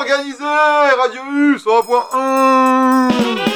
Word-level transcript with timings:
organisé 0.00 0.44
Radius 0.96 1.66
1.1 1.66 3.49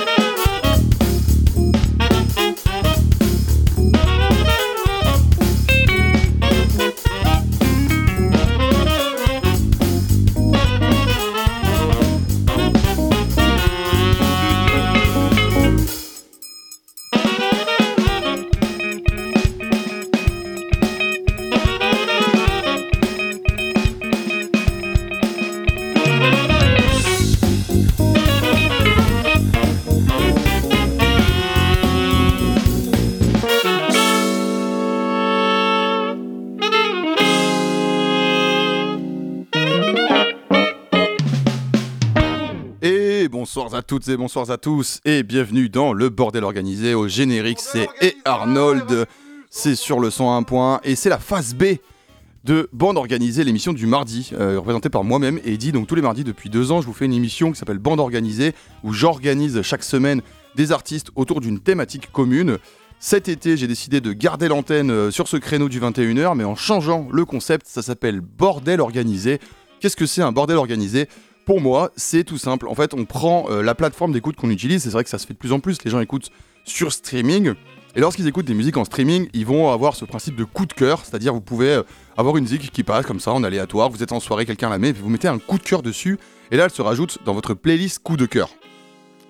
toutes 43.87 44.09
et 44.09 44.17
bonsoir 44.17 44.51
à 44.51 44.57
tous 44.57 45.01
et 45.05 45.23
bienvenue 45.23 45.69
dans 45.69 45.93
le 45.93 46.09
bordel 46.09 46.43
organisé 46.43 46.95
au 46.95 47.07
générique. 47.07 47.59
C'est 47.61 47.89
et 48.01 48.17
Arnold, 48.25 49.07
c'est 49.51 49.75
sur 49.75 50.01
le 50.01 50.11
101 50.11 50.43
point 50.43 50.81
et 50.85 50.97
c'est 50.97 51.11
la 51.11 51.19
phase 51.19 51.55
B 51.55 51.65
de 52.45 52.71
Bande 52.73 52.97
Organisée, 52.97 53.45
l'émission 53.45 53.75
du 53.75 53.87
mardi, 53.87 54.31
euh, 54.35 54.59
représentée 54.59 54.89
par 54.89 55.05
moi-même 55.05 55.39
et 55.45 55.55
Eddie. 55.55 55.73
Donc 55.73 55.87
tous 55.87 55.97
les 55.97 56.03
mardis 56.03 56.25
depuis 56.25 56.49
deux 56.49 56.73
ans, 56.73 56.81
je 56.81 56.87
vous 56.87 56.95
fais 56.95 57.05
une 57.05 57.13
émission 57.13 57.53
qui 57.53 57.59
s'appelle 57.59 57.79
Bande 57.79 58.01
Organisée 58.01 58.55
où 58.85 58.93
j'organise 58.95 59.61
chaque 59.63 59.85
semaine 59.85 60.23
des 60.55 60.73
artistes 60.73 61.11
autour 61.15 61.41
d'une 61.41 61.61
thématique 61.61 62.11
commune. 62.11 62.59
Cet 63.01 63.29
été, 63.29 63.57
j'ai 63.59 63.67
décidé 63.67 64.01
de 64.01 64.13
garder 64.15 64.49
l'antenne 64.49 64.91
euh, 64.91 65.11
sur 65.11 65.29
ce 65.29 65.37
créneau 65.37 65.69
du 65.69 65.79
21h, 65.79 66.37
mais 66.37 66.45
en 66.45 66.55
changeant 66.55 67.09
le 67.13 67.25
concept, 67.27 67.67
ça 67.67 67.83
s'appelle 67.83 68.21
Bordel 68.23 68.81
Organisé. 68.81 69.41
Qu'est-ce 69.81 69.97
que 69.97 70.07
c'est 70.07 70.23
un 70.23 70.33
bordel 70.33 70.57
organisé? 70.57 71.09
Pour 71.45 71.61
moi, 71.61 71.91
c'est 71.97 72.25
tout 72.25 72.39
simple. 72.39 72.69
En 72.69 72.75
fait, 72.75 72.95
on 72.95 73.05
prend 73.05 73.47
euh, 73.51 73.63
la 73.63 73.75
plateforme 73.75 74.13
d'écoute 74.13 74.37
qu'on 74.37 74.51
utilise. 74.51 74.83
C'est 74.83 74.91
vrai 74.91 75.05
que 75.05 75.11
ça 75.11 75.19
se 75.19 75.27
fait 75.27 75.35
de 75.35 75.39
plus 75.39 75.53
en 75.53 75.61
plus. 75.61 75.83
Les 75.85 75.91
gens 75.91 76.01
écoutent 76.01 76.31
sur 76.65 76.93
streaming. 76.93 77.55
Et 77.97 78.01
lorsqu'ils 78.01 78.27
écoutent 78.27 78.47
des 78.47 78.55
musiques 78.55 78.77
en 78.77 78.85
streaming, 78.85 79.29
ils 79.35 79.47
vont 79.47 79.71
avoir 79.71 79.95
ce 79.95 80.05
principe 80.05 80.37
de 80.37 80.45
coup 80.45 80.67
de 80.67 80.73
cœur. 80.73 81.05
C'est-à-dire, 81.05 81.33
vous 81.33 81.41
pouvez 81.41 81.75
euh, 81.75 81.83
avoir 82.17 82.37
une 82.37 82.45
musique 82.45 82.71
qui 82.73 82.83
passe 82.83 83.07
comme 83.07 83.21
ça 83.21 83.33
en 83.33 83.45
aléatoire. 83.45 83.91
Vous 83.91 84.03
êtes 84.03 84.13
en 84.13 84.21
soirée, 84.21 84.47
quelqu'un 84.47 84.71
la 84.71 84.79
met, 84.79 84.93
vous 84.93 85.09
mettez 85.09 85.29
un 85.29 85.39
coup 85.39 85.59
de 85.59 85.63
cœur 85.63 85.83
dessus. 85.83 86.19
Et 86.51 86.57
là, 86.57 86.65
elle 86.65 86.71
se 86.71 86.83
rajoute 86.83 87.19
dans 87.25 87.35
votre 87.35 87.55
playlist 87.55 88.01
coup 88.01 88.17
de 88.17 88.27
cœur. 88.27 88.51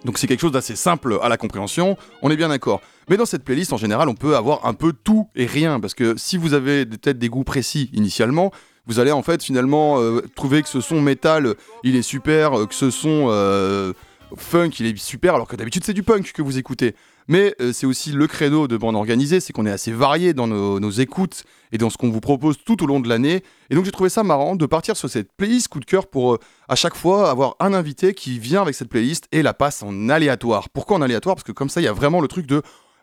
Donc 0.04 0.18
c'est 0.18 0.26
quelque 0.26 0.40
chose 0.40 0.52
d'assez 0.52 0.76
simple 0.76 1.18
à 1.22 1.28
la 1.28 1.36
compréhension, 1.36 1.96
on 2.22 2.30
est 2.30 2.36
bien 2.36 2.48
d'accord. 2.48 2.82
Mais 3.08 3.16
dans 3.16 3.26
cette 3.26 3.42
playlist, 3.42 3.72
en 3.72 3.76
général, 3.76 4.08
on 4.08 4.14
peut 4.14 4.36
avoir 4.36 4.66
un 4.66 4.74
peu 4.74 4.92
tout 4.92 5.28
et 5.34 5.46
rien, 5.46 5.80
parce 5.80 5.94
que 5.94 6.14
si 6.16 6.36
vous 6.36 6.54
avez 6.54 6.86
peut-être 6.86 7.18
des 7.18 7.28
goûts 7.28 7.44
précis 7.44 7.90
initialement, 7.92 8.52
vous 8.86 8.98
allez 8.98 9.12
en 9.12 9.22
fait 9.22 9.42
finalement 9.42 9.98
euh, 9.98 10.22
trouver 10.34 10.62
que 10.62 10.68
ce 10.68 10.80
son 10.80 11.00
métal, 11.00 11.54
il 11.82 11.96
est 11.96 12.02
super, 12.02 12.58
euh, 12.58 12.66
que 12.66 12.74
ce 12.74 12.90
son 12.90 13.26
euh, 13.28 13.92
funk, 14.36 14.70
il 14.78 14.86
est 14.86 14.96
super, 14.96 15.34
alors 15.34 15.48
que 15.48 15.56
d'habitude 15.56 15.84
c'est 15.84 15.94
du 15.94 16.02
punk 16.02 16.32
que 16.32 16.42
vous 16.42 16.58
écoutez. 16.58 16.94
Mais 17.26 17.54
c'est 17.72 17.86
aussi 17.86 18.12
le 18.12 18.26
credo 18.26 18.68
de 18.68 18.76
bande 18.76 18.96
organisée, 18.96 19.40
c'est 19.40 19.54
qu'on 19.54 19.64
est 19.64 19.70
assez 19.70 19.92
varié 19.92 20.34
dans 20.34 20.46
nos, 20.46 20.90
écoutes 20.90 21.44
et 21.72 21.78
dans 21.78 21.88
ce 21.88 21.96
qu'on 21.96 22.10
vous 22.10 22.20
propose 22.20 22.58
tout 22.62 22.84
au 22.84 22.86
long 22.86 23.00
de 23.00 23.08
l'année. 23.08 23.42
Et 23.70 23.74
donc 23.74 23.86
j'ai 23.86 23.92
trouvé 23.92 24.10
ça 24.10 24.22
marrant 24.22 24.56
de 24.56 24.66
partir 24.66 24.94
sur 24.94 25.08
cette 25.08 25.32
playlist 25.32 25.68
coup 25.68 25.80
de 25.80 25.86
cœur 25.86 26.06
pour 26.06 26.36
à 26.68 26.74
chaque 26.74 26.94
fois 26.94 27.30
avoir 27.30 27.56
un 27.60 27.72
invité 27.72 28.12
qui 28.12 28.38
vient 28.38 28.60
avec 28.60 28.74
cette 28.74 28.90
playlist 28.90 29.26
et 29.32 29.40
la 29.40 29.54
passe 29.54 29.82
en 29.82 30.10
aléatoire. 30.10 30.68
Pourquoi 30.68 30.98
en 30.98 31.00
aléatoire? 31.00 31.34
Parce 31.34 31.44
que 31.44 31.52
comme 31.52 31.70
ça 31.70 31.80
il 31.80 31.84
y 31.84 31.88
a 31.88 31.94
vraiment 31.94 32.20
le 32.20 32.28
truc 32.28 32.46
de 32.46 32.60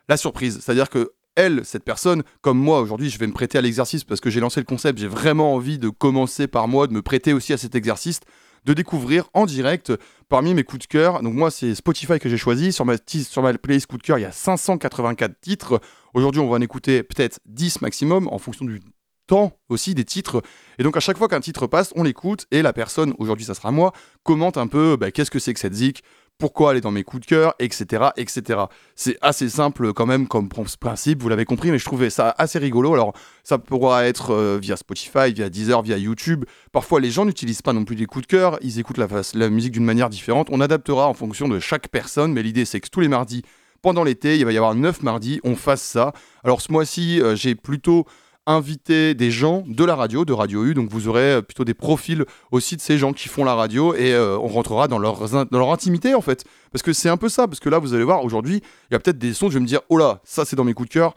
la 0.07 0.17
surprise. 0.17 0.59
C'est-à-dire 0.61 0.91
que 0.91 1.13
elle, 1.35 1.61
cette 1.63 1.83
personne, 1.83 2.23
comme 2.41 2.57
moi 2.57 2.81
aujourd'hui, 2.81 3.09
je 3.09 3.17
vais 3.17 3.27
me 3.27 3.33
prêter 3.33 3.57
à 3.57 3.61
l'exercice 3.61 4.03
parce 4.03 4.19
que 4.19 4.29
j'ai 4.29 4.39
lancé 4.39 4.59
le 4.59 4.65
concept, 4.65 4.99
j'ai 4.99 5.07
vraiment 5.07 5.53
envie 5.53 5.79
de 5.79 5.89
commencer 5.89 6.47
par 6.47 6.67
moi, 6.67 6.87
de 6.87 6.93
me 6.93 7.01
prêter 7.01 7.33
aussi 7.33 7.53
à 7.53 7.57
cet 7.57 7.75
exercice, 7.75 8.19
de 8.65 8.73
découvrir 8.73 9.29
en 9.33 9.45
direct 9.45 9.93
parmi 10.29 10.53
mes 10.53 10.63
coups 10.63 10.87
de 10.87 10.87
cœur. 10.87 11.21
Donc 11.23 11.33
moi, 11.33 11.51
c'est 11.51 11.73
Spotify 11.75 12.19
que 12.19 12.29
j'ai 12.29 12.37
choisi. 12.37 12.71
Sur 12.71 12.85
ma, 12.85 12.95
sur 13.07 13.41
ma 13.41 13.53
playlist 13.57 13.87
coup 13.87 13.97
de 13.97 14.03
cœur, 14.03 14.19
il 14.19 14.21
y 14.21 14.25
a 14.25 14.31
584 14.31 15.39
titres. 15.41 15.81
Aujourd'hui, 16.13 16.41
on 16.41 16.49
va 16.49 16.57
en 16.57 16.61
écouter 16.61 17.03
peut-être 17.03 17.39
10 17.45 17.81
maximum 17.81 18.27
en 18.27 18.37
fonction 18.37 18.65
du 18.65 18.79
temps 19.27 19.53
aussi 19.69 19.95
des 19.95 20.03
titres. 20.03 20.41
Et 20.77 20.83
donc 20.83 20.97
à 20.97 20.99
chaque 20.99 21.17
fois 21.17 21.29
qu'un 21.29 21.39
titre 21.39 21.65
passe, 21.65 21.93
on 21.95 22.03
l'écoute 22.03 22.47
et 22.51 22.61
la 22.61 22.73
personne, 22.73 23.13
aujourd'hui 23.17 23.45
ça 23.45 23.53
sera 23.53 23.71
moi, 23.71 23.93
commente 24.23 24.57
un 24.57 24.67
peu 24.67 24.97
bah, 24.97 25.11
qu'est-ce 25.11 25.31
que 25.31 25.39
c'est 25.39 25.53
que 25.53 25.59
cette 25.59 25.73
zik, 25.73 26.03
pourquoi 26.41 26.71
aller 26.71 26.81
dans 26.81 26.89
mes 26.89 27.03
coups 27.03 27.21
de 27.21 27.27
cœur, 27.27 27.53
etc. 27.59 28.05
etc. 28.17 28.61
C'est 28.95 29.15
assez 29.21 29.47
simple 29.47 29.93
quand 29.93 30.07
même 30.07 30.27
comme 30.27 30.49
principe, 30.49 31.21
vous 31.21 31.29
l'avez 31.29 31.45
compris, 31.45 31.69
mais 31.69 31.77
je 31.77 31.85
trouvais 31.85 32.09
ça 32.09 32.33
assez 32.35 32.57
rigolo. 32.57 32.95
Alors 32.95 33.13
ça 33.43 33.59
pourra 33.59 34.07
être 34.07 34.31
euh, 34.31 34.57
via 34.59 34.75
Spotify, 34.75 35.31
via 35.31 35.51
Deezer, 35.51 35.83
via 35.83 35.99
YouTube. 35.99 36.45
Parfois 36.71 36.99
les 36.99 37.11
gens 37.11 37.25
n'utilisent 37.25 37.61
pas 37.61 37.73
non 37.73 37.85
plus 37.85 37.95
des 37.95 38.07
coups 38.07 38.23
de 38.23 38.27
cœur, 38.27 38.57
ils 38.63 38.79
écoutent 38.79 38.97
la, 38.97 39.49
musique 39.51 39.73
d'une 39.73 39.85
manière 39.85 40.09
différente. 40.09 40.47
On 40.49 40.61
adaptera 40.61 41.07
en 41.07 41.13
fonction 41.13 41.47
de 41.47 41.59
chaque 41.59 41.89
personne, 41.89 42.33
mais 42.33 42.41
l'idée 42.41 42.65
c'est 42.65 42.79
que 42.79 42.89
tous 42.89 43.01
les 43.01 43.07
mardis, 43.07 43.43
pendant 43.83 44.03
l'été, 44.03 44.39
il 44.39 44.43
va 44.43 44.51
y 44.51 44.57
avoir 44.57 44.73
9 44.73 45.03
mardis, 45.03 45.39
on 45.43 45.55
fasse 45.55 45.83
ça. 45.83 46.11
Alors 46.43 46.61
ce 46.61 46.71
mois-ci, 46.71 47.21
euh, 47.21 47.35
j'ai 47.35 47.53
plutôt 47.53 48.07
inviter 48.47 49.13
des 49.13 49.31
gens 49.31 49.63
de 49.67 49.83
la 49.83 49.95
radio, 49.95 50.25
de 50.25 50.33
Radio 50.33 50.65
U. 50.65 50.73
Donc 50.73 50.89
vous 50.89 51.07
aurez 51.07 51.33
euh, 51.33 51.41
plutôt 51.41 51.63
des 51.63 51.73
profils 51.73 52.25
aussi 52.51 52.75
de 52.75 52.81
ces 52.81 52.97
gens 52.97 53.13
qui 53.13 53.29
font 53.29 53.43
la 53.43 53.55
radio 53.55 53.93
et 53.93 54.13
euh, 54.13 54.37
on 54.37 54.47
rentrera 54.47 54.87
dans 54.87 54.99
leur, 54.99 55.29
dans 55.29 55.59
leur 55.59 55.71
intimité 55.71 56.15
en 56.15 56.21
fait. 56.21 56.43
Parce 56.71 56.81
que 56.81 56.93
c'est 56.93 57.09
un 57.09 57.17
peu 57.17 57.29
ça, 57.29 57.47
parce 57.47 57.59
que 57.59 57.69
là 57.69 57.79
vous 57.79 57.93
allez 57.93 58.03
voir 58.03 58.23
aujourd'hui, 58.23 58.61
il 58.89 58.93
y 58.93 58.95
a 58.95 58.99
peut-être 58.99 59.19
des 59.19 59.33
sons, 59.33 59.49
je 59.49 59.55
vais 59.55 59.59
me 59.59 59.67
dire, 59.67 59.81
oh 59.89 59.97
là, 59.97 60.21
ça 60.23 60.45
c'est 60.45 60.55
dans 60.55 60.63
mes 60.63 60.73
coups 60.73 60.89
de 60.89 60.93
cœur, 60.93 61.13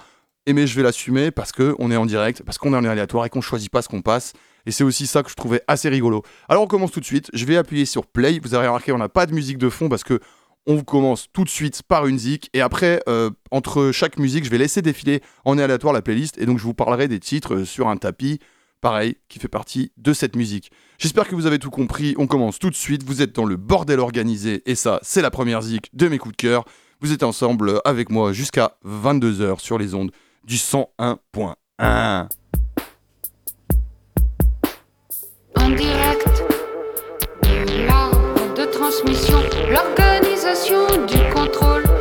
et 0.47 0.53
mais 0.53 0.67
je 0.67 0.77
vais 0.77 0.83
l'assumer 0.83 1.31
parce 1.31 1.53
qu'on 1.53 1.91
est 1.91 1.97
en 1.97 2.07
direct, 2.07 2.43
parce 2.43 2.59
qu'on 2.59 2.75
est 2.75 2.77
en 2.77 2.85
aléatoire 2.85 3.25
et 3.25 3.31
qu'on 3.31 3.41
choisit 3.41 3.71
pas 3.71 3.83
ce 3.83 3.89
qu'on 3.89 4.03
passe. 4.03 4.33
Et 4.67 4.71
c'est 4.71 4.85
aussi 4.85 5.07
ça 5.07 5.23
que 5.23 5.31
je 5.31 5.35
trouvais 5.35 5.63
assez 5.69 5.89
rigolo. 5.89 6.23
Alors 6.49 6.63
on 6.63 6.67
commence 6.67 6.93
tout 6.93 7.01
de 7.01 7.05
suite, 7.05 7.31
je 7.33 7.45
vais 7.45 7.57
appuyer 7.57 7.85
sur 7.87 8.07
play, 8.07 8.39
vous 8.43 8.55
avez 8.55 8.67
remarqué 8.67 8.93
on 8.93 8.99
n'a 8.99 9.09
pas 9.09 9.27
de 9.27 9.35
musique 9.35 9.59
de 9.59 9.69
fond 9.69 9.89
parce 9.89 10.05
que 10.05 10.21
on 10.67 10.83
commence 10.83 11.27
tout 11.33 11.45
de 11.45 11.49
suite 11.49 11.83
par 11.83 12.07
une 12.07 12.19
zik 12.19 12.51
et 12.55 12.61
après, 12.61 13.03
euh, 13.09 13.31
entre 13.51 13.91
chaque 13.93 14.19
musique, 14.19 14.45
je 14.45 14.51
vais 14.51 14.59
laisser 14.59 14.83
défiler 14.83 15.21
en 15.45 15.59
aléatoire 15.59 15.93
la 15.93 16.03
playlist 16.03 16.39
et 16.39 16.47
donc 16.47 16.59
je 16.59 16.65
vous 16.65 16.75
parlerai 16.75 17.09
des 17.09 17.21
titres 17.21 17.55
euh, 17.55 17.65
sur 17.65 17.89
un 17.89 17.97
tapis, 17.97 18.39
pareil, 18.81 19.17
qui 19.29 19.39
fait 19.39 19.49
partie 19.49 19.93
de 19.97 20.13
cette 20.13 20.37
musique. 20.37 20.71
J'espère 20.99 21.29
que 21.29 21.35
vous 21.35 21.47
avez 21.47 21.59
tout 21.59 21.71
compris, 21.71 22.15
on 22.19 22.27
commence 22.27 22.59
tout 22.59 22.71
de 22.71 22.75
suite, 22.75 23.03
vous 23.03 23.23
êtes 23.23 23.35
dans 23.35 23.45
le 23.45 23.57
bordel 23.57 24.01
organisé 24.01 24.63
et 24.67 24.75
ça, 24.75 25.01
c'est 25.03 25.23
la 25.23 25.31
première 25.31 25.63
zik 25.63 25.91
de 25.95 26.09
mes 26.09 26.19
coups 26.19 26.37
de 26.37 26.41
cœur. 26.41 26.65
Vous 27.01 27.13
êtes 27.13 27.23
ensemble 27.23 27.81
avec 27.85 28.11
moi 28.11 28.33
jusqu'à 28.33 28.77
22h 28.87 29.61
sur 29.61 29.79
les 29.79 29.95
ondes 29.95 30.13
du 30.45 30.57
101.1. 30.57 32.29
En 35.57 35.71
direct 35.71 36.29
de 38.57 38.65
transmission, 38.67 39.39
du 41.07 41.17
contrôle 41.33 41.94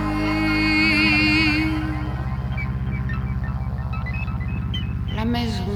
La 5.16 5.26
maison, 5.26 5.74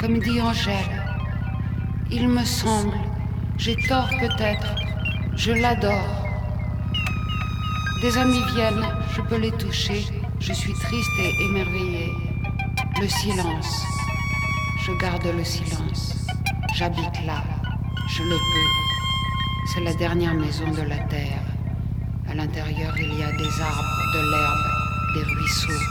comme 0.00 0.18
dit 0.18 0.40
Angèle, 0.40 0.74
il 2.10 2.28
me 2.28 2.44
semble, 2.44 2.96
j'ai 3.56 3.76
tort 3.88 4.10
peut-être, 4.20 4.74
je 5.36 5.52
l'adore. 5.52 6.21
Des 8.02 8.18
amis 8.18 8.42
viennent, 8.52 8.84
je 9.14 9.20
peux 9.20 9.36
les 9.36 9.52
toucher. 9.52 10.04
Je 10.40 10.52
suis 10.52 10.72
triste 10.72 11.12
et 11.20 11.44
émerveillée. 11.44 12.12
Le 13.00 13.06
silence. 13.06 13.86
Je 14.84 14.90
garde 15.00 15.24
le 15.24 15.44
silence. 15.44 16.26
J'habite 16.74 17.24
là. 17.24 17.44
Je 18.08 18.24
le 18.24 18.36
peux. 18.36 18.70
C'est 19.72 19.84
la 19.84 19.94
dernière 19.94 20.34
maison 20.34 20.68
de 20.72 20.82
la 20.82 20.98
terre. 20.98 21.44
À 22.28 22.34
l'intérieur, 22.34 22.92
il 22.98 23.20
y 23.20 23.22
a 23.22 23.30
des 23.30 23.60
arbres, 23.62 23.96
de 24.14 24.30
l'herbe, 24.32 25.14
des 25.14 25.34
ruisseaux. 25.34 25.84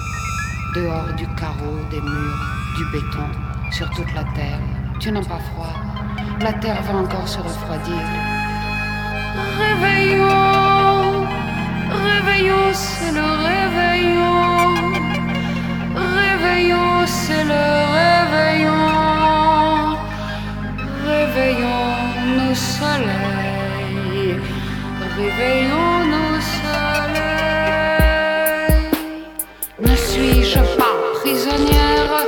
Dehors, 0.75 1.13
du 1.16 1.25
carreau, 1.40 1.78
des 1.92 2.02
murs, 2.02 2.46
du 2.75 2.86
béton, 2.92 3.30
sur 3.72 3.90
toute 3.92 4.13
la 4.13 4.25
terre. 4.36 4.60
Tu 5.00 5.13
n'as 5.13 5.24
pas 5.24 5.40
froid. 5.40 5.75
La 6.42 6.52
terre 6.52 6.81
va 6.84 7.00
encore 7.00 7.28
se 7.28 7.38
refroidir. 7.38 8.04
Réveillons. 9.58 10.40
Réveillons, 11.91 12.73
c'est 12.73 13.11
le 13.11 13.27
réveillon. 13.47 14.39
Réveillons, 15.95 17.05
c'est 17.05 17.43
le 17.43 17.63
réveillon. 17.97 18.88
Réveillons 21.05 21.95
nos 22.38 22.55
soleils. 22.55 24.39
Réveillons 25.17 26.05
nos 26.13 26.39
soleils. 26.55 26.81
Ne 29.79 29.95
suis-je 29.95 30.59
pas 30.77 30.95
prisonnière? 31.15 32.20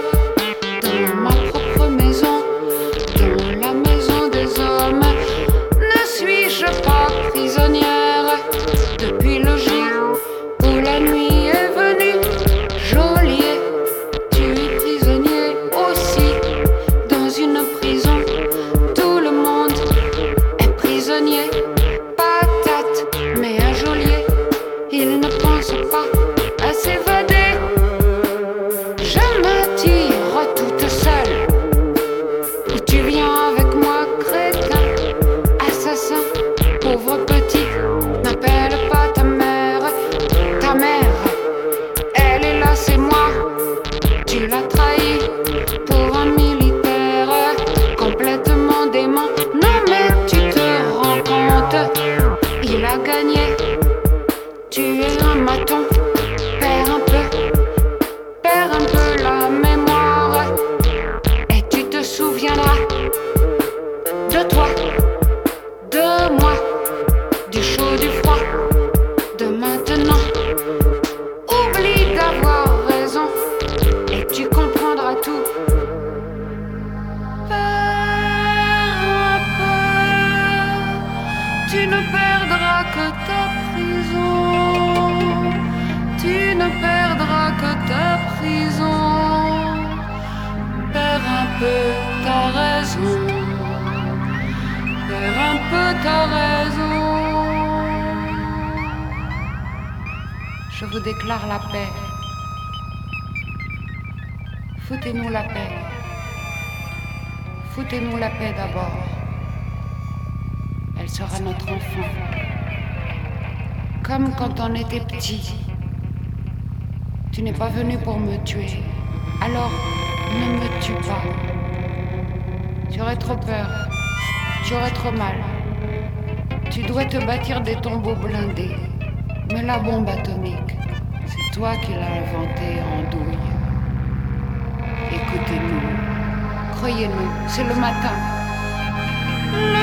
Le 137.83 137.89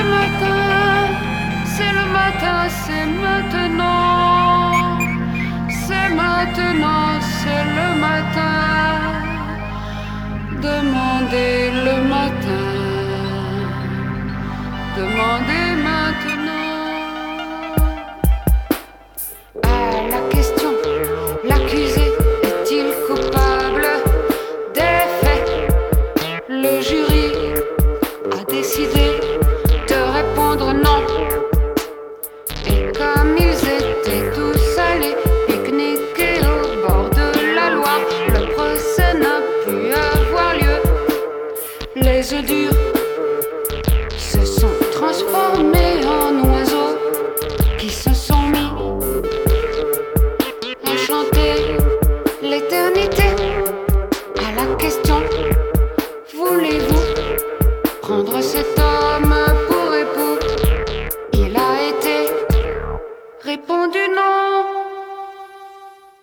matin, 0.09 1.07
c'est 1.65 1.93
le 1.99 2.05
matin, 2.11 2.67
c'est 2.67 3.05
maintenant. 3.05 4.97
C'est 5.69 6.09
maintenant, 6.09 7.19
c'est 7.21 7.65
le 7.77 7.87
matin. 8.05 8.57
Demandez 10.63 11.69
le 11.85 11.95
matin. 12.09 12.65
Demandez. 14.97 15.60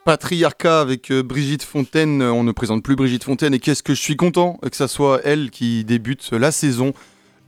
patriarcat 0.09 0.81
avec 0.81 1.11
euh, 1.11 1.23
Brigitte 1.23 1.63
Fontaine. 1.63 2.23
Euh, 2.23 2.33
on 2.33 2.43
ne 2.43 2.53
présente 2.53 2.83
plus 2.83 2.97
Brigitte 2.97 3.25
Fontaine 3.25 3.53
et 3.53 3.59
qu'est-ce 3.59 3.83
que 3.83 3.93
je 3.93 4.01
suis 4.01 4.17
content 4.17 4.59
euh, 4.65 4.71
que 4.71 4.77
ça 4.77 4.89
soit 4.89 5.21
elle 5.23 5.51
qui 5.51 5.85
débute 5.85 6.33
la 6.33 6.51
saison 6.51 6.95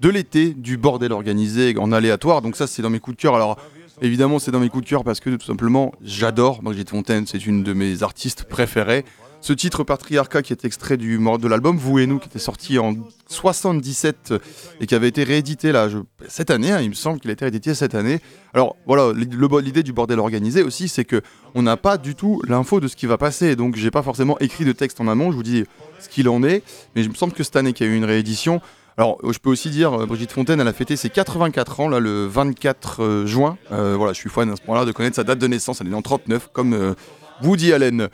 de 0.03 0.11
l'été 0.11 0.51
du 0.51 0.77
bordel 0.77 1.11
organisé 1.13 1.75
en 1.79 1.91
aléatoire. 1.91 2.43
Donc 2.43 2.57
ça 2.57 2.67
c'est 2.67 2.83
dans 2.83 2.91
mes 2.91 3.01
coups 3.01 3.17
de 3.17 3.23
cœur. 3.23 3.35
Alors 3.35 3.57
évidemment 4.03 4.39
c'est 4.39 4.51
dans 4.51 4.61
mes 4.61 4.69
coups 4.69 4.85
de 4.85 4.91
cœur 4.91 5.05
parce 5.05 5.21
que 5.21 5.31
tout 5.31 5.47
simplement 5.47 5.95
j'adore 6.05 6.61
Brigitte 6.61 6.91
Fontaine, 6.91 7.27
c'est 7.27 7.47
une 7.47 7.63
de 7.63 7.73
mes 7.73 8.03
artistes 8.03 8.45
préférées. 8.45 9.07
Ce 9.43 9.55
titre 9.55 9.85
Patriarcat 9.85 10.43
qui 10.43 10.53
est 10.53 10.65
extrait 10.65 10.99
du 10.99 11.19
de 11.19 11.49
l'album 11.49 11.77
Vous 11.77 11.99
et 11.99 12.07
nous 12.07 12.19
qui 12.19 12.29
était 12.29 12.39
sorti 12.39 12.79
en 12.79 12.95
77 13.29 14.35
et 14.81 14.87
qui 14.87 14.95
avait 14.95 15.09
été 15.09 15.25
réédité 15.25 15.73
là 15.73 15.89
cette 16.29 16.51
année, 16.51 16.73
hein, 16.73 16.81
il 16.81 16.91
me 16.91 16.95
semble 16.95 17.21
qu'il 17.21 17.31
a 17.31 17.33
été 17.33 17.47
réédité 17.47 17.75
cette 17.75 17.95
année. 17.95 18.21
Alors 18.53 18.77
voilà, 18.87 19.13
l'idée 19.15 19.83
du 19.83 19.93
bordel 19.93 20.19
organisé 20.19 20.63
aussi, 20.63 20.89
c'est 20.89 21.07
que 21.07 21.23
on 21.55 21.63
n'a 21.63 21.79
pas 21.79 21.97
du 21.97 22.15
tout 22.15 22.43
l'info 22.47 22.81
de 22.81 22.89
ce 22.89 22.97
qui 22.97 23.07
va 23.07 23.17
passer, 23.17 23.57
donc 23.57 23.77
j'ai 23.77 23.91
pas 23.91 24.03
forcément 24.03 24.39
écrit 24.41 24.65
de 24.65 24.73
texte 24.73 25.01
en 25.01 25.09
amont. 25.09 25.31
Je 25.31 25.37
vous 25.37 25.43
dis 25.43 25.65
ce 26.01 26.09
qu'il 26.09 26.29
en 26.29 26.43
est, 26.43 26.63
mais 26.95 27.03
il 27.03 27.09
me 27.09 27.15
semble 27.15 27.33
que 27.33 27.43
cette 27.43 27.57
année 27.57 27.73
qu'il 27.73 27.87
y 27.87 27.91
a 27.91 27.93
eu 27.93 27.97
une 27.97 28.05
réédition. 28.05 28.61
Alors, 29.01 29.19
je 29.23 29.39
peux 29.39 29.49
aussi 29.49 29.71
dire, 29.71 29.95
euh, 29.95 30.05
Brigitte 30.05 30.33
Fontaine, 30.33 30.61
elle 30.61 30.69
a 30.69 30.75
fêté 30.75 30.95
ses 30.95 31.09
84 31.09 31.81
ans, 31.81 31.89
là, 31.89 32.01
le 32.01 32.27
24 32.27 33.03
euh, 33.03 33.27
juin. 33.27 33.57
Euh, 33.73 33.95
voilà, 33.97 34.13
je 34.13 34.19
suis 34.19 34.29
fan 34.29 34.51
à 34.51 34.57
ce 34.57 34.61
point-là 34.61 34.85
de 34.85 34.93
connaître 34.93 35.17
sa 35.17 35.25
date 35.25 35.39
de 35.39 35.47
naissance. 35.47 35.81
Elle 35.81 35.89
est 35.89 35.95
en 35.95 36.03
39, 36.03 36.51
comme 36.53 36.95
Woody 37.43 37.73
Allen. 37.73 38.11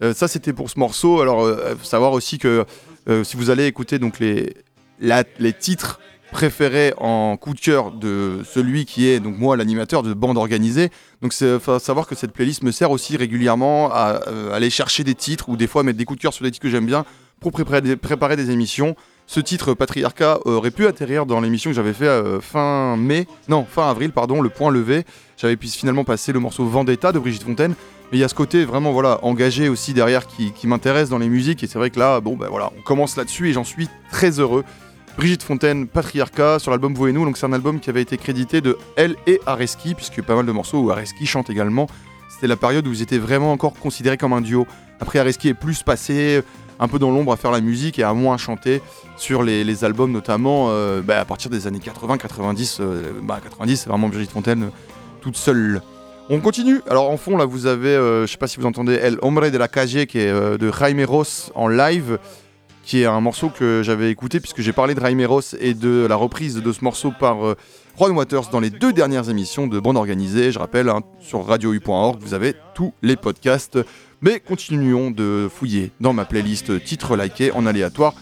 Ça, 0.00 0.28
c'était 0.28 0.52
pour 0.52 0.70
ce 0.70 0.78
morceau. 0.78 1.20
Alors, 1.20 1.48
il 1.48 1.76
faut 1.76 1.84
savoir 1.84 2.12
aussi 2.12 2.38
que 2.38 2.64
si 3.22 3.36
vous 3.36 3.50
allez 3.50 3.66
écouter 3.66 3.98
donc 3.98 4.18
les, 4.18 4.54
les 5.00 5.52
titres 5.52 6.00
préférés 6.32 6.92
en 6.98 7.36
coup 7.36 7.54
de 7.54 7.60
cœur 7.60 7.92
de 7.92 8.42
celui 8.44 8.84
qui 8.84 9.08
est 9.08 9.20
donc 9.20 9.38
moi 9.38 9.56
l'animateur 9.56 10.02
de 10.02 10.12
bande 10.12 10.36
organisée. 10.36 10.90
Donc 11.22 11.32
c'est 11.32 11.58
savoir 11.78 12.06
que 12.06 12.14
cette 12.14 12.32
playlist 12.32 12.62
me 12.62 12.72
sert 12.72 12.90
aussi 12.90 13.16
régulièrement 13.16 13.90
à, 13.92 14.20
aller 14.52 14.70
chercher 14.70 15.04
des 15.04 15.14
titres 15.14 15.48
ou 15.48 15.56
des 15.56 15.66
fois 15.66 15.82
mettre 15.82 15.98
des 15.98 16.04
coups 16.04 16.18
de 16.18 16.22
cœur 16.22 16.34
sur 16.34 16.44
des 16.44 16.50
titres 16.50 16.62
que 16.62 16.70
j'aime 16.70 16.86
bien 16.86 17.04
pour 17.40 17.52
préparer 17.52 18.36
des 18.36 18.50
émissions 18.50 18.96
ce 19.26 19.40
titre 19.40 19.74
Patriarcat 19.74 20.38
aurait 20.44 20.70
pu 20.70 20.86
atterrir 20.86 21.26
dans 21.26 21.40
l'émission 21.40 21.70
que 21.70 21.74
j'avais 21.74 21.92
fait 21.92 22.06
euh, 22.06 22.40
fin 22.40 22.96
mai, 22.96 23.26
non, 23.48 23.66
fin 23.68 23.90
avril, 23.90 24.12
pardon, 24.12 24.40
le 24.40 24.48
point 24.48 24.70
levé. 24.70 25.04
J'avais 25.36 25.56
pu 25.56 25.66
finalement 25.66 26.04
passer 26.04 26.32
le 26.32 26.38
morceau 26.38 26.64
Vendetta 26.64 27.10
de 27.10 27.18
Brigitte 27.18 27.42
Fontaine. 27.42 27.74
Mais 28.10 28.18
il 28.18 28.20
y 28.20 28.24
a 28.24 28.28
ce 28.28 28.34
côté 28.34 28.64
vraiment 28.64 28.92
voilà 28.92 29.18
engagé 29.22 29.68
aussi 29.68 29.92
derrière 29.92 30.26
qui, 30.26 30.52
m'intéresse 30.64 31.08
dans 31.08 31.18
les 31.18 31.28
musiques. 31.28 31.62
Et 31.64 31.66
c'est 31.66 31.78
vrai 31.78 31.90
que 31.90 31.98
là, 31.98 32.20
bon 32.20 32.36
ben 32.36 32.48
voilà, 32.48 32.70
on 32.78 32.82
commence 32.82 33.16
là-dessus 33.16 33.50
et 33.50 33.52
j'en 33.52 33.64
suis 33.64 33.88
très 34.10 34.38
heureux. 34.38 34.64
Brigitte 35.16 35.42
Fontaine, 35.42 35.86
Patriarcat, 35.86 36.58
sur 36.58 36.70
l'album 36.70 36.94
Vous 36.94 37.06
et 37.06 37.12
nous. 37.12 37.24
Donc 37.24 37.38
c'est 37.38 37.46
un 37.46 37.52
album 37.52 37.80
qui 37.80 37.90
avait 37.90 38.02
été 38.02 38.16
crédité 38.18 38.60
de 38.60 38.76
elle 38.96 39.16
et 39.26 39.40
Areski, 39.46 39.94
puisque 39.94 40.22
pas 40.22 40.36
mal 40.36 40.46
de 40.46 40.52
morceaux 40.52 40.78
où 40.78 40.90
Areski 40.90 41.26
chante 41.26 41.50
également. 41.50 41.88
C'était 42.28 42.48
la 42.48 42.56
période 42.56 42.86
où 42.86 42.92
ils 42.92 43.02
étaient 43.02 43.18
vraiment 43.18 43.52
encore 43.52 43.74
considérés 43.74 44.18
comme 44.18 44.34
un 44.34 44.42
duo. 44.42 44.66
Après 45.00 45.18
Areski 45.18 45.48
est 45.48 45.54
plus 45.54 45.82
passé 45.82 46.42
un 46.78 46.88
peu 46.88 46.98
dans 46.98 47.10
l'ombre 47.10 47.32
à 47.32 47.36
faire 47.36 47.50
la 47.50 47.60
musique 47.60 47.98
et 47.98 48.02
à 48.02 48.12
moins 48.12 48.36
chanter 48.36 48.82
sur 49.16 49.42
les, 49.42 49.84
albums 49.84 50.12
notamment 50.12 50.66
euh, 50.70 51.02
bah, 51.02 51.20
à 51.20 51.24
partir 51.24 51.50
des 51.50 51.66
années 51.66 51.78
80, 51.78 52.18
90. 52.18 52.78
Euh, 52.80 53.12
bah 53.22 53.40
90 53.42 53.76
c'est 53.76 53.88
vraiment 53.88 54.08
Brigitte 54.08 54.30
Fontaine 54.30 54.64
euh, 54.64 54.70
toute 55.20 55.36
seule. 55.36 55.80
On 56.28 56.40
continue. 56.40 56.80
Alors 56.88 57.10
en 57.10 57.16
fond 57.16 57.36
là 57.36 57.44
vous 57.44 57.66
avez, 57.66 57.94
je 57.94 58.26
sais 58.26 58.36
pas 58.36 58.48
si 58.48 58.58
vous 58.58 58.66
entendez 58.66 58.94
El 58.94 59.18
Hombre 59.22 59.48
de 59.48 59.58
la 59.58 59.68
Calle 59.68 60.06
qui 60.06 60.18
est 60.18 60.32
de 60.32 60.72
Jaime 60.72 61.04
Ross 61.04 61.52
en 61.54 61.68
live 61.68 62.18
qui 62.82 63.02
est 63.02 63.06
un 63.06 63.20
morceau 63.20 63.48
que 63.48 63.82
j'avais 63.84 64.10
écouté 64.10 64.40
puisque 64.40 64.60
j'ai 64.60 64.72
parlé 64.72 64.94
de 64.94 65.00
Jaime 65.00 65.24
Ross 65.24 65.56
et 65.60 65.74
de 65.74 66.06
la 66.08 66.16
reprise 66.16 66.56
de 66.56 66.72
ce 66.72 66.84
morceau 66.84 67.12
par 67.18 67.36
Ron 67.96 68.10
Waters 68.10 68.48
dans 68.50 68.60
les 68.60 68.70
deux 68.70 68.92
dernières 68.92 69.30
émissions 69.30 69.66
de 69.66 69.78
Bande 69.80 69.96
Organisée. 69.96 70.52
Je 70.52 70.58
rappelle, 70.58 70.88
hein, 70.88 71.00
sur 71.20 71.46
radio-u.org, 71.46 72.20
vous 72.20 72.34
avez 72.34 72.54
tous 72.74 72.92
les 73.02 73.16
podcasts 73.16 73.78
mais 74.20 74.40
continuons 74.40 75.10
de 75.10 75.48
fouiller 75.52 75.92
dans 76.00 76.12
ma 76.12 76.24
playlist 76.24 76.82
titres 76.84 77.16
likés 77.16 77.52
en 77.52 77.66
aléatoire. 77.66 78.14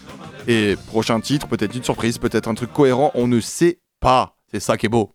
Et 0.47 0.75
prochain 0.87 1.19
titre, 1.19 1.47
peut-être 1.47 1.75
une 1.75 1.83
surprise, 1.83 2.17
peut-être 2.17 2.47
un 2.47 2.53
truc 2.53 2.71
cohérent, 2.71 3.11
on 3.15 3.27
ne 3.27 3.39
sait 3.39 3.79
pas. 3.99 4.35
C'est 4.51 4.59
ça 4.59 4.77
qui 4.77 4.85
est 4.85 4.89
beau. 4.89 5.11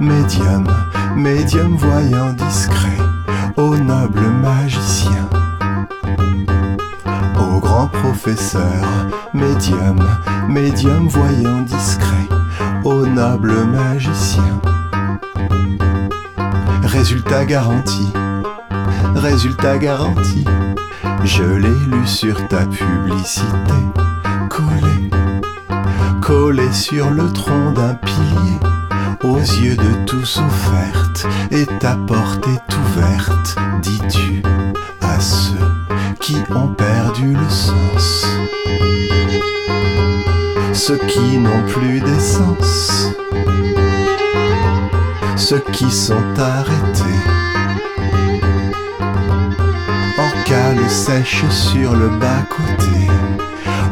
Médium, 0.00 0.66
médium 1.16 1.76
voyant 1.76 2.32
discret, 2.32 2.98
au 3.56 3.76
noble 3.76 4.20
magicien, 4.42 5.25
au 5.25 5.25
professeur, 7.84 8.84
médium, 9.34 9.98
médium 10.48 11.08
voyant 11.08 11.60
discret, 11.60 12.28
au 12.84 13.06
noble 13.06 13.52
magicien. 13.66 14.60
Résultat 16.82 17.44
garanti, 17.44 18.10
résultat 19.14 19.76
garanti, 19.76 20.44
je 21.24 21.44
l'ai 21.44 21.68
lu 21.68 22.06
sur 22.06 22.48
ta 22.48 22.64
publicité, 22.64 23.80
collé, 24.48 25.10
collé 26.22 26.72
sur 26.72 27.10
le 27.10 27.30
tronc 27.30 27.72
d'un 27.72 27.94
pilier 27.94 28.58
aux 29.22 29.38
yeux 29.38 29.76
de 29.76 30.04
tous 30.06 30.38
offerte, 30.38 31.26
et 31.50 31.66
ta 31.78 31.96
porte 32.06 32.46
est 32.48 32.76
ouverte, 32.76 33.56
dis-tu, 33.82 34.42
à 35.02 35.20
ceux 35.20 35.85
qui 36.20 36.36
ont 36.54 36.68
perdu 36.68 37.34
le 37.34 37.48
sens, 37.48 38.26
ceux 40.72 40.98
qui 41.08 41.38
n'ont 41.38 41.62
plus 41.68 42.00
d'essence, 42.00 43.12
ceux 45.36 45.62
qui 45.72 45.90
sont 45.90 46.24
arrêtés. 46.38 47.02
En 50.18 50.44
cale 50.44 50.88
sèche 50.88 51.44
sur 51.50 51.94
le 51.94 52.08
bas-côté 52.08 53.10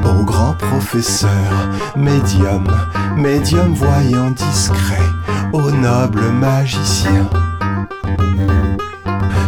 au 0.05 0.25
grand 0.25 0.55
professeur, 0.55 1.71
médium, 1.97 2.67
médium 3.17 3.75
voyant 3.75 4.31
discret, 4.31 5.09
au 5.53 5.71
noble 5.71 6.31
magicien. 6.31 7.29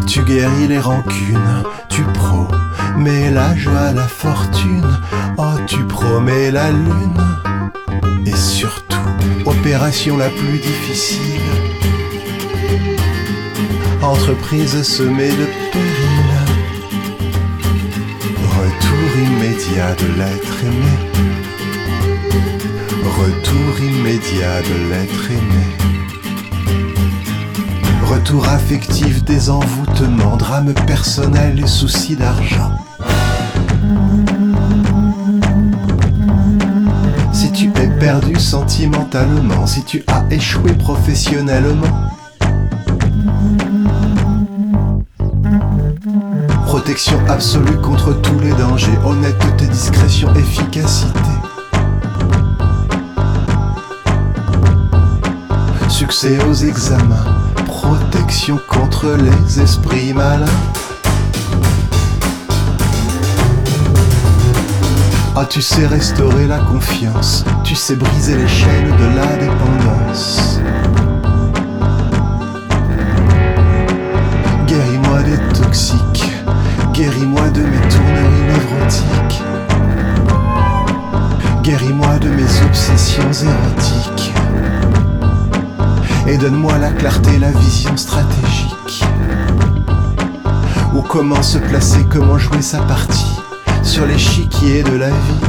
Tu 0.06 0.23
guéris 0.23 0.68
les 0.68 0.78
rancunes, 0.78 1.62
tu 1.88 2.02
promets 2.97 3.31
la 3.31 3.55
joie, 3.55 3.93
la 3.93 4.09
fortune, 4.09 4.99
oh 5.37 5.59
tu 5.67 5.85
promets 5.85 6.50
la 6.50 6.71
lune. 6.71 7.21
Et 8.25 8.35
surtout, 8.35 8.97
opération 9.45 10.17
la 10.17 10.31
plus 10.31 10.59
difficile, 10.59 11.43
entreprise 14.03 14.83
semée 14.83 15.29
de 15.29 15.47
périls 15.73 16.07
immédiat 19.17 19.95
de 19.95 20.07
l'être 20.19 20.65
aimé. 20.65 20.95
Retour 23.19 23.81
immédiat 23.81 24.61
de 24.62 24.76
l'être 24.91 25.31
aimé. 25.31 25.67
Retour 28.05 28.49
affectif 28.49 29.25
des 29.25 29.49
envoûtements, 29.50 30.37
drame 30.37 30.75
personnel 30.87 31.61
et 31.61 31.67
soucis 31.67 32.17
d'argent. 32.17 32.86
Perdu 37.99 38.38
sentimentalement, 38.38 39.67
si 39.67 39.83
tu 39.85 40.05
as 40.07 40.25
échoué 40.31 40.73
professionnellement, 40.73 41.87
Protection 46.67 47.19
absolue 47.29 47.81
contre 47.81 48.12
tous 48.21 48.38
les 48.38 48.53
dangers, 48.53 48.99
honnêteté, 49.05 49.67
discrétion, 49.67 50.33
efficacité. 50.35 51.11
Succès 55.88 56.38
aux 56.49 56.55
examens, 56.55 57.25
protection 57.67 58.61
contre 58.69 59.17
les 59.17 59.61
esprits 59.61 60.12
malins. 60.12 60.45
Ah, 65.38 65.45
tu 65.45 65.61
sais 65.61 65.87
restaurer 65.87 66.47
la 66.47 66.59
confiance, 66.61 67.45
tu 67.62 67.75
sais 67.75 67.95
briser 67.95 68.37
les 68.37 68.49
chaînes 68.49 68.97
de 68.97 69.16
la 69.16 69.37
dépendance. 69.37 70.61
Guéris-moi 74.66 75.23
des 75.25 75.59
toxiques 75.59 76.33
Guéris-moi 76.95 77.50
de 77.50 77.61
mes 77.61 77.88
tourneries 77.90 78.47
névrotiques. 78.49 79.43
Guéris-moi 81.62 82.19
de 82.19 82.28
mes 82.31 82.62
obsessions 82.64 83.31
érotiques. 83.31 84.33
Et 86.26 86.38
donne-moi 86.38 86.78
la 86.78 86.93
clarté, 86.93 87.38
la 87.38 87.50
vision 87.50 87.95
stratégique. 87.99 89.05
Comment 91.09 91.43
se 91.43 91.57
placer, 91.57 92.05
comment 92.11 92.37
jouer 92.37 92.61
sa 92.61 92.78
partie 92.81 93.36
sur 93.87 94.05
l'échiquier 94.05 94.83
de 94.83 94.97
la 94.97 95.11
vie. 95.11 95.46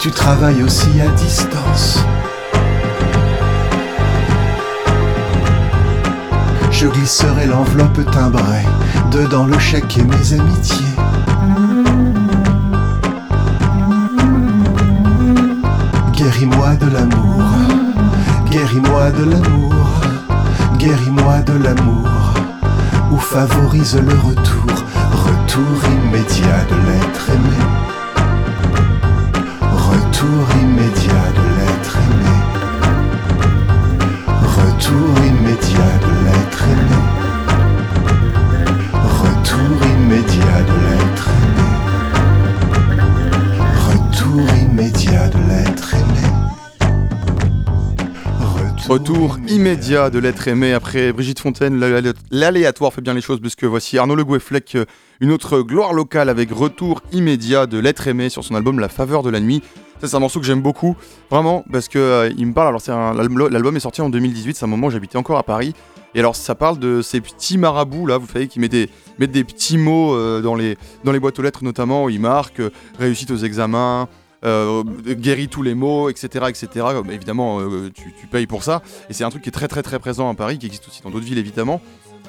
Tu 0.00 0.10
travailles 0.10 0.62
aussi 0.62 0.88
à 1.02 1.08
distance. 1.10 2.02
Je 6.70 6.86
glisserai 6.86 7.46
l'enveloppe 7.46 8.10
timbrée, 8.10 8.64
dedans 9.10 9.44
le 9.44 9.58
chèque 9.58 9.98
et 9.98 10.02
mes 10.02 10.40
amitiés. 10.40 10.96
Guéris-moi 16.12 16.76
de 16.76 16.86
l'amour, 16.86 17.44
guéris-moi 18.50 19.10
de 19.10 19.24
l'amour, 19.30 19.74
guéris-moi 20.78 21.40
de 21.40 21.62
l'amour, 21.62 22.08
ou 23.12 23.18
favorise 23.18 23.96
le 23.96 24.14
retour, 24.26 24.76
retour 25.12 25.90
immédiat 26.06 26.64
de 26.70 26.76
l'être 26.86 27.28
aimé. 27.28 27.89
Retour 30.20 30.48
immédiat 30.60 31.28
de 31.34 31.46
l'être 31.56 31.96
aimé. 31.96 32.36
Retour 34.58 35.12
immédiat 35.24 35.94
de 36.04 36.12
l'être 36.26 36.62
aimé. 36.74 37.00
Retour 39.22 39.78
immédiat 39.96 40.49
Retour 48.88 49.38
immédiat 49.48 50.10
de 50.10 50.18
l'être 50.18 50.48
aimé 50.48 50.72
après 50.72 51.12
Brigitte 51.12 51.38
Fontaine. 51.40 51.78
l'alé- 51.78 52.12
L'aléatoire 52.30 52.92
fait 52.92 53.00
bien 53.00 53.14
les 53.14 53.20
choses 53.20 53.40
puisque 53.40 53.64
voici 53.64 53.98
Arnaud 53.98 54.16
Le 54.16 54.24
Goueflec, 54.24 54.74
euh, 54.74 54.84
une 55.20 55.30
autre 55.30 55.60
gloire 55.60 55.92
locale 55.92 56.28
avec 56.28 56.50
Retour 56.50 57.00
immédiat 57.12 57.66
de 57.66 57.78
l'être 57.78 58.08
aimé 58.08 58.28
sur 58.30 58.42
son 58.42 58.54
album 58.56 58.80
La 58.80 58.88
faveur 58.88 59.22
de 59.22 59.30
la 59.30 59.38
nuit. 59.38 59.62
C'est 60.02 60.14
un 60.14 60.18
morceau 60.18 60.40
que 60.40 60.46
j'aime 60.46 60.62
beaucoup, 60.62 60.96
vraiment, 61.30 61.62
parce 61.70 61.86
que 61.88 61.98
euh, 61.98 62.30
il 62.36 62.46
me 62.46 62.54
parle. 62.54 62.74
Alors, 62.88 63.14
l'album 63.50 63.76
est 63.76 63.80
sorti 63.80 64.00
en 64.00 64.08
2018, 64.08 64.56
c'est 64.56 64.64
un 64.64 64.68
moment 64.68 64.86
où 64.86 64.90
j'habitais 64.90 65.18
encore 65.18 65.36
à 65.38 65.42
Paris. 65.42 65.74
Et 66.14 66.18
alors, 66.20 66.34
ça 66.34 66.54
parle 66.56 66.78
de 66.78 67.02
ces 67.02 67.20
petits 67.20 67.58
marabouts 67.58 68.06
là, 68.06 68.16
vous 68.18 68.26
savez, 68.26 68.48
qui 68.48 68.58
mettent 68.60 68.72
des, 68.72 68.88
des 69.18 69.44
petits 69.44 69.76
mots 69.78 70.14
euh, 70.14 70.40
dans, 70.40 70.54
les, 70.56 70.76
dans 71.04 71.12
les 71.12 71.20
boîtes 71.20 71.38
aux 71.38 71.42
lettres, 71.42 71.62
notamment, 71.62 72.04
où 72.06 72.08
ils 72.10 72.18
marquent 72.18 72.60
euh, 72.60 72.70
réussite 72.98 73.30
aux 73.30 73.36
examens, 73.36 74.08
euh, 74.42 74.82
guérit 74.84 75.48
tous 75.48 75.62
les 75.62 75.74
maux, 75.74 76.08
etc. 76.08 76.46
etc. 76.48 76.86
Mais 77.04 77.14
évidemment, 77.14 77.60
euh, 77.60 77.90
tu, 77.92 78.26
payes 78.26 78.46
pour 78.46 78.62
ça. 78.62 78.82
Et 79.10 79.12
c'est 79.12 79.24
un 79.24 79.30
truc 79.30 79.42
qui 79.42 79.50
est 79.50 79.52
très 79.52 79.68
très 79.68 79.82
très 79.82 79.98
présent 79.98 80.30
à 80.30 80.34
Paris, 80.34 80.58
qui 80.58 80.66
existe 80.66 80.88
aussi 80.88 81.02
dans 81.02 81.10
d'autres 81.10 81.26
villes 81.26 81.38
évidemment. 81.38 81.80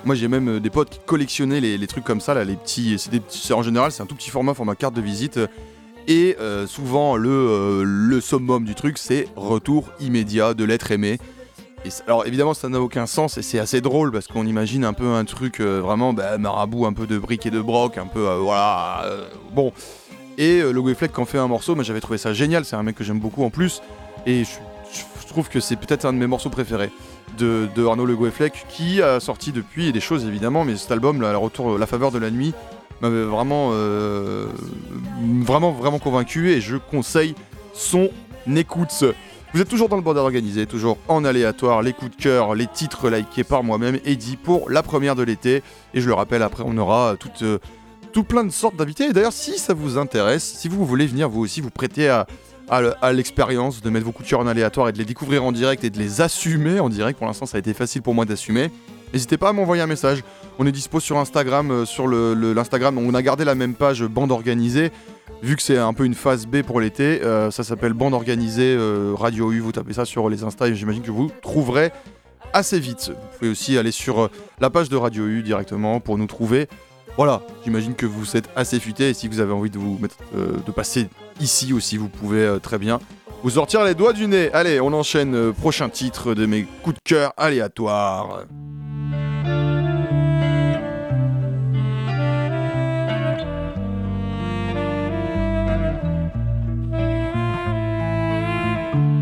Moi 0.03 0.15
j'ai 0.15 0.27
même 0.27 0.49
euh, 0.49 0.59
des 0.59 0.69
potes 0.69 0.89
qui 0.89 0.99
collectionnaient 1.05 1.61
les, 1.61 1.87
trucs 1.87 2.03
comme 2.03 2.19
ça, 2.19 2.43
les 2.43 2.55
petits. 2.55 2.97
En 3.53 3.63
général 3.63 3.91
c'est 3.91 4.03
un 4.03 4.05
tout 4.05 4.15
petit 4.15 4.29
format, 4.29 4.53
format 4.53 4.75
carte 4.75 4.93
de 4.93 5.01
visite. 5.01 5.39
Et 6.07 6.35
souvent 6.67 7.15
le, 7.15 8.19
summum 8.21 8.65
du 8.65 8.75
truc 8.75 8.97
c'est 8.97 9.27
retour 9.35 9.89
immédiat 10.01 10.53
de 10.53 10.65
l'être 10.65 10.91
aimé. 10.91 11.19
Alors 12.07 12.25
évidemment 12.25 12.53
ça 12.53 12.67
n'a 12.67 12.81
aucun 12.81 13.05
sens 13.05 13.37
et 13.37 13.41
c'est 13.41 13.59
assez 13.59 13.79
drôle 13.81 14.11
parce 14.11 14.27
qu'on 14.27 14.45
imagine 14.45 14.83
un 14.83 14.93
peu 14.93 15.13
un 15.13 15.23
truc 15.25 15.61
vraiment 15.61 16.11
bah, 16.11 16.37
marabout, 16.37 16.87
un 16.87 16.93
peu 16.93 17.07
de 17.07 17.17
briques 17.17 17.45
et 17.45 17.51
de 17.51 17.61
broc, 17.61 17.97
un 17.97 18.07
peu 18.07 18.27
voilà. 18.39 19.05
bon. 19.53 19.71
Et 20.37 20.61
euh, 20.61 20.71
le 20.71 20.93
Fleck 20.93 21.11
quand 21.11 21.25
fait 21.25 21.37
un 21.37 21.47
morceau, 21.47 21.75
moi 21.75 21.83
j'avais 21.83 22.01
trouvé 22.01 22.17
ça 22.17 22.33
génial, 22.33 22.65
c'est 22.65 22.75
un 22.75 22.83
mec 22.83 22.95
que 22.95 23.03
j'aime 23.03 23.19
beaucoup 23.19 23.43
en 23.43 23.49
plus. 23.49 23.81
Et 24.25 24.43
je, 24.43 24.49
trouve 25.27 25.47
que 25.47 25.61
c'est 25.61 25.77
peut-être 25.77 26.03
un 26.03 26.11
de 26.11 26.17
mes 26.17 26.27
morceaux 26.27 26.49
préférés 26.49 26.89
de, 27.37 27.69
Arnaud 27.87 28.05
Le 28.05 28.17
Goueflec 28.17 28.65
qui 28.67 29.01
a 29.01 29.21
sorti 29.21 29.53
depuis 29.53 29.93
des 29.93 30.01
choses 30.01 30.25
évidemment, 30.25 30.65
mais 30.65 30.75
cet 30.75 30.91
album, 30.91 31.23
retour, 31.23 31.77
La 31.77 31.87
faveur 31.87 32.11
de 32.11 32.19
la 32.19 32.29
nuit, 32.29 32.53
m'avait 33.01 33.23
vraiment, 33.23 33.69
euh, 33.71 34.47
vraiment, 35.41 35.71
vraiment 35.71 35.99
convaincu 35.99 36.51
et 36.51 36.59
je 36.59 36.75
conseille 36.75 37.33
son 37.73 38.09
écoute. 38.55 39.05
Vous 39.53 39.59
êtes 39.59 39.67
toujours 39.67 39.89
dans 39.89 39.97
le 39.97 40.01
bordel 40.01 40.23
organisé, 40.23 40.65
toujours 40.65 40.97
en 41.07 41.25
aléatoire, 41.25 41.81
les 41.81 41.91
coups 41.91 42.15
de 42.15 42.21
cœur, 42.21 42.55
les 42.55 42.67
titres 42.67 43.09
likés 43.09 43.43
par 43.43 43.63
moi-même 43.63 43.99
et 44.05 44.17
pour 44.41 44.69
la 44.69 44.81
première 44.81 45.15
de 45.15 45.23
l'été. 45.23 45.63
Et 45.93 45.99
je 45.99 46.07
le 46.07 46.13
rappelle, 46.13 46.41
après 46.41 46.63
on 46.65 46.77
aura 46.77 47.15
toute, 47.19 47.41
euh, 47.41 47.59
tout 48.11 48.23
plein 48.23 48.43
de 48.43 48.49
sortes 48.51 48.75
d'invités. 48.75 49.05
Et 49.05 49.13
d'ailleurs, 49.13 49.33
si 49.33 49.57
ça 49.57 49.73
vous 49.73 49.97
intéresse, 49.97 50.43
si 50.43 50.67
vous 50.67 50.85
voulez 50.85 51.05
venir 51.05 51.29
vous 51.29 51.41
aussi 51.41 51.61
vous 51.61 51.69
prêter 51.69 52.09
à, 52.09 52.25
l'expérience 53.11 53.81
de 53.81 53.89
mettre 53.89 54.05
vos 54.05 54.11
cœur 54.13 54.39
en 54.39 54.47
aléatoire 54.47 54.87
et 54.87 54.91
de 54.93 54.97
les 54.97 55.05
découvrir 55.05 55.43
en 55.43 55.51
direct 55.51 55.83
et 55.83 55.89
de 55.89 55.97
les 55.97 56.21
assumer 56.21 56.79
en 56.79 56.87
direct, 56.87 57.17
pour 57.17 57.27
l'instant 57.27 57.45
ça 57.45 57.57
a 57.57 57.59
été 57.59 57.73
facile 57.73 58.01
pour 58.01 58.13
moi 58.13 58.23
d'assumer. 58.25 58.71
N'hésitez 59.13 59.37
pas 59.37 59.49
à 59.49 59.53
m'envoyer 59.53 59.81
un 59.81 59.87
message. 59.87 60.23
On 60.57 60.65
est 60.65 60.71
dispo 60.71 61.01
sur 61.01 61.17
Instagram, 61.17 61.69
euh, 61.69 61.85
sur 61.85 62.07
l'Instagram. 62.07 62.97
on 62.97 63.13
a 63.13 63.21
gardé 63.21 63.43
la 63.43 63.55
même 63.55 63.73
page 63.73 64.03
bande 64.03 64.31
organisée. 64.31 64.91
Vu 65.41 65.55
que 65.55 65.63
c'est 65.63 65.77
un 65.77 65.93
peu 65.93 66.05
une 66.05 66.13
phase 66.13 66.45
B 66.45 66.61
pour 66.61 66.79
l'été, 66.79 67.23
euh, 67.23 67.49
ça 67.49 67.63
s'appelle 67.63 67.93
bande 67.93 68.13
organisée 68.13 68.75
euh, 68.77 69.13
Radio 69.17 69.51
U. 69.51 69.59
Vous 69.59 69.71
tapez 69.71 69.93
ça 69.93 70.05
sur 70.05 70.29
les 70.29 70.43
Insta 70.43 70.67
et 70.67 70.75
j'imagine 70.75 71.01
que 71.01 71.09
vous 71.09 71.31
trouverez 71.41 71.91
assez 72.53 72.79
vite. 72.79 73.09
Vous 73.09 73.37
pouvez 73.39 73.51
aussi 73.51 73.77
aller 73.77 73.91
sur 73.91 74.21
euh, 74.21 74.27
la 74.59 74.69
page 74.69 74.89
de 74.89 74.95
Radio 74.95 75.25
U 75.25 75.41
directement 75.41 75.99
pour 75.99 76.19
nous 76.19 76.27
trouver. 76.27 76.67
Voilà, 77.17 77.41
j'imagine 77.63 77.93
que 77.93 78.05
vous 78.05 78.35
êtes 78.37 78.49
assez 78.55 78.79
futé 78.79 79.09
et 79.09 79.13
si 79.13 79.27
vous 79.27 79.39
avez 79.39 79.51
envie 79.53 79.69
de 79.69 79.77
vous 79.77 79.97
mettre, 79.99 80.15
euh, 80.35 80.57
de 80.65 80.71
passer 80.71 81.07
ici 81.39 81.73
aussi, 81.73 81.97
vous 81.97 82.07
pouvez 82.09 82.39
euh, 82.43 82.59
très 82.59 82.77
bien 82.77 82.99
vous 83.43 83.51
sortir 83.51 83.83
les 83.83 83.95
doigts 83.95 84.13
du 84.13 84.27
nez. 84.27 84.51
Allez, 84.53 84.79
on 84.79 84.93
enchaîne. 84.93 85.35
euh, 85.35 85.51
prochain 85.51 85.89
titre 85.89 86.33
de 86.33 86.45
mes 86.45 86.63
coups 86.83 86.95
de 86.95 87.01
cœur 87.03 87.33
aléatoires. 87.37 88.45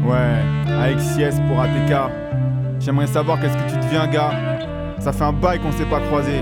Ouais, 0.06 0.42
avec 0.82 1.00
Sies 1.00 1.40
pour 1.48 1.60
ATK. 1.60 2.12
J'aimerais 2.80 3.08
savoir 3.08 3.40
qu'est-ce 3.40 3.54
que 3.56 3.70
tu 3.72 3.78
deviens, 3.86 4.08
gars. 4.08 4.32
Ça 5.00 5.12
fait 5.14 5.24
un 5.24 5.34
bail 5.34 5.60
qu'on 5.60 5.72
s'est 5.72 5.86
pas 5.86 6.00
croisé. 6.00 6.42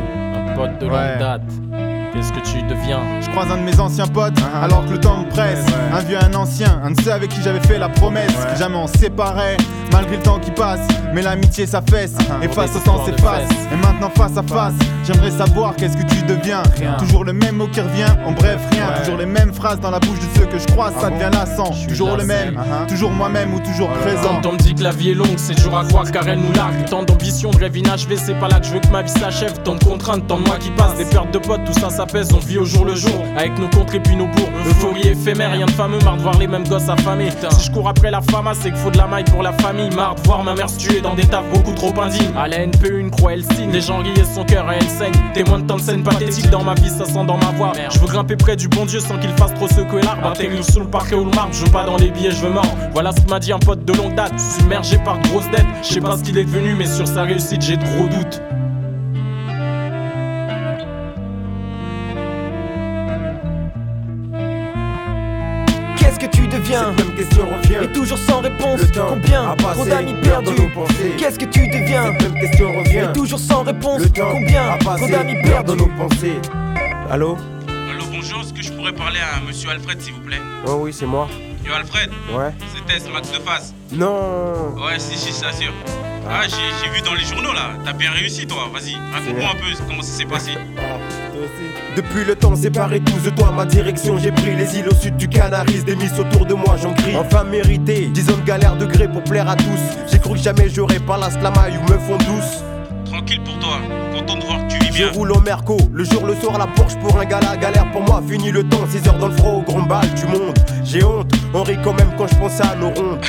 Pote 0.58 0.80
de 0.80 0.86
Ouais. 0.88 0.92
longue 1.12 1.20
date. 1.20 1.42
Qu'est-ce 2.14 2.32
que 2.34 2.40
tu 2.40 2.64
deviens 2.64 3.00
Je 3.22 3.30
croise 3.30 3.52
un 3.52 3.58
de 3.58 3.62
mes 3.62 3.80
anciens 3.80 4.08
potes, 4.08 4.40
alors 4.64 4.84
que 4.86 4.92
le 4.92 5.00
temps 5.00 5.18
me 5.18 5.30
presse. 5.30 5.64
Ouais, 5.68 5.72
ouais. 5.74 6.00
Un 6.00 6.04
vieux, 6.04 6.18
un 6.20 6.34
ancien, 6.34 6.82
un 6.84 6.92
de 6.92 7.02
ceux 7.02 7.12
avec 7.12 7.30
qui 7.30 7.42
j'avais 7.44 7.60
fait 7.60 7.78
la 7.78 7.90
promesse. 7.90 8.32
Ouais. 8.32 8.54
Que 8.54 8.58
jamais 8.58 8.76
on 8.78 8.88
séparait, 8.88 9.58
malgré 9.92 10.18
le 10.18 10.24
temps 10.24 10.40
qui 10.40 10.50
passe. 10.52 10.80
Mais 11.14 11.22
l'amitié 11.22 11.68
s'affaisse, 11.68 12.16
Uh-huh. 12.16 12.44
et 12.44 12.48
face 12.48 12.76
au 12.76 12.80
temps 12.80 13.06
s'efface. 13.06 13.48
Et 13.72 13.76
maintenant 13.76 14.10
face 14.10 14.36
à 14.38 14.42
face, 14.44 14.74
j'aimerais 15.08 15.32
savoir 15.32 15.76
qu'est-ce 15.76 15.96
que 15.98 16.04
tu 16.04 16.22
deviens. 16.24 16.62
Rien. 16.78 16.94
Toujours 17.00 17.24
le 17.24 17.34
même 17.34 17.56
mot 17.56 17.68
qui 17.68 17.80
revient, 17.82 18.06
en 18.26 18.32
bref, 18.34 18.60
rien. 18.72 18.88
Ouais. 18.90 19.00
Toujours 19.00 19.18
les 19.18 19.26
mêmes 19.26 19.54
phrases 19.54 19.80
dans 19.80 19.92
la 19.92 20.00
bouche 20.00 20.20
de 20.20 20.40
ceux 20.40 20.46
que 20.46 20.60
je 20.60 20.66
croise, 20.68 20.94
Ah 20.98 21.02
ça 21.02 21.10
bon 21.10 21.16
devient 21.18 21.30
lassant. 21.34 21.72
Je 21.72 21.78
suis 21.80 21.88
Toujours 21.88 22.18
le 22.18 22.26
même, 22.26 22.56
Uh-huh. 22.56 22.88
toujours 22.90 23.12
moi-même 23.12 23.54
ou 23.54 23.60
toujours 23.60 23.90
présent. 23.90 24.40
Quand 24.42 24.50
on 24.50 24.54
me 24.54 24.58
dit 24.58 24.76
que 24.76 24.84
la 24.84 24.92
vie 24.92 25.12
est 25.12 25.14
longue, 25.14 25.38
c'est 25.38 25.56
dur 25.56 25.76
à 25.78 25.84
croire 25.86 26.10
car 26.12 26.28
elle 26.28 26.40
nous 26.40 26.52
largue. 26.54 26.86
Tant 26.90 27.04
d'ambition, 27.04 27.52
de 27.52 27.58
rêve 27.58 27.78
inachevé, 27.78 28.18
c'est 28.18 28.38
pas 28.40 28.48
là 28.48 28.60
que 28.60 28.66
je 28.68 28.74
veux 28.74 28.80
que 28.80 28.88
ma 28.90 29.02
vie 29.02 29.12
s'achève. 29.12 29.54
Tant 29.64 29.76
de 29.76 29.84
contraintes, 29.84 30.28
tant 30.28 30.38
de 30.40 30.46
mois 30.48 30.58
qui 30.58 30.70
passent, 30.72 30.96
des 30.98 31.06
pertes 31.06 31.32
de 31.32 31.40
potes, 31.40 31.64
tout 31.66 31.80
ça 31.80 31.90
s'apaise. 31.90 32.30
On 32.34 32.40
vit 32.40 32.58
au 32.58 32.66
jour 32.66 32.86
le 32.86 32.96
jour, 32.96 33.24
avec 33.38 33.58
nos 33.60 33.70
contres 33.70 33.96
et 33.96 34.00
puis 34.00 34.16
nos 34.16 34.28
bourgs. 34.28 34.50
Euphorie 34.70 35.08
éphémère, 35.08 35.52
rien 35.52 35.66
de 35.66 35.72
fameux, 35.72 36.00
marre 36.00 36.18
de 36.18 36.22
voir 36.22 36.38
les 36.38 36.48
mêmes 36.48 36.68
gosses 36.68 36.90
affamés. 36.90 37.30
Si 37.52 37.66
je 37.68 37.72
cours 37.72 37.88
après 37.88 38.12
la 38.12 38.22
fama, 38.22 38.52
c'est 38.54 38.70
qu'il 38.70 38.78
faut 38.80 38.92
de 38.92 38.98
la 38.98 39.08
maille 39.08 39.26
pour 39.26 39.44
la 39.44 39.54
famille. 39.54 39.90
Marre 39.96 40.16
de 40.16 40.22
voir 40.22 40.44
ma 40.44 40.54
mère 40.54 40.70
se 40.70 40.78
tuer 40.78 41.02
dans 41.02 41.14
des 41.16 41.26
tafs 41.26 41.46
beaucoup 41.54 41.74
trop 41.74 41.94
indignes. 42.02 42.32
À 42.38 42.48
la 42.48 42.60
NPE, 42.66 42.98
une 43.00 43.12
croix, 43.12 43.34
elle 43.34 43.44
signe. 43.44 43.72
Les 43.72 43.82
gens 43.82 44.02
son 44.34 44.44
cœur, 44.44 44.72
et 44.72 44.76
elle 44.80 44.90
Témoin 45.34 45.60
de 45.60 45.68
tant 45.68 45.76
de 45.76 45.82
scènes 45.82 46.04
pathétiques 46.04 46.50
dans 46.50 46.64
ma 46.64 46.74
vie, 46.74 46.90
ça 46.90 47.06
sent 47.06 47.26
dans 47.26 47.38
ma 47.38 47.52
voix. 47.52 47.72
Je 47.92 48.00
veux 48.00 48.08
grimper 48.08 48.36
près 48.36 48.56
du 48.56 48.68
bon 48.68 48.86
Dieu 48.86 49.00
sans 49.00 49.18
qu'il 49.20 49.30
fasse 49.32 49.54
trop 49.54 49.68
secouer 49.68 50.02
l'arbre. 50.02 50.28
Atterrir 50.28 50.64
sous 50.64 50.80
le 50.80 50.88
parquet 50.88 51.16
ou 51.16 51.26
le 51.26 51.32
marbre, 51.32 51.54
je 51.54 51.66
veux 51.66 51.72
pas 51.72 51.86
dans 51.86 51.98
les 51.98 52.10
billets, 52.10 52.32
je 52.32 52.42
veux 52.42 52.52
mort. 52.52 52.66
Voilà 52.94 53.12
ce 53.12 53.22
que 53.22 53.30
m'a 53.30 53.40
dit 53.40 53.52
un 53.52 53.60
pote 53.60 53.86
de 53.86 53.94
longue 53.94 54.16
date, 54.16 54.34
submergé 54.40 54.98
par 54.98 55.20
de 55.20 55.28
grosses 55.28 55.50
dettes. 55.52 55.66
Je 55.84 55.88
sais 55.94 56.02
pas 56.02 56.18
ce 56.18 56.24
qu'il 56.24 56.38
est 56.38 56.46
devenu, 56.46 56.74
mais 56.76 56.88
sur 56.88 57.08
sa 57.08 57.24
réussite, 57.24 57.62
j'ai 57.62 57.78
trop 57.78 58.08
doutes. 58.08 58.42
Qu'est-ce 66.68 66.80
que 66.80 66.86
tu 66.86 66.88
deviens 66.88 66.96
Cette 66.98 67.06
même 67.06 67.16
question 67.16 67.46
revient. 67.46 67.80
Et 67.84 67.92
toujours 67.94 68.18
sans 68.18 68.42
réponse 68.42 68.82
Le 68.82 68.88
temps 68.92 69.08
Combien 69.10 69.56
Trop 69.56 69.86
d'amis 69.86 70.14
perdus. 70.22 70.52
Qu'est-ce 71.18 71.40
que 71.40 71.46
tu 71.46 71.68
deviens 71.68 72.04
Cette 72.12 72.22
même 72.32 72.42
question 72.42 72.78
revient. 72.78 73.08
Et 73.10 73.14
toujours 73.14 73.40
sans 73.40 73.64
réponse 73.64 74.02
Le 74.02 74.10
temps 74.10 74.32
Combien 74.32 74.78
Trop 74.80 75.08
d'amis 75.08 75.42
perdus 75.44 75.78
nos 75.78 75.88
pensées. 75.88 76.40
Allô 77.10 77.38
Allô, 77.90 78.04
Bonjour, 78.12 78.42
est-ce 78.42 78.54
que 78.54 78.62
je 78.62 78.72
pourrais 78.74 78.92
parler 78.94 79.20
à 79.20 79.40
monsieur 79.46 79.70
Alfred, 79.70 80.02
s'il 80.02 80.14
vous 80.14 80.22
plaît? 80.22 80.42
Oh 80.68 80.80
oui, 80.82 80.92
c'est 80.92 81.06
moi. 81.06 81.30
Yo, 81.68 81.74
Alfred, 81.74 82.10
Ouais. 82.34 82.52
c'est 82.74 82.86
Tess, 82.94 83.10
Max 83.12 83.30
de 83.30 83.40
face. 83.40 83.74
Non 83.92 84.74
Ouais, 84.78 84.98
si, 85.00 85.18
si, 85.18 85.34
ça 85.34 85.52
sûr. 85.52 85.74
Ah, 86.30 86.42
j'ai 86.44 86.56
j'ai 86.84 86.90
vu 86.94 87.02
dans 87.02 87.14
les 87.14 87.24
journaux 87.26 87.54
là, 87.54 87.72
t'as 87.86 87.94
bien 87.94 88.12
réussi 88.12 88.46
toi, 88.46 88.70
vas-y, 88.74 88.96
raconte-moi 89.14 89.50
un 89.50 89.56
peu 89.56 89.84
comment 89.88 90.02
ça 90.02 90.12
s'est 90.12 90.26
passé. 90.26 90.52
Depuis 91.96 92.26
le 92.26 92.36
temps 92.36 92.54
séparé 92.56 93.00
tous 93.00 93.24
de 93.24 93.30
toi, 93.30 93.52
ma 93.52 93.66
direction 93.66 94.18
j'ai 94.18 94.32
pris 94.32 94.54
les 94.56 94.78
îles 94.78 94.90
au 94.90 94.94
sud 94.96 95.16
du 95.18 95.28
Canaris, 95.30 95.84
des 95.86 95.96
miss 95.96 96.12
autour 96.20 96.46
de 96.46 96.54
moi 96.54 96.76
j'en 96.82 96.94
crie. 96.94 97.16
Enfin 97.16 97.44
mérité, 97.46 98.08
10 98.08 98.30
ans 98.30 98.38
de 98.38 98.46
galère 98.46 98.76
de 98.76 98.86
gré 98.86 99.08
pour 99.10 99.24
plaire 99.24 99.50
à 99.50 99.56
tous. 99.56 99.80
J'ai 100.12 100.20
cru 100.20 100.34
que 100.34 100.40
jamais 100.40 100.70
j'aurais 100.70 101.00
pas 101.00 101.18
la 101.18 101.32
slamaille 101.32 101.78
ou 101.78 101.92
me 101.92 101.98
font 101.98 102.18
douce. 102.18 102.62
Tranquille 103.18 103.42
pour 103.44 103.58
toi, 103.58 103.80
content 104.14 104.36
de 104.36 104.44
voir 104.46 104.60
que 104.68 104.74
tu 104.74 104.80
vis 104.80 104.94
Je 104.94 105.04
bien. 105.06 105.12
roule 105.12 105.32
au 105.32 105.40
Merco, 105.42 105.76
le 105.92 106.04
jour, 106.04 106.24
le 106.28 106.36
soir, 106.36 106.60
la 106.60 106.68
Porsche 106.68 106.98
pour 106.98 107.20
un 107.20 107.26
gala, 107.26 107.58
galère 107.58 107.90
pour 107.92 108.04
moi, 108.04 108.22
fini 108.30 108.52
le 108.52 108.64
temps, 108.64 108.86
6 108.88 109.08
heures 109.08 109.18
dans 109.18 109.30
le 109.30 109.36
froid, 109.36 109.54
au 109.54 109.62
grand 109.64 109.82
bal 109.82 110.08
du 110.14 110.26
monde. 110.28 110.56
J'ai 110.84 111.04
honte, 111.04 111.32
on 111.52 111.64
rit 111.64 111.80
quand 111.84 111.94
même 111.94 112.12
quand 112.16 112.28
je 112.28 112.36
pense 112.36 112.62
à 112.62 112.76
nos 112.76 112.90
rondes. 112.90 113.20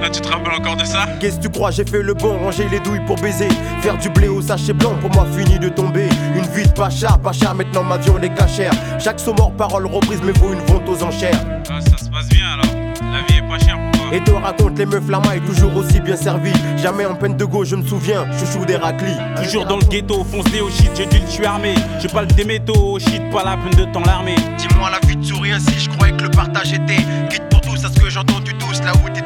Là, 0.00 0.10
tu 0.12 0.20
te 0.20 0.26
rappelles 0.26 0.54
encore 0.54 0.74
de 0.74 0.84
ça? 0.84 1.06
Qu'est-ce 1.20 1.36
que 1.36 1.42
tu 1.42 1.50
crois, 1.50 1.70
j'ai 1.70 1.84
fait 1.84 2.02
le 2.02 2.14
bon, 2.14 2.36
ranger 2.38 2.66
les 2.72 2.80
douilles 2.80 3.04
pour 3.06 3.14
baiser. 3.20 3.48
Faire 3.82 3.96
du 3.98 4.08
blé 4.08 4.26
au 4.26 4.42
sachet 4.42 4.72
blanc, 4.72 4.96
pour 5.00 5.10
moi 5.10 5.26
fini 5.26 5.60
de 5.60 5.68
tomber. 5.68 6.08
Une 6.34 6.46
vie 6.46 6.66
de 6.66 6.72
pacha, 6.72 7.16
pacha, 7.22 7.54
maintenant 7.54 7.84
ma 7.84 7.98
vie 7.98 8.10
on 8.10 8.20
est 8.20 8.34
cachère. 8.34 8.72
Chaque 8.98 9.20
saut 9.20 9.34
mort, 9.34 9.52
parole 9.52 9.86
reprise, 9.86 10.20
mais 10.24 10.32
vaut 10.32 10.52
une 10.52 10.60
vente 10.66 10.88
aux 10.88 11.04
enchères. 11.04 11.38
Ah, 11.70 11.80
ça 11.80 12.04
se 12.04 12.10
passe 12.10 12.28
bien 12.30 12.46
alors, 12.54 12.74
la 13.12 13.20
vie 13.28 13.38
est 13.38 13.48
pas 13.48 13.64
chère. 13.64 13.78
Et 14.12 14.22
te 14.22 14.30
raconte 14.30 14.78
les 14.78 14.84
meufs 14.84 15.08
lamailles, 15.08 15.40
toujours 15.40 15.74
aussi 15.74 15.98
bien 15.98 16.16
servis. 16.16 16.52
Jamais 16.76 17.06
en 17.06 17.14
peine 17.14 17.34
de 17.34 17.46
go, 17.46 17.64
je 17.64 17.76
me 17.76 17.82
souviens, 17.82 18.26
chouchou 18.38 18.66
d'Héraclie. 18.66 19.16
Toujours 19.42 19.64
dans 19.64 19.78
le 19.78 19.84
ghetto, 19.86 20.22
foncé 20.22 20.60
au 20.60 20.68
shit, 20.68 20.90
j'ai 20.94 21.06
dû 21.06 21.18
le 21.18 21.26
tuer 21.26 21.46
armé. 21.46 21.74
J'ai 21.98 22.08
pas 22.08 22.20
le 22.20 22.26
déméto, 22.28 22.74
au 22.74 22.98
shit, 22.98 23.22
pas 23.32 23.42
la 23.42 23.56
peine 23.56 23.86
de 23.86 23.90
temps 23.90 24.02
l'armée. 24.04 24.36
Dis-moi 24.58 24.90
la 24.90 25.06
vie 25.08 25.16
de 25.16 25.24
souris 25.24 25.52
ainsi, 25.52 25.78
je 25.78 25.88
croyais 25.88 26.14
que 26.14 26.24
le 26.24 26.30
partage 26.30 26.74
était. 26.74 27.02
Quitte 27.30 27.48
pour 27.48 27.62
tous, 27.62 27.82
à 27.84 27.88
ce 27.88 27.98
que 27.98 28.10
j'entends 28.10 28.40
du 28.40 28.52
tous, 28.54 28.82
là 28.84 28.92
où 29.02 29.08
t'es. 29.08 29.21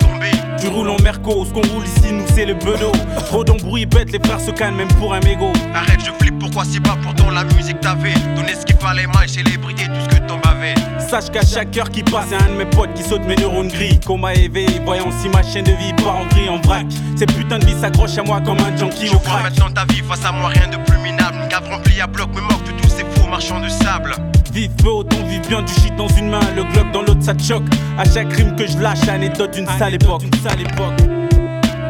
Tu 0.60 0.68
roules 0.68 0.88
en 0.88 0.96
merco, 1.02 1.44
ce 1.44 1.52
qu'on 1.52 1.66
roule 1.72 1.84
ici, 1.84 2.12
nous 2.12 2.24
c'est 2.34 2.46
le 2.46 2.54
bedeau. 2.54 2.92
Trop 3.26 3.44
d'embrouilles 3.44 3.86
bêtes, 3.86 4.10
les 4.12 4.18
frères 4.18 4.40
se 4.40 4.50
calment 4.50 4.76
même 4.76 4.88
pour 4.98 5.12
un 5.14 5.20
mégot. 5.20 5.52
Arrête, 5.74 6.00
je 6.00 6.10
flippe, 6.22 6.38
pourquoi 6.38 6.64
c'est 6.64 6.80
pas 6.80 6.96
pourtant 7.02 7.30
la 7.30 7.44
musique 7.44 7.80
t'avait 7.80 8.14
Donner 8.34 8.54
ce 8.54 8.64
qu'il 8.64 8.76
fallait, 8.76 9.06
maille, 9.06 9.28
célébrité, 9.28 9.84
tout 9.84 10.10
ce 10.10 10.16
que 10.16 10.26
t'en 10.26 10.38
bavais. 10.38 10.74
Sache 10.98 11.30
qu'à 11.30 11.44
chaque 11.44 11.76
heure 11.76 11.90
qui 11.90 12.02
passe, 12.02 12.30
y'a 12.30 12.38
un 12.38 12.52
de 12.52 12.56
mes 12.56 12.66
potes 12.66 12.92
qui 12.94 13.02
saute 13.02 13.22
mes 13.26 13.36
neurones 13.36 13.68
gris. 13.68 14.00
Qu'on 14.00 14.18
m'a 14.18 14.34
éveillé, 14.34 14.80
voyant 14.84 15.10
si 15.20 15.28
ma 15.28 15.42
chaîne 15.42 15.64
de 15.64 15.72
vie 15.72 15.92
part 16.02 16.16
en 16.16 16.26
gris, 16.26 16.48
en 16.48 16.60
vrac. 16.60 16.86
Ces 17.16 17.26
putains 17.26 17.58
de 17.58 17.66
vie 17.66 17.78
s'accrochent 17.80 18.18
à 18.18 18.22
moi 18.22 18.40
comme 18.40 18.58
un 18.58 18.76
junkie 18.76 19.08
Je 19.08 19.14
au 19.14 19.18
crack. 19.18 19.42
maintenant 19.42 19.70
ta 19.70 19.84
vie, 19.92 20.00
face 20.00 20.24
à 20.24 20.32
moi, 20.32 20.48
rien 20.48 20.68
de 20.68 20.76
plus 20.90 20.98
minable. 20.98 21.38
Une 21.42 21.48
cave 21.48 21.68
remplie 21.70 22.00
à 22.00 22.06
bloc 22.06 22.30
me 22.34 22.40
moque 22.40 22.64
de 22.64 22.72
tous 22.82 22.88
ces 22.88 23.04
faux 23.04 23.28
marchands 23.28 23.60
de 23.60 23.68
sable. 23.68 24.14
Vive 24.56 24.70
peu, 24.82 24.88
autant 24.88 25.22
vive 25.26 25.46
bien 25.46 25.60
du 25.60 25.70
shit 25.70 25.94
dans 25.96 26.08
une 26.08 26.30
main, 26.30 26.40
le 26.56 26.62
glock 26.72 26.90
dans 26.90 27.02
l'autre 27.02 27.20
ça 27.20 27.34
te 27.34 27.42
choque. 27.42 27.64
À 27.98 28.04
chaque 28.04 28.32
rime 28.32 28.56
que 28.56 28.66
je 28.66 28.78
lâche, 28.78 29.06
anecdote 29.06 29.50
d'une 29.50 29.66
sale 29.66 29.96
époque. 29.96 30.22
D'une 30.22 30.40
sale 30.40 30.62
époque. 30.62 30.94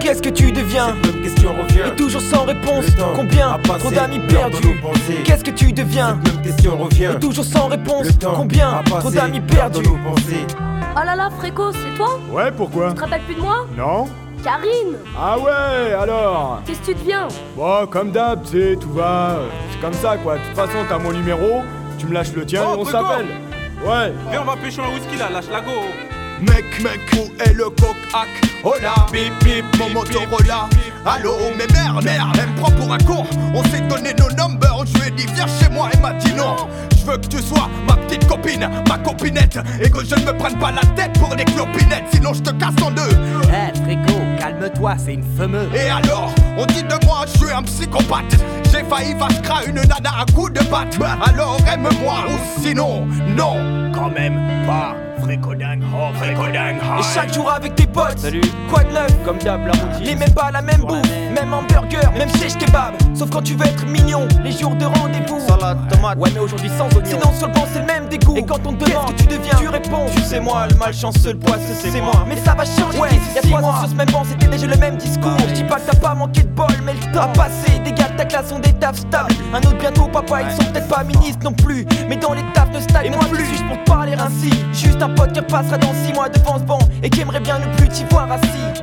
Qu'est-ce 0.01 0.21
que 0.21 0.31
tu 0.31 0.51
deviens 0.51 0.89
Cette 1.01 1.15
même 1.15 1.23
question 1.23 1.51
revient. 1.51 1.93
Et 1.93 1.95
toujours 1.95 2.21
sans 2.21 2.45
réponse. 2.45 2.87
Le 2.87 2.93
temps 2.95 3.13
Combien 3.15 3.51
a 3.53 3.59
passé, 3.59 3.79
Trop 3.79 3.91
d'amis 3.93 4.19
perdus. 4.19 4.81
Qu'est-ce 5.25 5.45
que 5.45 5.53
tu 5.53 5.73
deviens 5.73 6.19
Cette 6.25 6.35
même 6.35 6.43
question 6.43 6.77
revient. 6.77 7.11
Et 7.15 7.21
toujours 7.21 7.45
sans 7.45 7.69
réponse. 7.69 8.07
Le 8.07 8.13
temps 8.15 8.35
Combien 8.35 8.71
a 8.71 8.83
passé, 8.83 8.99
Trop 8.99 9.11
d'amis 9.13 9.41
perdus. 9.43 9.89
Oh 9.89 11.01
là 11.05 11.15
là, 11.15 11.31
Fréco, 11.39 11.71
c'est 11.71 11.97
toi 11.97 12.19
Ouais, 12.33 12.51
pourquoi 12.51 12.89
Tu 12.89 12.95
te 12.97 13.01
rappelles 13.01 13.23
plus 13.23 13.37
de 13.37 13.41
moi 13.43 13.65
Non 13.77 14.07
Karine 14.43 14.97
Ah 15.17 15.39
ouais, 15.39 15.93
alors 15.93 16.63
Qu'est-ce 16.67 16.81
que 16.81 16.87
tu 16.87 16.95
deviens 16.95 17.29
Bon, 17.57 17.87
comme 17.87 18.11
d'hab, 18.11 18.43
tu 18.43 18.59
sais, 18.59 18.77
tout 18.81 18.93
va. 18.93 19.37
C'est 19.71 19.81
comme 19.81 19.95
ça, 19.95 20.17
quoi. 20.17 20.35
De 20.35 20.41
toute 20.41 20.57
façon, 20.57 20.79
t'as 20.89 20.99
mon 20.99 21.13
numéro, 21.13 21.63
tu 21.99 22.07
me 22.07 22.15
lâches 22.15 22.33
le 22.35 22.45
tien 22.47 22.63
Oh, 22.67 22.75
et 22.77 22.79
on 22.81 22.85
s'appelle. 22.85 23.27
Ouais. 23.85 24.13
Viens, 24.31 24.43
on 24.43 24.45
va 24.45 24.57
pêcher 24.57 24.81
un 24.83 24.95
whisky 24.95 25.17
là, 25.19 25.29
lâche 25.31 25.51
la 25.51 25.61
go. 25.61 25.71
Mec, 26.41 26.65
mec, 26.83 27.01
où 27.15 27.33
est 27.43 27.55
le 27.55 27.65
coq 27.65 27.97
hack 28.13 28.29
Oh 28.63 28.75
là, 28.83 28.95
bip 29.11 29.33
bip, 29.43 29.65
mon 29.79 29.89
Motorola 29.91 30.69
Allô, 31.07 31.33
mais 31.57 31.67
merde, 31.73 32.05
merde, 32.05 32.37
elle 32.39 32.51
me 32.51 32.57
prend 32.61 32.71
pour 32.73 32.93
un 32.93 32.99
con 32.99 33.25
On 33.55 33.63
s'est 33.65 33.81
donné 33.81 34.13
nos 34.19 34.29
numbers, 34.37 34.85
je 34.85 34.99
lui 35.01 35.09
ai 35.09 35.11
dit 35.13 35.27
viens 35.35 35.47
chez 35.47 35.71
moi, 35.71 35.89
elle 35.95 36.01
m'a 36.01 36.13
dit 36.13 36.35
non 36.35 36.57
Je 36.99 37.11
veux 37.11 37.17
que 37.17 37.27
tu 37.29 37.39
sois 37.41 37.71
ma 37.89 37.97
petite 37.97 38.27
copine, 38.27 38.69
ma 38.87 38.99
copinette 38.99 39.59
Et 39.81 39.89
que 39.89 40.05
je 40.05 40.15
ne 40.15 40.27
me 40.27 40.37
prenne 40.37 40.59
pas 40.59 40.73
la 40.73 40.83
tête 40.95 41.19
pour 41.19 41.35
des 41.35 41.45
clopinettes 41.45 42.05
Sinon 42.13 42.35
je 42.35 42.43
te 42.43 42.51
casse 42.51 42.83
en 42.85 42.91
deux 42.91 43.09
Eh, 43.45 43.75
Fréco, 43.83 44.21
calme-toi, 44.39 44.95
c'est 45.03 45.15
une 45.15 45.25
fameuse. 45.39 45.69
Et 45.75 45.89
alors, 45.89 46.33
on 46.57 46.67
dit 46.67 46.83
de 46.83 47.07
moi, 47.07 47.25
je 47.27 47.39
suis 47.39 47.53
un 47.53 47.63
psychopathe 47.63 48.37
J'ai 48.71 48.85
failli 48.85 49.15
vachera 49.15 49.65
une 49.67 49.77
nana 49.77 50.11
à 50.21 50.33
coup 50.33 50.49
de 50.51 50.61
batte 50.71 50.99
Alors 51.27 51.59
aime-moi 51.71 52.25
ou 52.29 52.61
sinon, 52.63 53.07
non 53.37 53.93
Quand 53.93 54.11
même 54.11 54.41
pas. 54.67 55.06
Oh, 55.29 55.55
dingue, 55.55 55.83
Et 56.99 57.03
chaque 57.15 57.35
jour 57.35 57.51
avec 57.51 57.75
tes 57.75 57.87
potes. 57.87 58.19
Salut. 58.19 58.41
Quoi 58.71 58.85
de 58.85 58.93
neuf 58.93 59.25
Comme 59.25 59.39
d'hab, 59.39 59.67
la 59.67 59.73
routine. 59.73 60.05
Les 60.05 60.15
mêmes 60.15 60.33
pas 60.33 60.51
la 60.53 60.63
même 60.63 60.83
bouffe, 60.83 61.09
même. 61.35 61.53
hamburger, 61.53 62.13
même 62.17 62.29
sèche 62.31 62.57
kebab. 62.57 62.95
Sauf 63.15 63.31
quand 63.31 63.43
tu 63.43 63.55
veux 63.55 63.67
être 63.67 63.85
mignon, 63.87 64.29
les 64.45 64.53
jours 64.53 64.75
de 64.77 64.85
rendez-vous. 64.85 65.41
Salade, 65.41 65.79
tomate. 65.91 66.19
Ouais, 66.19 66.31
mais 66.33 66.41
aujourd'hui 66.41 66.71
sans 66.71 66.87
oignon. 66.97 67.05
Sinon 67.05 67.33
sur 67.37 67.49
le 67.49 67.55
banc 67.55 67.67
c'est 67.73 67.81
le 67.81 67.87
même 67.87 68.09
dégoût. 68.09 68.37
Et 68.37 68.45
quand 68.45 68.65
on 68.67 68.75
te 68.75 68.85
demande 68.85 69.15
que 69.17 69.23
tu 69.23 69.27
deviens, 69.27 69.59
tu 69.59 69.69
réponds. 69.69 70.07
Tu 70.15 70.23
sais 70.23 70.39
moi, 70.39 70.69
le 70.71 70.77
malchanceux, 70.77 71.33
le 71.33 71.39
poisseux, 71.39 71.75
c'est 71.81 72.01
moi. 72.01 72.25
Mais 72.29 72.37
ça 72.37 72.55
va 72.55 72.65
changer. 72.65 72.99
Ouais, 72.99 73.09
il 73.31 73.35
y 73.35 73.39
a 73.39 73.43
trois 73.43 73.69
ans 73.69 73.81
sur 73.81 73.89
ce 73.89 73.95
même 73.95 74.11
banc, 74.11 74.23
c'était 74.25 74.47
déjà 74.47 74.67
le 74.67 74.77
même 74.77 74.97
discours. 74.97 75.37
Je 75.49 75.55
dis 75.55 75.65
pas 75.65 75.81
que 75.81 75.91
t'as 75.91 75.99
pas 75.99 76.15
manqué 76.15 76.43
de 76.43 76.49
bol, 76.49 76.67
mais 76.85 76.93
le 76.93 77.13
temps 77.13 77.23
a 77.23 77.29
passé. 77.29 77.81
Des 78.17 78.25
gars 78.25 78.25
de 78.25 78.31
ta 78.31 78.39
classe 78.39 78.53
ont 78.53 78.59
des 78.59 78.73
tafs 78.73 78.97
stables. 78.97 79.35
Un 79.53 79.59
autre 79.59 79.79
bientôt, 79.79 80.09
papa, 80.09 80.43
ils 80.43 80.51
sont 80.51 80.73
peut-être 80.73 80.89
pas 80.89 81.05
ministres 81.05 81.45
non 81.45 81.53
plus. 81.53 81.85
Mais 82.09 82.17
dans 82.17 82.33
les 82.33 82.43
tafs 82.55 82.71
de 82.71 82.81
stade, 82.81 83.07
et 83.07 83.11
moi 83.11 83.21
plus 83.31 83.45
juste 83.45 83.67
pour 83.67 83.77
te 83.79 83.91
parler 83.91 84.15
ainsi. 84.15 84.51
Juste 84.73 85.03
un 85.03 85.11
pote 85.11 85.33
qui 85.33 85.41
repassera 85.41 85.79
dans 85.79 85.93
six 86.05 86.13
mois 86.13 86.29
devant 86.29 86.59
ce 86.59 86.65
banc 86.65 86.79
et 87.03 87.11
qui 87.11 87.21
aimerait 87.21 87.41
bien 87.41 87.59
ne 87.59 87.77
plus 87.77 87.89
t'y 87.89 88.05
voir 88.11 88.31
assis. 88.31 88.83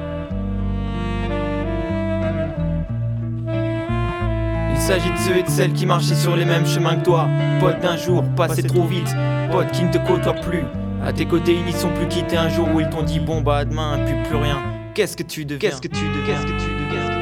Il 4.71 4.79
s'agit 4.79 5.11
de 5.11 5.17
ceux 5.17 5.37
et 5.37 5.43
de 5.43 5.49
celles 5.49 5.73
qui 5.73 5.85
marchaient 5.85 6.15
sur 6.15 6.35
les 6.35 6.45
mêmes 6.45 6.67
chemins 6.67 6.95
que 6.95 7.05
toi. 7.05 7.27
Pote 7.59 7.79
d'un 7.79 7.97
jour, 7.97 8.23
passé 8.35 8.63
trop 8.63 8.83
vite. 8.83 9.15
Pote 9.51 9.71
qui 9.71 9.83
ne 9.83 9.91
te 9.91 9.97
côtoie 9.99 10.33
plus. 10.33 10.65
À 11.05 11.11
tes 11.13 11.25
côtés, 11.25 11.55
ils 11.55 11.65
n'y 11.65 11.73
sont 11.73 11.89
plus 11.89 12.07
quittés 12.07 12.37
un 12.37 12.49
jour 12.49 12.67
où 12.73 12.79
ils 12.79 12.89
t'ont 12.89 13.03
dit 13.03 13.19
bon 13.19 13.41
bah 13.41 13.65
demain, 13.65 13.99
puis 14.05 14.15
plus 14.29 14.37
rien. 14.37 14.57
Qu'est-ce 14.93 15.17
que 15.17 15.23
tu 15.23 15.45
deviens 15.45 15.69
Qu'est-ce 15.69 15.81
que 15.81 15.87
tu 15.87 16.01
deviens? 16.01 16.35
Qu'est-ce 16.35 16.43
que 16.43 16.47
tu 16.47 16.55
deviens? 16.55 16.57
Qu'est-ce 16.57 16.65
que 16.65 16.69
tu 16.69 16.85
deviens? 16.85 17.12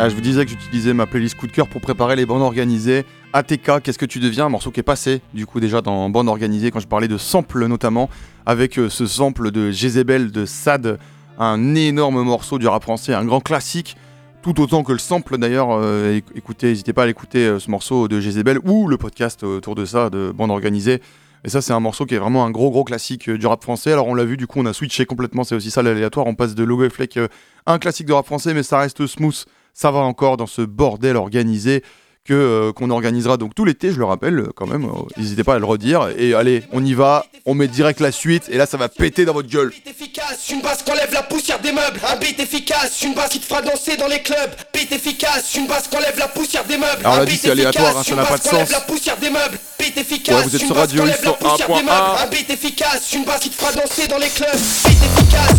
Ah, 0.00 0.08
je 0.08 0.14
vous 0.14 0.20
disais 0.20 0.44
que 0.44 0.50
j'utilisais 0.52 0.94
ma 0.94 1.06
playlist 1.06 1.34
coup 1.34 1.48
de 1.48 1.52
cœur 1.52 1.66
pour 1.66 1.80
préparer 1.80 2.14
les 2.14 2.24
bandes 2.24 2.42
organisées. 2.42 3.04
ATK, 3.32 3.82
qu'est-ce 3.82 3.98
que 3.98 4.06
tu 4.06 4.20
deviens? 4.20 4.46
Un 4.46 4.48
morceau 4.48 4.70
qui 4.70 4.78
est 4.78 4.84
passé, 4.84 5.22
du 5.34 5.44
coup, 5.44 5.58
déjà 5.58 5.80
dans 5.80 6.08
bande 6.08 6.28
organisée, 6.28 6.70
quand 6.70 6.78
je 6.78 6.86
parlais 6.86 7.08
de 7.08 7.18
sample 7.18 7.66
notamment, 7.66 8.08
avec 8.46 8.78
euh, 8.78 8.88
ce 8.88 9.06
sample 9.08 9.50
de 9.50 9.72
Jezebel 9.72 10.30
de 10.30 10.46
Sad, 10.46 11.00
un 11.40 11.74
énorme 11.74 12.22
morceau 12.22 12.60
du 12.60 12.68
rap 12.68 12.84
français, 12.84 13.12
un 13.12 13.24
grand 13.24 13.40
classique, 13.40 13.96
tout 14.40 14.60
autant 14.60 14.84
que 14.84 14.92
le 14.92 14.98
sample 14.98 15.36
d'ailleurs. 15.36 15.70
euh, 15.72 16.18
éc- 16.18 16.24
écoutez, 16.36 16.68
n'hésitez 16.68 16.92
pas 16.92 17.02
à 17.02 17.06
l'écouter 17.06 17.40
euh, 17.46 17.58
ce 17.58 17.68
morceau 17.68 18.06
de 18.06 18.20
Jezebel 18.20 18.60
ou 18.64 18.86
le 18.86 18.98
podcast 18.98 19.42
autour 19.42 19.74
de 19.74 19.84
ça, 19.84 20.10
de 20.10 20.30
bande 20.32 20.52
organisée. 20.52 21.02
Et 21.44 21.48
ça, 21.48 21.60
c'est 21.60 21.72
un 21.72 21.80
morceau 21.80 22.06
qui 22.06 22.14
est 22.14 22.18
vraiment 22.18 22.44
un 22.44 22.50
gros 22.52 22.70
gros 22.70 22.84
classique 22.84 23.28
du 23.28 23.46
rap 23.48 23.64
français. 23.64 23.92
Alors, 23.92 24.06
on 24.06 24.14
l'a 24.14 24.24
vu, 24.24 24.36
du 24.36 24.46
coup, 24.46 24.60
on 24.60 24.66
a 24.66 24.72
switché 24.72 25.06
complètement. 25.06 25.42
C'est 25.42 25.54
aussi 25.56 25.70
ça 25.72 25.82
l'aléatoire. 25.82 26.26
On 26.28 26.34
passe 26.36 26.54
de 26.54 26.62
Logo 26.62 26.84
et 26.84 26.90
Fleck, 26.90 27.18
un 27.66 27.78
classique 27.78 28.06
de 28.06 28.12
rap 28.12 28.26
français, 28.26 28.54
mais 28.54 28.62
ça 28.62 28.78
reste 28.78 29.04
smooth. 29.06 29.44
Ça 29.80 29.92
va 29.92 30.00
encore 30.00 30.36
dans 30.36 30.48
ce 30.48 30.62
bordel 30.62 31.16
organisé 31.16 31.84
que 32.24 32.34
euh, 32.34 32.72
qu'on 32.72 32.90
organisera 32.90 33.36
donc 33.36 33.54
tout 33.54 33.64
l'été, 33.64 33.92
je 33.92 33.98
le 33.98 34.04
rappelle 34.04 34.40
euh, 34.40 34.48
quand 34.56 34.66
même. 34.66 34.84
euh, 34.84 34.88
N'hésitez 35.16 35.44
pas 35.44 35.54
à 35.54 35.58
le 35.60 35.64
redire. 35.64 36.08
Et 36.18 36.34
allez, 36.34 36.64
on 36.72 36.84
y 36.84 36.92
va. 36.94 37.24
On 37.46 37.54
met 37.54 37.68
direct 37.68 38.00
la 38.00 38.10
suite. 38.10 38.48
Et 38.50 38.56
là, 38.58 38.66
ça 38.66 38.76
va 38.76 38.88
péter 38.88 39.24
dans 39.24 39.32
votre 39.32 39.48
gueule. 39.48 39.70
beat 39.70 39.86
efficace, 39.86 40.48
une 40.50 40.60
basse 40.60 40.82
qui 40.82 40.90
enlève 40.90 41.12
la 41.12 41.22
poussière 41.22 41.60
des 41.60 41.70
meubles. 41.72 42.00
Un 42.12 42.16
beat 42.16 42.40
efficace, 42.40 43.00
une 43.02 43.14
basse 43.14 43.30
qui 43.30 43.38
te 43.38 43.46
fera 43.46 43.62
danser 43.62 43.96
dans 43.96 44.08
les 44.08 44.20
clubs. 44.20 44.50
Beat 44.74 44.90
efficace, 44.92 45.54
une 45.54 45.68
basse 45.68 45.86
qui 45.86 45.96
enlève 45.96 46.18
la 46.18 46.28
poussière 46.28 46.64
des 46.64 46.76
meubles. 46.76 47.00
Alors, 47.04 47.24
dit, 47.24 47.30
beat 47.32 47.40
c'est 47.42 47.50
aléatoire, 47.52 47.84
efficace, 47.86 48.00
hein, 48.00 48.04
ça 48.04 48.10
une 48.10 48.16
n'a 48.16 48.24
pas 48.24 48.30
basse 48.32 48.42
de 48.42 48.48
sens. 48.48 48.70
la 48.72 48.80
poussière 48.80 49.16
des 49.16 49.30
meubles. 49.30 49.58
Beat 49.78 49.96
efficace, 49.96 50.34
Ouais, 50.36 50.42
vous 50.42 50.56
êtes 50.56 50.60
une 50.62 50.66
sur 50.66 50.76
Radio 50.76 50.96
qui 50.96 51.08
enlève 51.08 51.24
la 51.24 51.30
Hip-Hop 51.30 51.38
poussière 51.38 51.68
des 51.68 51.72
1.1. 51.74 51.76
meubles. 51.84 52.18
Un 52.20 52.26
beat 52.26 52.50
efficace, 52.50 53.12
une 53.14 53.24
basse 53.24 53.40
qui 53.40 53.50
te 53.50 53.54
fera 53.54 53.72
danser 53.72 54.08
dans 54.08 54.18
les 54.18 54.28
clubs. 54.28 54.50
Beat 54.84 54.98
efficace, 55.02 55.54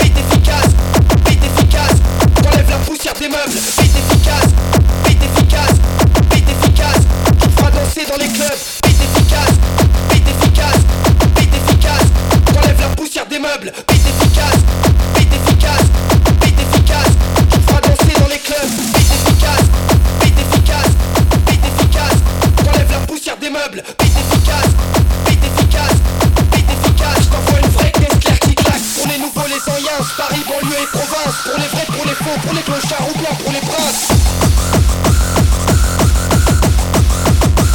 beat 0.00 0.12
efficace, 0.16 0.70
beat 1.26 1.44
efficace, 1.44 1.98
enlève 2.66 2.70
la 2.70 2.84
poussière 2.84 3.14
des 3.14 3.28
meubles. 3.28 3.58
Beat 3.78 3.96
efficace, 3.96 4.50
beat 5.04 5.22
efficace, 5.22 5.76
beat 6.30 6.48
efficace, 6.48 7.02
te 7.38 7.48
fera 7.50 7.70
danser 7.70 8.06
dans 8.08 8.16
les 8.16 8.28
clubs. 8.28 8.58
Beat 8.82 9.00
efficace, 9.02 9.54
beat 10.10 10.28
efficace, 10.28 10.80
beat 11.36 11.54
efficace, 11.54 12.08
qui 12.46 12.58
enlève 12.58 12.80
la 12.80 12.88
poussière 12.96 13.26
des 13.26 13.38
meubles. 13.38 13.72
Beat 13.88 14.06
efficace, 14.06 14.60
beat 15.14 15.32
efficace, 15.32 15.86
beat 16.40 16.60
efficace, 16.60 17.12
te 17.50 17.60
fera 17.60 17.80
danser 17.80 18.14
dans 18.20 18.28
les 18.28 18.38
clubs. 18.38 18.72
Beat 18.94 19.10
efficace, 19.14 19.66
beat 20.20 20.38
efficace, 20.38 20.92
beat 21.46 21.64
efficace, 21.64 22.18
qui 22.56 22.68
enlève 22.68 22.90
la 22.90 23.06
poussière 23.06 23.36
des 23.38 23.50
meubles. 23.50 23.82
Beat 23.98 24.16
efficace, 24.16 24.70
est 29.16 29.18
nouveau 29.18 29.46
les 29.46 29.54
anciens, 29.56 30.04
Paris 30.16 30.44
banlieue 30.46 30.76
les 30.78 30.86
provinces, 30.86 31.42
pour 31.44 31.58
les 31.58 31.68
vrais, 31.68 31.86
pour 31.86 32.04
les 32.04 32.14
faux, 32.14 32.40
pour 32.42 32.54
les 32.54 32.62
clochards 32.62 33.08
ou 33.08 33.18
blancs, 33.18 33.38
pour 33.42 33.52
les 33.52 33.60
princes. 33.60 34.08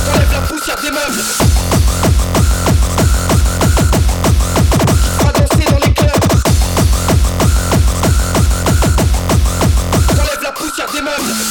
T'enlèves 0.06 0.32
la 0.32 0.41
poussière 0.41 0.82
des 0.82 0.91
meubles. 0.91 1.23
Danser 5.34 5.65
dans 5.71 5.77
les 5.77 5.93
clubs. 5.93 6.10
La 10.43 10.51
poussière 10.51 10.91
des 10.93 11.01
meubles. 11.01 11.51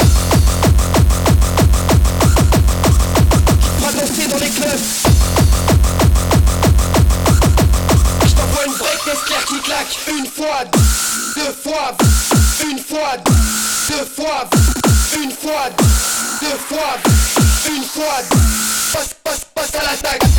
Fois, 10.40 10.64
deux 11.36 11.52
fois, 11.52 11.96
une 12.64 12.78
fois, 12.78 13.16
deux 13.90 14.04
fois, 14.06 14.48
une 15.22 15.30
fois, 15.32 15.68
deux 16.40 16.56
fois, 16.56 16.96
une 17.68 17.84
fois 17.84 18.22
Passe, 18.92 19.14
passe, 19.22 19.44
passe 19.54 19.74
à 19.74 19.82
l'attaque 19.82 20.29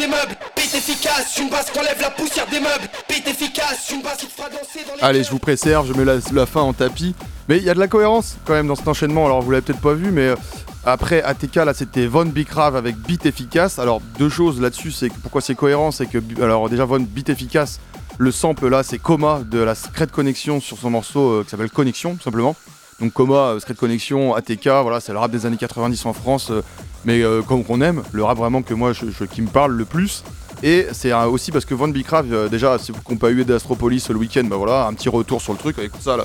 des 0.00 0.06
meubles 0.06 0.34
Beat 0.56 0.74
efficace, 0.74 1.36
une 1.38 1.50
basse 1.50 1.70
qu'enlève 1.70 2.00
la 2.00 2.10
poussière 2.10 2.46
des 2.46 2.58
meubles 2.58 2.88
Beat 3.06 3.28
efficace, 3.28 3.90
une 3.92 4.00
basse 4.00 4.16
qui 4.16 4.26
te 4.26 4.32
fera 4.32 4.48
danser 4.48 4.80
dans 4.88 4.94
les 4.94 5.02
Allez, 5.02 5.22
je 5.22 5.30
vous 5.30 5.38
préserve, 5.38 5.86
je 5.86 5.92
mets 5.92 6.06
la, 6.06 6.16
la 6.32 6.46
fin 6.46 6.62
en 6.62 6.72
tapis. 6.72 7.14
Mais 7.48 7.58
il 7.58 7.64
y 7.64 7.70
a 7.70 7.74
de 7.74 7.78
la 7.78 7.86
cohérence 7.86 8.36
quand 8.46 8.54
même 8.54 8.66
dans 8.66 8.76
cet 8.76 8.88
enchaînement. 8.88 9.26
Alors, 9.26 9.42
vous 9.42 9.50
l'avez 9.50 9.62
peut-être 9.62 9.80
pas 9.80 9.92
vu, 9.92 10.10
mais 10.10 10.28
euh, 10.28 10.36
après 10.86 11.22
ATK, 11.22 11.56
là, 11.56 11.74
c'était 11.74 12.06
Von 12.06 12.24
Bicrave 12.24 12.76
avec 12.76 12.96
Beat 12.96 13.26
Efficace. 13.26 13.78
Alors, 13.78 14.00
deux 14.18 14.30
choses 14.30 14.58
là-dessus, 14.58 14.90
c'est 14.90 15.10
que 15.10 15.18
pourquoi 15.20 15.42
c'est 15.42 15.54
cohérent, 15.54 15.90
c'est 15.90 16.06
que, 16.06 16.18
alors, 16.42 16.70
déjà, 16.70 16.86
Von 16.86 17.00
Beat 17.00 17.28
Efficace, 17.28 17.78
le 18.16 18.32
sample 18.32 18.68
là, 18.68 18.82
c'est 18.82 18.98
Coma 18.98 19.42
de 19.44 19.58
la 19.58 19.74
Secret 19.74 20.06
Connection 20.06 20.60
sur 20.60 20.78
son 20.78 20.88
morceau 20.88 21.30
euh, 21.30 21.44
qui 21.44 21.50
s'appelle 21.50 21.70
Connexion, 21.70 22.14
tout 22.14 22.22
simplement. 22.22 22.56
Donc, 23.00 23.12
Coma, 23.12 23.34
euh, 23.34 23.60
Secret 23.60 23.74
Connection, 23.74 24.34
ATK, 24.34 24.66
voilà, 24.82 25.00
c'est 25.00 25.12
le 25.12 25.18
rap 25.18 25.30
des 25.30 25.46
années 25.46 25.56
90 25.56 26.06
en 26.06 26.12
France, 26.12 26.50
euh, 26.50 26.62
mais 27.04 27.22
euh, 27.22 27.42
comme 27.42 27.64
qu'on 27.64 27.80
aime, 27.80 28.02
le 28.12 28.22
rap 28.24 28.36
vraiment 28.36 28.62
que 28.62 28.74
moi, 28.74 28.92
qui 29.32 29.42
me 29.42 29.48
parle 29.48 29.72
le 29.72 29.84
plus. 29.84 30.22
Et 30.62 30.86
c'est 30.92 31.12
aussi 31.14 31.52
parce 31.52 31.64
que 31.64 31.74
Von 31.74 31.88
Bicrave, 31.88 32.32
euh, 32.32 32.48
déjà, 32.48 32.76
vous 32.76 32.94
n'avez 33.08 33.18
pas 33.18 33.30
eu 33.30 33.44
d'Astropolis 33.44 34.10
le 34.10 34.16
week-end, 34.16 34.44
bah 34.44 34.56
voilà, 34.56 34.86
un 34.86 34.92
petit 34.92 35.08
retour 35.08 35.40
sur 35.40 35.52
le 35.52 35.58
truc, 35.58 35.78
écoute 35.78 36.02
ça 36.02 36.18
là. 36.18 36.24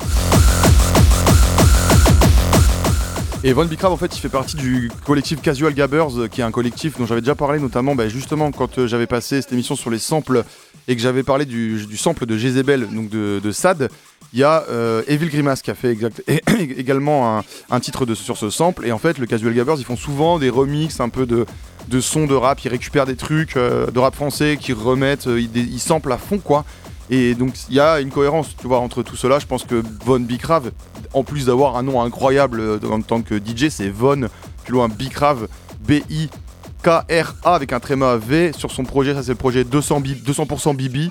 Et 3.48 3.54
Von 3.54 3.66
Bicrave, 3.66 3.92
en 3.92 3.98
fait, 3.98 4.18
il 4.18 4.20
fait 4.20 4.28
partie 4.28 4.56
du 4.56 4.90
collectif 5.06 5.40
Casual 5.40 5.76
Gabbers, 5.76 6.20
euh, 6.20 6.28
qui 6.28 6.42
est 6.42 6.44
un 6.44 6.50
collectif 6.50 6.98
dont 6.98 7.06
j'avais 7.06 7.22
déjà 7.22 7.36
parlé, 7.36 7.60
notamment 7.60 7.94
bah, 7.94 8.10
justement 8.10 8.52
quand 8.52 8.80
euh, 8.80 8.88
j'avais 8.88 9.06
passé 9.06 9.40
cette 9.40 9.54
émission 9.54 9.76
sur 9.76 9.92
les 9.92 10.00
samples 10.00 10.44
et 10.88 10.96
que 10.96 11.02
j'avais 11.04 11.22
parlé 11.22 11.46
du, 11.46 11.96
sample 11.96 12.26
de 12.26 12.38
Jezebel, 12.38 12.88
donc 12.92 13.08
de, 13.10 13.40
de 13.44 13.52
Sad. 13.52 13.90
Il 14.34 14.40
y 14.40 14.44
a 14.44 14.64
euh, 14.72 15.04
Evil 15.08 15.28
Grimace 15.28 15.62
qui 15.62 15.70
a 15.70 15.76
fait 15.76 15.92
exact, 15.92 16.24
également 16.58 17.44
un, 17.70 17.80
titre 17.80 18.12
sur 18.16 18.36
ce 18.36 18.50
sample. 18.50 18.84
Et 18.84 18.92
en 18.92 18.98
fait, 18.98 19.20
le 19.20 19.28
Casual 19.28 19.54
Gabbers, 19.54 19.76
ils 19.78 19.86
font 19.86 19.96
souvent 19.96 20.40
des 20.40 20.50
remixes 20.50 21.00
un 21.00 21.10
peu 21.10 21.28
de, 21.28 21.46
de 21.88 22.02
sons 22.02 22.26
de 22.26 22.34
rap. 22.34 22.60
Ils 22.66 22.70
récupèrent 22.70 23.06
des 23.06 23.16
trucs 23.16 23.58
de 23.58 24.00
rap 24.00 24.16
français, 24.16 24.58
qu'ils 24.60 24.74
remettent, 24.74 25.28
ils, 25.28 25.56
ils 25.56 25.80
samplent 25.80 26.14
à 26.14 26.18
fond, 26.18 26.40
quoi. 26.40 26.66
Et 27.10 27.36
donc 27.36 27.54
il 27.70 27.76
y 27.76 27.80
a 27.80 28.00
une 28.00 28.10
cohérence, 28.10 28.56
tu 28.58 28.68
vois, 28.68 28.80
entre 28.80 29.04
tout 29.04 29.16
cela. 29.16 29.40
Je 29.40 29.46
pense 29.46 29.64
que 29.64 29.82
Von 30.06 30.20
Bicrave, 30.22 30.72
en 31.14 31.24
plus 31.24 31.46
d'avoir 31.46 31.76
un 31.78 31.84
nom 31.84 32.02
incroyable 32.02 32.60
euh, 32.60 32.80
en 32.92 33.02
tant 33.02 33.22
que 33.22 33.36
DJ, 33.38 33.70
c'est 33.70 33.90
Von, 33.90 34.28
plus 34.64 34.74
loin 34.74 34.88
Bicrave, 34.90 35.48
B-I-K-R-A 35.88 37.54
avec 37.56 37.74
un 37.74 37.80
tréma 37.80 38.18
V 38.18 38.52
sur 38.58 38.72
son 38.72 38.84
projet. 38.84 39.14
Ça, 39.14 39.24
c'est 39.24 39.32
le 39.32 39.38
projet 39.38 39.64
200, 39.64 40.00
bi- 40.02 40.16
200% 40.26 40.76
Bibi. 40.76 41.10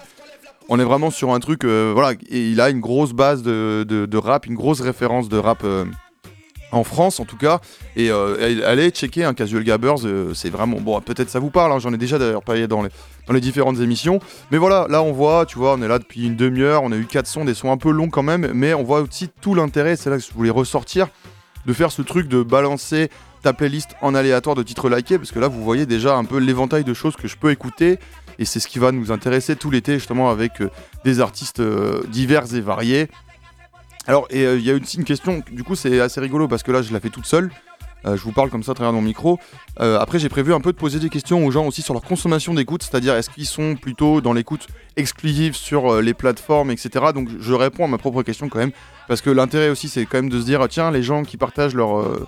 On 0.68 0.80
est 0.80 0.84
vraiment 0.84 1.10
sur 1.10 1.32
un 1.34 1.40
truc, 1.40 1.64
euh, 1.64 1.92
voilà, 1.94 2.12
et 2.30 2.48
il 2.50 2.60
a 2.60 2.70
une 2.70 2.80
grosse 2.80 3.12
base 3.12 3.42
de 3.42 4.16
rap, 4.16 4.46
une 4.46 4.54
grosse 4.54 4.80
référence 4.80 5.28
de 5.28 5.36
rap 5.36 5.58
euh, 5.64 5.84
en 6.76 6.84
France 6.84 7.20
en 7.20 7.24
tout 7.24 7.36
cas. 7.36 7.60
Et 7.96 8.10
euh, 8.10 8.66
allez 8.66 8.90
checker 8.90 9.24
un 9.24 9.34
Casual 9.34 9.64
Gabbers, 9.64 10.04
euh, 10.04 10.34
c'est 10.34 10.50
vraiment 10.50 10.80
bon. 10.80 11.00
Peut-être 11.00 11.30
ça 11.30 11.38
vous 11.38 11.50
parle, 11.50 11.72
hein, 11.72 11.78
j'en 11.78 11.92
ai 11.92 11.98
déjà 11.98 12.18
d'ailleurs 12.18 12.42
parlé 12.42 12.66
dans 12.66 12.82
les, 12.82 13.40
différentes 13.40 13.80
émissions. 13.80 14.20
Mais 14.50 14.58
voilà, 14.58 14.86
là 14.88 15.02
on 15.02 15.12
voit, 15.12 15.46
tu 15.46 15.58
vois, 15.58 15.74
on 15.74 15.82
est 15.82 15.88
là 15.88 15.98
depuis 15.98 16.26
une 16.26 16.36
demi-heure, 16.36 16.82
on 16.82 16.92
a 16.92 16.96
eu 16.96 17.06
quatre 17.06 17.26
sons, 17.26 17.44
des 17.44 17.54
sons 17.54 17.70
un 17.70 17.76
peu 17.76 17.90
longs 17.90 18.10
quand 18.10 18.22
même, 18.22 18.50
mais 18.54 18.74
on 18.74 18.82
voit 18.82 19.00
aussi 19.00 19.28
tout 19.40 19.54
l'intérêt, 19.54 19.96
c'est 19.96 20.10
là 20.10 20.16
que 20.16 20.22
je 20.22 20.32
voulais 20.32 20.50
ressortir, 20.50 21.08
de 21.66 21.72
faire 21.72 21.92
ce 21.92 22.02
truc 22.02 22.28
de 22.28 22.42
balancer 22.42 23.10
ta 23.42 23.52
playlist 23.52 23.90
en 24.00 24.14
aléatoire 24.14 24.56
de 24.56 24.62
titres 24.62 24.88
likés, 24.88 25.18
parce 25.18 25.30
que 25.30 25.38
là 25.38 25.48
vous 25.48 25.62
voyez 25.62 25.86
déjà 25.86 26.16
un 26.16 26.24
peu 26.24 26.38
l'éventail 26.38 26.84
de 26.84 26.94
choses 26.94 27.16
que 27.16 27.28
je 27.28 27.36
peux 27.36 27.50
écouter, 27.50 27.98
et 28.38 28.44
c'est 28.44 28.60
ce 28.60 28.68
qui 28.68 28.78
va 28.78 28.90
nous 28.90 29.12
intéresser 29.12 29.56
tout 29.56 29.70
l'été 29.70 29.94
justement 29.94 30.30
avec 30.30 30.60
euh, 30.60 30.70
des 31.04 31.20
artistes 31.20 31.62
divers 32.08 32.54
et 32.54 32.60
variés. 32.60 33.08
Alors, 34.06 34.28
euh, 34.34 34.56
il 34.58 34.64
y 34.64 34.70
a 34.70 34.74
aussi 34.74 34.98
une 34.98 35.04
question, 35.04 35.42
du 35.50 35.64
coup 35.64 35.74
c'est 35.74 36.00
assez 36.00 36.20
rigolo 36.20 36.46
parce 36.46 36.62
que 36.62 36.72
là 36.72 36.82
je 36.82 36.92
la 36.92 37.00
fais 37.00 37.10
toute 37.10 37.26
seule. 37.26 37.50
Euh, 38.06 38.18
je 38.18 38.22
vous 38.22 38.32
parle 38.32 38.50
comme 38.50 38.62
ça 38.62 38.72
à 38.72 38.74
travers 38.74 38.92
mon 38.92 39.00
micro. 39.00 39.38
Euh, 39.80 39.98
après, 39.98 40.18
j'ai 40.18 40.28
prévu 40.28 40.52
un 40.52 40.60
peu 40.60 40.72
de 40.72 40.76
poser 40.76 40.98
des 40.98 41.08
questions 41.08 41.46
aux 41.46 41.50
gens 41.50 41.66
aussi 41.66 41.80
sur 41.80 41.94
leur 41.94 42.02
consommation 42.02 42.52
d'écoute, 42.52 42.82
c'est-à-dire 42.82 43.14
est-ce 43.14 43.30
qu'ils 43.30 43.46
sont 43.46 43.76
plutôt 43.76 44.20
dans 44.20 44.34
l'écoute 44.34 44.66
exclusive 44.96 45.56
sur 45.56 46.02
les 46.02 46.12
plateformes, 46.12 46.70
etc. 46.70 47.06
Donc, 47.14 47.30
je 47.40 47.54
réponds 47.54 47.86
à 47.86 47.88
ma 47.88 47.96
propre 47.96 48.22
question 48.22 48.50
quand 48.50 48.58
même, 48.58 48.72
parce 49.08 49.22
que 49.22 49.30
l'intérêt 49.30 49.70
aussi, 49.70 49.88
c'est 49.88 50.04
quand 50.04 50.18
même 50.18 50.28
de 50.28 50.38
se 50.38 50.44
dire 50.44 50.60
tiens, 50.68 50.90
les 50.90 51.02
gens 51.02 51.22
qui 51.22 51.38
partagent 51.38 51.74
leur, 51.74 52.20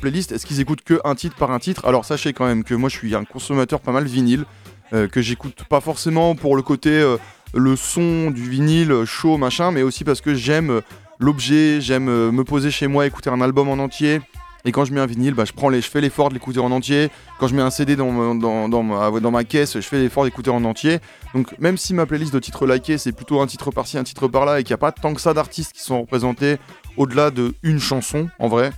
playlist, 0.00 0.32
est-ce 0.32 0.46
qu'ils 0.46 0.60
écoutent 0.60 0.82
que 0.82 0.98
un 1.04 1.14
titre 1.14 1.36
par 1.36 1.50
un 1.50 1.58
titre? 1.58 1.86
Alors, 1.86 2.06
sachez 2.06 2.32
quand 2.32 2.46
même 2.46 2.64
que 2.64 2.74
moi, 2.74 2.88
je 2.88 2.96
suis 2.96 3.14
un 3.14 3.24
consommateur 3.24 3.80
pas 3.80 3.92
mal 3.92 4.04
vinyle, 4.04 4.46
que 4.90 5.20
j'écoute 5.20 5.64
pas 5.68 5.82
forcément 5.82 6.34
pour 6.34 6.56
le 6.56 6.62
côté 6.62 7.16
le 7.52 7.76
son 7.76 8.30
du 8.30 8.48
vinyle 8.48 9.04
chaud, 9.04 9.36
machin, 9.36 9.70
mais 9.70 9.82
aussi 9.82 10.04
parce 10.04 10.22
que 10.22 10.34
j'aime 10.34 10.80
l'objet, 11.20 11.80
j'aime 11.80 12.08
euh, 12.08 12.32
me 12.32 12.42
poser 12.42 12.70
chez 12.70 12.88
moi, 12.88 13.06
écouter 13.06 13.30
un 13.30 13.40
album 13.40 13.68
en 13.68 13.74
entier. 13.74 14.20
Et 14.66 14.72
quand 14.72 14.84
je 14.84 14.92
mets 14.92 15.00
un 15.00 15.06
vinyle, 15.06 15.32
bah, 15.32 15.44
je, 15.46 15.52
prends 15.52 15.72
je 15.72 15.80
fais 15.80 16.00
l'effort 16.02 16.28
de 16.28 16.34
l'écouter 16.34 16.60
en 16.60 16.70
entier. 16.70 17.08
Quand 17.38 17.46
je 17.46 17.54
mets 17.54 17.62
un 17.62 17.70
CD 17.70 17.96
dans, 17.96 18.10
ma- 18.10 18.38
dans, 18.38 18.68
dans 18.68 18.82
ma, 18.82 19.20
dans 19.20 19.30
ma 19.30 19.44
caisse, 19.44 19.74
je 19.74 19.80
fais 19.80 19.98
l'effort 19.98 20.24
d'écouter 20.24 20.50
en 20.50 20.64
entier. 20.64 20.98
Donc 21.34 21.58
même 21.58 21.78
si 21.78 21.94
ma 21.94 22.04
playlist 22.04 22.34
de 22.34 22.38
titres 22.40 22.66
likés, 22.66 22.98
c'est 22.98 23.12
plutôt 23.12 23.40
un 23.40 23.46
titre 23.46 23.70
par-ci, 23.70 23.96
un 23.96 24.04
titre 24.04 24.28
par-là, 24.28 24.60
et 24.60 24.62
qu'il 24.64 24.72
n'y 24.72 24.74
a 24.74 24.78
pas 24.78 24.92
tant 24.92 25.14
que 25.14 25.20
ça 25.20 25.32
d'artistes 25.32 25.72
qui 25.72 25.80
sont 25.80 26.02
représentés 26.02 26.58
au-delà 26.98 27.30
de 27.30 27.54
chanson, 27.78 28.28
en 28.38 28.48
vrai, 28.48 28.70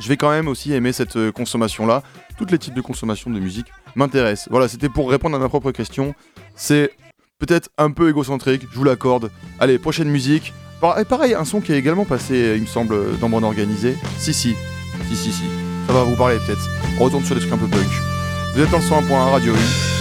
je 0.00 0.08
vais 0.08 0.16
quand 0.16 0.30
même 0.30 0.48
aussi 0.48 0.72
aimer 0.72 0.92
cette 0.92 1.16
euh, 1.16 1.30
consommation-là. 1.30 2.02
Toutes 2.36 2.50
les 2.50 2.58
types 2.58 2.74
de 2.74 2.80
consommation 2.80 3.30
de 3.30 3.38
musique 3.38 3.66
m'intéressent. 3.94 4.48
Voilà, 4.50 4.66
c'était 4.68 4.88
pour 4.88 5.08
répondre 5.10 5.36
à 5.36 5.38
ma 5.38 5.48
propre 5.48 5.70
question. 5.70 6.14
C'est 6.56 6.90
peut-être 7.38 7.70
un 7.78 7.92
peu 7.92 8.10
égocentrique, 8.10 8.62
je 8.70 8.76
vous 8.76 8.84
l'accorde. 8.84 9.30
Allez, 9.60 9.78
prochaine 9.78 10.08
musique. 10.08 10.52
Bah, 10.80 10.96
et 11.00 11.04
pareil, 11.04 11.34
un 11.34 11.44
son 11.44 11.60
qui 11.60 11.72
est 11.72 11.78
également 11.78 12.04
passé, 12.04 12.54
il 12.56 12.62
me 12.62 12.66
semble, 12.66 13.18
dans 13.18 13.28
mon 13.28 13.42
Organisée. 13.42 13.96
Si, 14.18 14.34
si. 14.34 14.54
Si, 15.08 15.16
si, 15.16 15.32
si. 15.32 15.44
Ça 15.86 15.92
va 15.92 16.02
vous 16.02 16.16
parler 16.16 16.38
peut-être. 16.44 16.68
On 16.98 17.04
retourne 17.04 17.24
sur 17.24 17.34
des 17.34 17.40
trucs 17.40 17.52
un 17.52 17.58
peu 17.58 17.68
punk. 17.68 17.86
Vous 18.54 18.62
êtes 18.62 18.70
dans 18.70 18.78
le 18.78 18.84
101.1 18.84 19.30
Radio 19.30 19.54
1. 19.54 19.95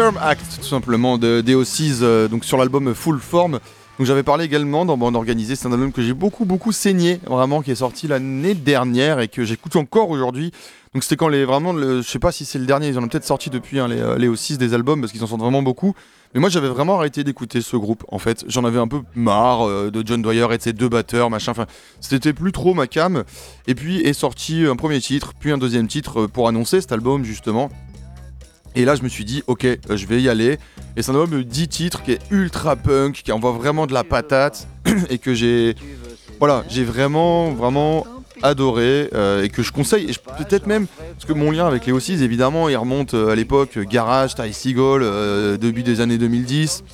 Perm, 0.00 0.16
Act, 0.16 0.60
tout 0.62 0.66
simplement, 0.66 1.18
de 1.18 1.42
DO6, 1.46 1.98
euh, 2.00 2.26
donc 2.26 2.46
sur 2.46 2.56
l'album 2.56 2.94
Full 2.94 3.20
Form. 3.20 3.58
Donc 3.98 4.06
j'avais 4.06 4.22
parlé 4.22 4.46
également 4.46 4.86
dans 4.86 4.96
Bande 4.96 5.14
Organisée, 5.14 5.56
c'est 5.56 5.68
un 5.68 5.72
album 5.74 5.92
que 5.92 6.00
j'ai 6.00 6.14
beaucoup 6.14 6.46
beaucoup 6.46 6.72
saigné, 6.72 7.20
vraiment, 7.26 7.60
qui 7.60 7.70
est 7.70 7.74
sorti 7.74 8.08
l'année 8.08 8.54
dernière 8.54 9.20
et 9.20 9.28
que 9.28 9.44
j'écoute 9.44 9.76
encore 9.76 10.08
aujourd'hui. 10.08 10.52
Donc 10.94 11.02
c'était 11.02 11.16
quand 11.16 11.28
les 11.28 11.44
vraiment, 11.44 11.74
le- 11.74 12.00
je 12.00 12.08
sais 12.08 12.18
pas 12.18 12.32
si 12.32 12.46
c'est 12.46 12.58
le 12.58 12.64
dernier, 12.64 12.88
ils 12.88 12.98
en 12.98 13.02
ont 13.04 13.08
peut-être 13.08 13.26
sorti 13.26 13.50
depuis 13.50 13.78
hein, 13.78 13.88
les, 13.88 14.00
euh, 14.00 14.16
les 14.16 14.26
O6 14.26 14.56
des 14.56 14.72
albums 14.72 15.02
parce 15.02 15.12
qu'ils 15.12 15.22
en 15.22 15.26
sortent 15.26 15.42
vraiment 15.42 15.60
beaucoup. 15.62 15.92
Mais 16.32 16.40
moi 16.40 16.48
j'avais 16.48 16.68
vraiment 16.68 16.96
arrêté 16.96 17.22
d'écouter 17.22 17.60
ce 17.60 17.76
groupe 17.76 18.04
en 18.08 18.18
fait. 18.18 18.42
J'en 18.48 18.64
avais 18.64 18.78
un 18.78 18.88
peu 18.88 19.02
marre 19.14 19.68
euh, 19.68 19.90
de 19.90 20.02
John 20.06 20.22
Dwyer 20.22 20.46
et 20.50 20.56
de 20.56 20.62
ses 20.62 20.72
deux 20.72 20.88
batteurs, 20.88 21.28
machin. 21.28 21.52
Enfin, 21.52 21.66
c'était 22.00 22.32
plus 22.32 22.52
trop 22.52 22.72
ma 22.72 22.86
cam. 22.86 23.24
Et 23.66 23.74
puis 23.74 23.98
est 24.00 24.14
sorti 24.14 24.64
un 24.64 24.76
premier 24.76 24.98
titre, 25.02 25.34
puis 25.38 25.52
un 25.52 25.58
deuxième 25.58 25.88
titre 25.88 26.26
pour 26.26 26.48
annoncer 26.48 26.80
cet 26.80 26.92
album 26.92 27.22
justement. 27.22 27.68
Et 28.76 28.84
là, 28.84 28.94
je 28.94 29.02
me 29.02 29.08
suis 29.08 29.24
dit, 29.24 29.42
ok, 29.46 29.64
euh, 29.64 29.76
je 29.90 30.06
vais 30.06 30.22
y 30.22 30.28
aller. 30.28 30.58
Et 30.96 31.02
c'est 31.02 31.10
un 31.10 31.14
album 31.14 31.38
de 31.38 31.42
10 31.42 31.68
titres 31.68 32.02
qui 32.02 32.12
est 32.12 32.20
ultra 32.30 32.76
punk, 32.76 33.22
qui 33.24 33.32
envoie 33.32 33.52
vraiment 33.52 33.86
de 33.86 33.92
la 33.92 34.04
patate, 34.04 34.68
et 35.10 35.18
que 35.18 35.34
j'ai. 35.34 35.74
Voilà, 36.38 36.64
j'ai 36.68 36.84
vraiment, 36.84 37.50
vraiment 37.50 38.06
adoré, 38.42 39.10
euh, 39.12 39.42
et 39.42 39.50
que 39.50 39.62
je 39.62 39.72
conseille. 39.72 40.10
Et 40.10 40.14
peut-être 40.38 40.66
même, 40.66 40.86
parce 40.86 41.26
que 41.26 41.32
mon 41.32 41.50
lien 41.50 41.66
avec 41.66 41.84
les 41.84 41.92
O6, 41.92 42.22
évidemment, 42.22 42.68
il 42.68 42.76
remonte 42.76 43.14
euh, 43.14 43.30
à 43.30 43.34
l'époque 43.34 43.78
Garage, 43.78 44.34
Ty 44.34 44.52
Seagull, 44.52 45.04
début 45.58 45.82
des 45.82 46.00
années 46.00 46.18
2010, 46.18 46.84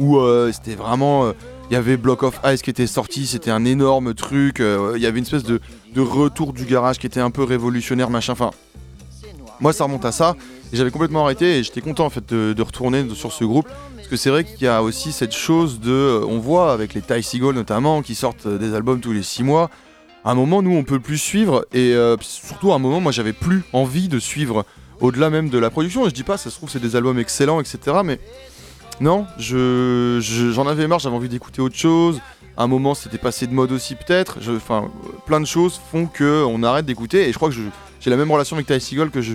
où 0.00 0.18
c'était 0.52 0.74
vraiment. 0.74 1.32
il 1.70 1.74
y 1.74 1.76
avait 1.76 1.96
Block 1.96 2.22
of 2.24 2.40
Ice 2.46 2.62
qui 2.62 2.70
était 2.70 2.86
sorti, 2.86 3.26
c'était 3.26 3.50
un 3.50 3.64
énorme 3.64 4.14
truc. 4.14 4.60
Il 4.60 5.00
y 5.00 5.06
avait 5.06 5.18
une 5.18 5.24
espèce 5.24 5.44
de, 5.44 5.60
de 5.94 6.00
retour 6.00 6.52
du 6.52 6.64
garage 6.64 6.98
qui 6.98 7.06
était 7.06 7.20
un 7.20 7.30
peu 7.30 7.44
révolutionnaire, 7.44 8.10
machin. 8.10 8.32
Enfin, 8.32 8.50
moi, 9.60 9.72
ça 9.72 9.84
remonte 9.84 10.04
à 10.04 10.12
ça. 10.12 10.34
Et 10.72 10.76
j'avais 10.76 10.90
complètement 10.90 11.24
arrêté 11.24 11.58
et 11.58 11.62
j'étais 11.62 11.80
content 11.80 12.06
en 12.06 12.10
fait 12.10 12.32
de, 12.32 12.62
retourner 12.62 13.04
sur 13.14 13.32
ce 13.32 13.44
groupe. 13.44 13.66
Parce 13.96 14.08
que 14.08 14.16
c'est 14.16 14.30
vrai 14.30 14.44
qu'il 14.44 14.62
y 14.62 14.66
a 14.68 14.82
aussi 14.82 15.12
cette 15.12 15.34
chose 15.34 15.80
de. 15.80 15.90
euh, 15.90 16.24
On 16.28 16.38
voit 16.38 16.72
avec 16.72 16.94
les 16.94 17.00
Ty 17.02 17.22
Seagull 17.22 17.54
notamment, 17.54 18.02
qui 18.02 18.14
sortent 18.14 18.46
euh, 18.46 18.58
des 18.58 18.74
albums 18.74 19.00
tous 19.00 19.12
les 19.12 19.22
6 19.22 19.42
mois. 19.42 19.70
Un 20.24 20.34
moment, 20.34 20.62
nous, 20.62 20.72
on 20.76 20.84
peut 20.84 21.00
plus 21.00 21.18
suivre. 21.18 21.64
Et 21.72 21.94
euh, 21.94 22.16
surtout, 22.20 22.72
à 22.72 22.76
un 22.76 22.78
moment, 22.78 23.00
moi, 23.00 23.10
j'avais 23.10 23.32
plus 23.32 23.62
envie 23.72 24.08
de 24.08 24.18
suivre 24.18 24.64
au-delà 25.00 25.30
même 25.30 25.48
de 25.48 25.58
la 25.58 25.70
production. 25.70 26.04
Et 26.06 26.10
je 26.10 26.14
dis 26.14 26.24
pas, 26.24 26.36
ça 26.36 26.50
se 26.50 26.56
trouve, 26.56 26.68
c'est 26.70 26.80
des 26.80 26.94
albums 26.94 27.18
excellents, 27.18 27.60
etc. 27.60 27.98
Mais 28.04 28.20
non, 29.00 29.26
je, 29.38 30.18
je- 30.20 30.50
j'en 30.52 30.66
avais 30.66 30.86
marre, 30.86 30.98
j'avais 30.98 31.16
envie 31.16 31.28
d'écouter 31.28 31.62
autre 31.62 31.76
chose. 31.76 32.20
À 32.56 32.64
un 32.64 32.66
moment, 32.66 32.94
c'était 32.94 33.16
passé 33.18 33.46
de 33.46 33.54
mode 33.54 33.72
aussi, 33.72 33.94
peut-être. 33.94 34.38
Enfin, 34.54 34.90
plein 35.26 35.40
de 35.40 35.46
choses 35.46 35.80
font 35.90 36.06
que 36.06 36.44
on 36.46 36.62
arrête 36.62 36.84
d'écouter. 36.84 37.28
Et 37.28 37.32
je 37.32 37.36
crois 37.36 37.48
que 37.48 37.54
j'ai 38.00 38.10
la 38.10 38.16
même 38.16 38.30
relation 38.30 38.56
avec 38.56 38.66
Ty 38.66 38.78
Seagull 38.80 39.10
que 39.10 39.22
je, 39.22 39.34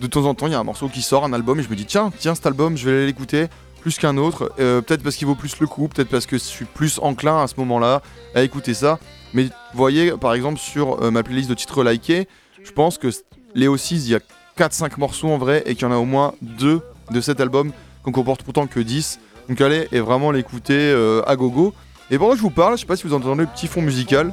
de 0.00 0.06
temps 0.06 0.24
en 0.24 0.34
temps, 0.34 0.46
il 0.46 0.52
y 0.52 0.54
a 0.54 0.58
un 0.58 0.64
morceau 0.64 0.88
qui 0.88 1.02
sort, 1.02 1.24
un 1.24 1.32
album, 1.32 1.58
et 1.60 1.62
je 1.62 1.68
me 1.68 1.76
dis, 1.76 1.86
tiens, 1.86 2.10
tiens, 2.18 2.34
cet 2.34 2.46
album, 2.46 2.76
je 2.76 2.88
vais 2.88 2.96
aller 2.96 3.06
l'écouter 3.06 3.46
plus 3.80 3.98
qu'un 3.98 4.16
autre. 4.16 4.52
Euh, 4.58 4.80
peut-être 4.80 5.02
parce 5.02 5.16
qu'il 5.16 5.26
vaut 5.26 5.34
plus 5.34 5.58
le 5.60 5.66
coup, 5.66 5.88
peut-être 5.88 6.08
parce 6.08 6.26
que 6.26 6.38
je 6.38 6.42
suis 6.42 6.64
plus 6.64 6.98
enclin 7.02 7.42
à 7.42 7.46
ce 7.46 7.54
moment-là 7.58 8.02
à 8.34 8.42
écouter 8.42 8.74
ça. 8.74 8.98
Mais 9.32 9.44
vous 9.44 9.50
voyez, 9.74 10.12
par 10.12 10.34
exemple, 10.34 10.58
sur 10.58 11.02
euh, 11.02 11.10
ma 11.10 11.22
playlist 11.22 11.48
de 11.48 11.54
titres 11.54 11.84
likés, 11.84 12.28
je 12.64 12.72
pense 12.72 12.98
que 12.98 13.08
les 13.54 13.68
O6, 13.68 13.94
il 13.94 14.08
y 14.08 14.14
a 14.14 14.20
4-5 14.58 14.98
morceaux 14.98 15.28
en 15.28 15.38
vrai, 15.38 15.62
et 15.66 15.74
qu'il 15.74 15.82
y 15.82 15.90
en 15.90 15.92
a 15.92 15.98
au 15.98 16.04
moins 16.04 16.34
2 16.42 16.80
de 17.10 17.20
cet 17.20 17.40
album 17.40 17.72
qu'on 18.02 18.12
comporte 18.12 18.42
pourtant 18.42 18.66
que 18.66 18.80
10. 18.80 19.20
Donc 19.48 19.60
allez 19.60 19.86
et 19.92 20.00
vraiment 20.00 20.30
l'écouter 20.32 20.74
euh, 20.74 21.22
à 21.26 21.36
gogo. 21.36 21.72
Et 22.10 22.18
pendant 22.18 22.32
que 22.32 22.38
je 22.38 22.42
vous 22.42 22.50
parle, 22.50 22.76
je 22.76 22.80
sais 22.80 22.86
pas 22.86 22.96
si 22.96 23.06
vous 23.06 23.14
entendez 23.14 23.42
le 23.42 23.46
petit 23.46 23.66
fond 23.66 23.82
musical. 23.82 24.32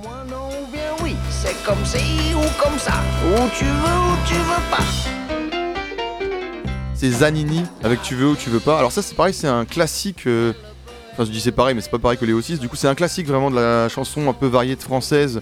oui, 1.03 1.15
c'est 1.29 1.55
comme 1.63 1.83
ci 1.85 2.33
ou 2.35 2.41
comme 2.61 2.77
ça, 2.79 2.93
où 3.25 3.49
tu 3.57 3.65
veux 3.65 3.69
ou 3.69 4.17
tu 4.25 4.33
veux 4.33 4.71
pas. 4.71 5.42
C'est 7.03 7.09
Zanini 7.11 7.63
avec 7.83 8.01
Tu 8.01 8.15
veux 8.15 8.29
ou 8.29 8.35
tu 8.37 8.49
veux 8.49 8.61
pas. 8.61 8.77
Alors 8.77 8.93
ça 8.93 9.01
c'est 9.01 9.13
pareil, 9.13 9.33
c'est 9.33 9.47
un 9.49 9.65
classique. 9.65 10.25
euh, 10.25 10.53
Enfin 11.11 11.25
je 11.25 11.31
dis 11.31 11.41
c'est 11.41 11.51
pareil, 11.51 11.75
mais 11.75 11.81
c'est 11.81 11.91
pas 11.91 11.99
pareil 11.99 12.17
que 12.17 12.23
les 12.23 12.31
O6. 12.31 12.59
Du 12.59 12.69
coup 12.69 12.77
c'est 12.77 12.87
un 12.87 12.95
classique 12.95 13.27
vraiment 13.27 13.51
de 13.51 13.57
la 13.57 13.89
chanson 13.89 14.29
un 14.29 14.33
peu 14.33 14.47
variée 14.47 14.77
de 14.77 14.81
française. 14.81 15.41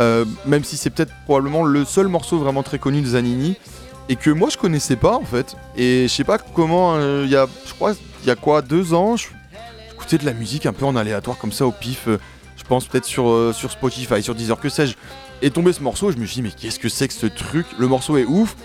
euh, 0.00 0.24
même 0.46 0.64
si 0.64 0.78
c'est 0.78 0.88
peut-être 0.88 1.12
probablement 1.26 1.62
le 1.62 1.84
seul 1.84 2.08
morceau 2.08 2.38
vraiment 2.38 2.62
très 2.62 2.78
connu 2.78 3.02
de 3.02 3.06
Zanini. 3.06 3.56
Et 4.08 4.16
que 4.16 4.30
moi 4.30 4.48
je 4.50 4.56
connaissais 4.56 4.96
pas 4.96 5.14
en 5.16 5.24
fait. 5.24 5.56
Et 5.76 6.04
je 6.08 6.12
sais 6.14 6.24
pas 6.24 6.38
comment, 6.38 6.94
euh, 6.94 7.24
il 7.26 7.30
y 7.30 7.36
a, 7.36 7.46
je 7.66 7.74
crois, 7.74 7.92
il 8.22 8.26
y 8.26 8.30
a 8.30 8.36
quoi, 8.36 8.62
deux 8.62 8.94
ans, 8.94 9.16
j'écoutais 9.16 10.16
de 10.16 10.24
la 10.24 10.32
musique 10.32 10.64
un 10.64 10.72
peu 10.72 10.86
en 10.86 10.96
aléatoire 10.96 11.36
comme 11.36 11.52
ça 11.52 11.66
au 11.66 11.72
pif. 11.72 12.08
je 12.08 12.64
pense 12.66 12.86
peut-être 12.86 13.04
sur, 13.04 13.52
sur 13.54 13.70
Spotify, 13.70 14.22
sur 14.22 14.34
Deezer, 14.34 14.58
que 14.58 14.70
sais-je. 14.70 14.94
Et 15.42 15.50
tombé 15.50 15.74
ce 15.74 15.82
morceau, 15.82 16.10
je 16.12 16.16
me 16.16 16.24
suis 16.24 16.36
dit 16.36 16.42
mais 16.42 16.50
qu'est-ce 16.50 16.78
que 16.78 16.88
c'est 16.88 17.08
que 17.08 17.14
ce 17.14 17.26
truc? 17.26 17.66
Le 17.78 17.88
morceau 17.88 18.16
est 18.16 18.24
ouf, 18.24 18.56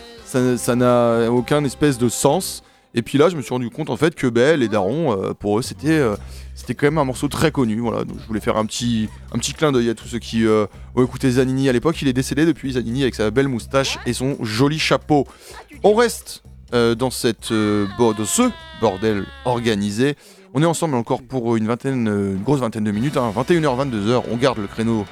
ça 0.57 0.75
n'a 0.75 1.31
aucun 1.31 1.63
espèce 1.63 1.97
de 1.97 2.09
sens. 2.09 2.63
Et 2.95 3.01
puis 3.01 3.17
là, 3.17 3.29
je 3.29 3.35
me 3.35 3.41
suis 3.41 3.53
rendu 3.53 3.69
compte 3.69 3.89
en 3.89 3.97
fait 3.97 4.15
que 4.15 4.27
ben, 4.27 4.59
les 4.59 4.67
darons, 4.67 5.13
euh, 5.13 5.33
pour 5.33 5.59
eux, 5.59 5.61
c'était 5.61 5.99
euh, 5.99 6.15
c'était 6.55 6.73
quand 6.73 6.87
même 6.87 6.97
un 6.97 7.05
morceau 7.05 7.27
très 7.27 7.51
connu. 7.51 7.79
Voilà, 7.79 8.03
donc 8.03 8.17
je 8.19 8.25
voulais 8.27 8.39
faire 8.39 8.57
un 8.57 8.65
petit, 8.65 9.09
un 9.31 9.37
petit 9.37 9.53
clin 9.53 9.71
d'œil 9.71 9.89
à 9.89 9.93
tous 9.93 10.07
ceux 10.07 10.19
qui 10.19 10.45
euh, 10.45 10.65
ont 10.95 11.03
écouté 11.03 11.29
Zanini 11.31 11.69
à 11.69 11.71
l'époque. 11.71 12.01
Il 12.01 12.07
est 12.07 12.13
décédé 12.13 12.45
depuis 12.45 12.73
Zanini 12.73 13.03
avec 13.03 13.15
sa 13.15 13.29
belle 13.29 13.47
moustache 13.47 13.99
et 14.05 14.13
son 14.13 14.37
joli 14.41 14.79
chapeau. 14.79 15.27
On 15.83 15.93
reste 15.93 16.43
dans, 16.71 17.09
cette, 17.09 17.45
ce 17.45 18.51
bordel 18.79 19.25
organisé. 19.45 20.15
On 20.53 20.61
est 20.61 20.67
ensemble 20.67 20.95
encore 20.95 21.23
pour 21.23 21.55
une 21.55 21.65
vingtaine, 21.65 22.07
une 22.07 22.43
grosse 22.43 22.59
vingtaine 22.59 22.83
de 22.83 22.91
minutes, 22.91 23.17
hein, 23.17 23.33
21h, 23.35 23.89
22h. 23.89 24.23
On 24.31 24.35
garde 24.35 24.59
le 24.59 24.67
créneau 24.67 25.05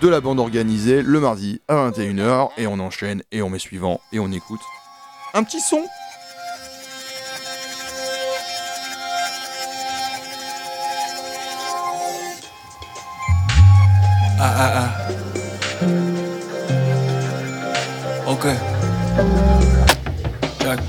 de 0.00 0.08
la 0.08 0.20
bande 0.20 0.38
organisée 0.38 1.02
le 1.02 1.20
mardi 1.20 1.60
à 1.68 1.90
21h 1.90 2.50
et 2.56 2.66
on 2.66 2.78
enchaîne 2.78 3.22
et 3.32 3.42
on 3.42 3.50
met 3.50 3.58
suivant 3.58 4.00
et 4.12 4.20
on 4.20 4.30
écoute 4.30 4.60
un 5.34 5.42
petit 5.42 5.60
son. 5.60 5.84
Ah 14.40 14.54
ah 14.56 14.72
ah. 14.76 14.88
Ok. 18.26 18.46
Check. 20.60 20.80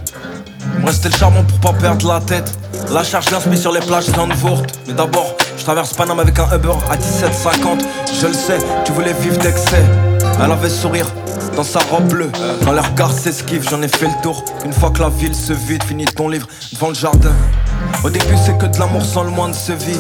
Me 0.80 0.86
restait 0.86 1.10
le 1.10 1.48
pour 1.48 1.60
pas 1.60 1.74
perdre 1.74 2.08
la 2.08 2.22
tête. 2.22 2.58
La 2.92 3.04
charge 3.04 3.32
l'inspire 3.32 3.58
sur 3.58 3.72
les 3.72 3.80
plages 3.80 4.08
d'Anvoort. 4.10 4.62
Mais 4.88 4.94
d'abord, 4.94 5.36
je 5.60 5.66
traverse 5.66 5.94
Paname 5.94 6.20
avec 6.20 6.40
un 6.40 6.56
Uber 6.56 6.74
à 6.90 6.96
17,50. 6.96 7.84
Je 8.20 8.28
le 8.28 8.34
sais, 8.34 8.58
tu 8.86 8.94
voulais 8.94 9.14
vivre 9.14 9.38
d'excès. 9.38 9.84
Elle 10.42 10.52
avait 10.52 10.70
sourire 10.70 11.08
dans 11.56 11.64
sa 11.64 11.80
robe 11.80 12.08
bleue. 12.08 12.32
Quand 12.64 12.72
les 12.72 12.80
regards 12.80 13.12
s'esquivent, 13.12 13.68
j'en 13.70 13.82
ai 13.82 13.90
fait 13.90 14.08
le 14.08 14.22
tour. 14.24 14.44
Une 14.64 14.72
fois 14.72 14.90
que 14.90 15.02
la 15.02 15.10
ville 15.10 15.36
se 15.36 15.54
vide, 15.54 15.84
finis 15.84 16.06
ton 16.06 16.30
livre 16.30 16.48
devant 16.74 16.90
le 16.90 16.96
jardin. 16.96 17.34
Au 18.04 18.10
début, 18.10 18.38
c'est 18.44 18.58
que 18.58 18.66
de 18.66 18.80
l'amour 18.80 19.04
sans 19.04 19.24
le 19.24 19.32
moins 19.32 19.50
de 19.50 19.54
se 19.54 19.74
vie. 19.74 20.00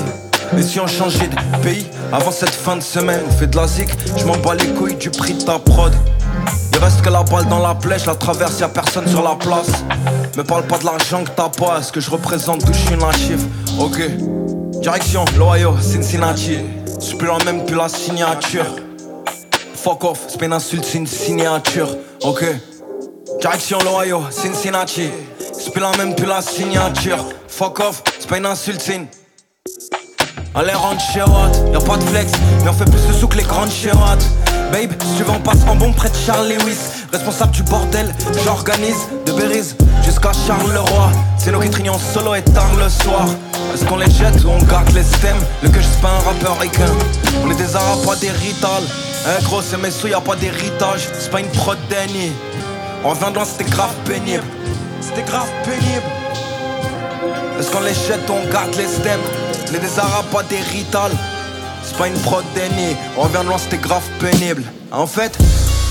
Et 0.57 0.63
si 0.63 0.79
on 0.79 0.87
changeait 0.87 1.27
de 1.27 1.57
pays 1.61 1.85
avant 2.11 2.31
cette 2.31 2.55
fin 2.55 2.77
de 2.77 2.81
semaine, 2.81 3.21
fait 3.37 3.47
de 3.47 3.57
la 3.57 3.67
zik, 3.67 3.89
je 4.17 4.25
m'en 4.25 4.37
bats 4.37 4.55
les 4.55 4.67
couilles 4.67 4.95
du 4.95 5.09
prix 5.09 5.33
de 5.33 5.43
ta 5.43 5.59
prod. 5.59 5.93
Il 6.71 6.79
reste 6.79 7.01
que 7.01 7.09
la 7.09 7.23
balle 7.23 7.47
dans 7.49 7.59
la 7.59 7.75
plaie, 7.75 7.99
je 7.99 8.07
la 8.07 8.15
traverse, 8.15 8.59
y'a 8.59 8.69
personne 8.69 9.07
sur 9.07 9.21
la 9.21 9.35
place. 9.35 9.71
Me 10.37 10.43
parle 10.43 10.63
pas 10.63 10.77
de 10.77 10.85
l'argent 10.85 11.23
que 11.25 11.29
t'as 11.35 11.49
pas, 11.49 11.79
est-ce 11.79 11.91
que 11.91 11.99
je 11.99 12.09
représente 12.09 12.63
d'où 12.63 12.73
je 12.73 12.79
suis 12.79 13.27
chiffre? 13.27 13.45
Ok. 13.77 13.99
Direction, 14.81 15.25
l'Ohio, 15.37 15.75
Cincinnati. 15.81 16.59
Je 17.01 17.15
plus 17.15 17.27
la 17.27 17.37
même 17.43 17.65
plus 17.65 17.75
la 17.75 17.89
signature. 17.89 18.65
Fuck 19.75 20.05
off, 20.05 20.19
c'est 20.27 20.39
pas 20.39 20.45
une 20.45 20.53
insulte, 20.53 20.85
c'est 20.85 20.97
une 20.97 21.07
signature. 21.07 21.89
Ok. 22.23 22.45
Direction 23.41 23.77
l'Ohio, 23.79 24.23
Cincinnati. 24.31 25.09
C'est 25.51 25.71
plus 25.71 25.81
la 25.81 25.91
même 25.97 26.15
plus 26.15 26.25
la 26.25 26.41
signature. 26.41 27.25
Fuck 27.47 27.79
off, 27.81 28.03
c'est 28.19 28.29
pas 28.29 28.37
une 28.37 28.45
insulte, 28.45 28.81
c'est 28.81 28.95
une. 28.95 29.07
Allez 30.55 30.73
rentre 30.73 31.01
chez 31.01 31.21
Watt, 31.21 31.61
y'a 31.73 31.79
pas 31.79 31.97
de 31.97 32.03
flex, 32.03 32.31
mais 32.63 32.69
on 32.69 32.73
fait 32.73 32.89
plus 32.89 33.05
de 33.05 33.13
sous 33.13 33.27
que 33.27 33.37
les 33.37 33.43
grandes 33.43 33.71
chez 33.71 33.91
Watt. 33.91 34.23
Babe, 34.71 34.91
si 35.03 35.17
tu 35.17 35.23
veux 35.23 35.31
on 35.31 35.39
passe 35.39 35.63
en 35.67 35.75
bon 35.75 35.91
près 35.91 36.09
de 36.09 36.15
Charles 36.15 36.47
Lewis 36.47 36.77
Responsable 37.11 37.51
du 37.53 37.63
bordel, 37.63 38.13
j'organise 38.43 39.07
de 39.25 39.31
Beriz 39.31 39.75
jusqu'à 40.03 40.31
Charleroi 40.31 41.09
C'est 41.39 41.51
nous 41.51 41.59
qui 41.59 41.71
trignons 41.71 41.97
solo 41.97 42.35
et 42.35 42.43
tard 42.43 42.69
le 42.77 42.87
soir 42.87 43.25
Est-ce 43.73 43.85
qu'on 43.85 43.97
les 43.97 44.09
jette 44.09 44.43
ou 44.43 44.49
on 44.49 44.63
garde 44.63 44.89
les 44.93 45.03
stems? 45.03 45.37
Le 45.61 45.69
que 45.69 45.79
je 45.79 45.85
c'est 45.85 46.01
pas 46.01 46.09
un 46.09 46.19
rappeur 46.19 46.59
ricain. 46.59 46.91
On 47.43 47.51
est 47.51 47.55
des 47.55 47.75
arabes, 47.75 48.03
pas 48.05 48.15
des 48.15 48.31
rital. 48.31 48.83
Hein 49.27 49.39
gros 49.43 49.61
c'est 49.61 49.77
mes 49.77 49.91
sous, 49.91 50.07
y'a 50.07 50.21
pas 50.21 50.35
d'héritage. 50.35 51.07
C'est 51.19 51.31
pas 51.31 51.39
une 51.39 51.49
prod 51.49 51.77
On 53.03 53.09
revient 53.09 53.29
de 53.29 53.35
loin, 53.35 53.45
c'était 53.45 53.69
grave 53.69 53.93
pénible. 54.05 54.43
C'était 55.01 55.23
grave 55.23 55.49
pénible. 55.63 56.03
Est-ce 57.59 57.71
qu'on 57.71 57.81
les 57.81 57.93
jette 57.93 58.27
ou 58.29 58.33
on 58.33 58.51
garde 58.51 58.75
les 58.75 58.87
stems? 58.87 59.19
Les 59.71 59.79
des 59.79 59.99
arabes, 59.99 60.25
pas 60.31 60.43
des 60.43 60.61
rital. 60.61 61.11
C'est 61.83 61.97
pas 61.97 62.07
une 62.07 62.19
prod 62.19 62.43
On 63.17 63.21
revient 63.21 63.43
de 63.43 63.49
loin, 63.49 63.57
c'était 63.57 63.77
grave 63.77 64.03
pénible. 64.19 64.63
En 64.91 65.05
fait, 65.05 65.37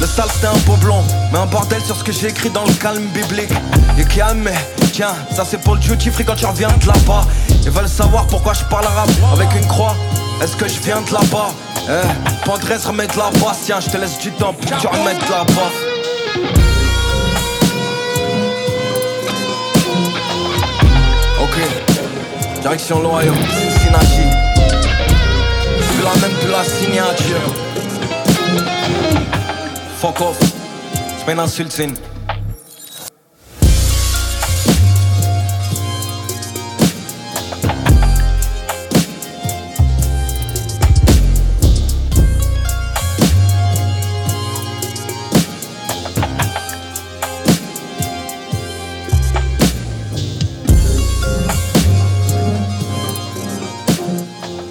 le 0.01 0.07
sale 0.07 0.29
c'était 0.33 0.47
un 0.47 0.76
blond 0.76 1.03
Mais 1.33 1.39
un 1.39 1.47
bordel 1.47 1.83
sur 1.83 1.97
ce 1.97 2.05
que 2.05 2.12
j'ai 2.12 2.29
écrit 2.29 2.51
dans 2.51 2.64
le 2.64 2.72
calme 2.74 3.07
biblique. 3.07 3.51
Et 3.99 4.05
mais 4.35 4.55
tiens, 4.93 5.14
ça 5.35 5.45
c'est 5.45 5.59
pour 5.59 5.74
le 5.74 5.81
duty 5.81 6.11
free 6.11 6.24
quand 6.24 6.37
tu 6.37 6.47
reviens 6.47 6.68
de 6.68 6.87
là-bas 6.87 7.26
Ils 7.69 7.75
veulent 7.75 7.87
savoir 7.87 8.27
pourquoi 8.29 8.55
je 8.55 8.64
parle 8.64 8.87
arabe 8.87 9.11
avec 9.31 9.49
une 9.55 9.69
croix 9.69 9.95
Est-ce 10.41 10.57
que 10.57 10.66
je 10.66 10.81
viens 10.81 11.03
de 11.03 11.12
là-bas? 11.12 11.51
Eh, 11.87 12.47
Pandresse 12.47 12.87
remet 12.87 13.07
la 13.09 13.29
basse 13.39 13.59
Tiens, 13.66 13.79
je 13.79 13.91
te 13.91 13.99
laisse 13.99 14.19
du 14.21 14.33
temps 14.33 14.55
pour 14.55 14.71
que 14.71 14.81
tu 14.81 14.87
remettes 14.87 15.23
de 15.27 15.31
la 15.31 15.45
bas 15.45 15.71
Direction 22.62 23.01
l'Ohio, 23.01 23.35
Cincinnati. 23.35 24.29
Plus 25.91 26.03
la 26.03 26.27
même, 26.27 26.37
plus 26.39 26.51
la 26.51 26.64
signature. 26.64 27.55
Fuck 30.01 30.21
off. 30.23 30.39
C'est 31.19 31.27
pas 31.27 31.33
une 31.33 31.39
insulte, 31.39 31.73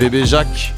Bébé 0.10 0.26
Jacques, 0.26 0.74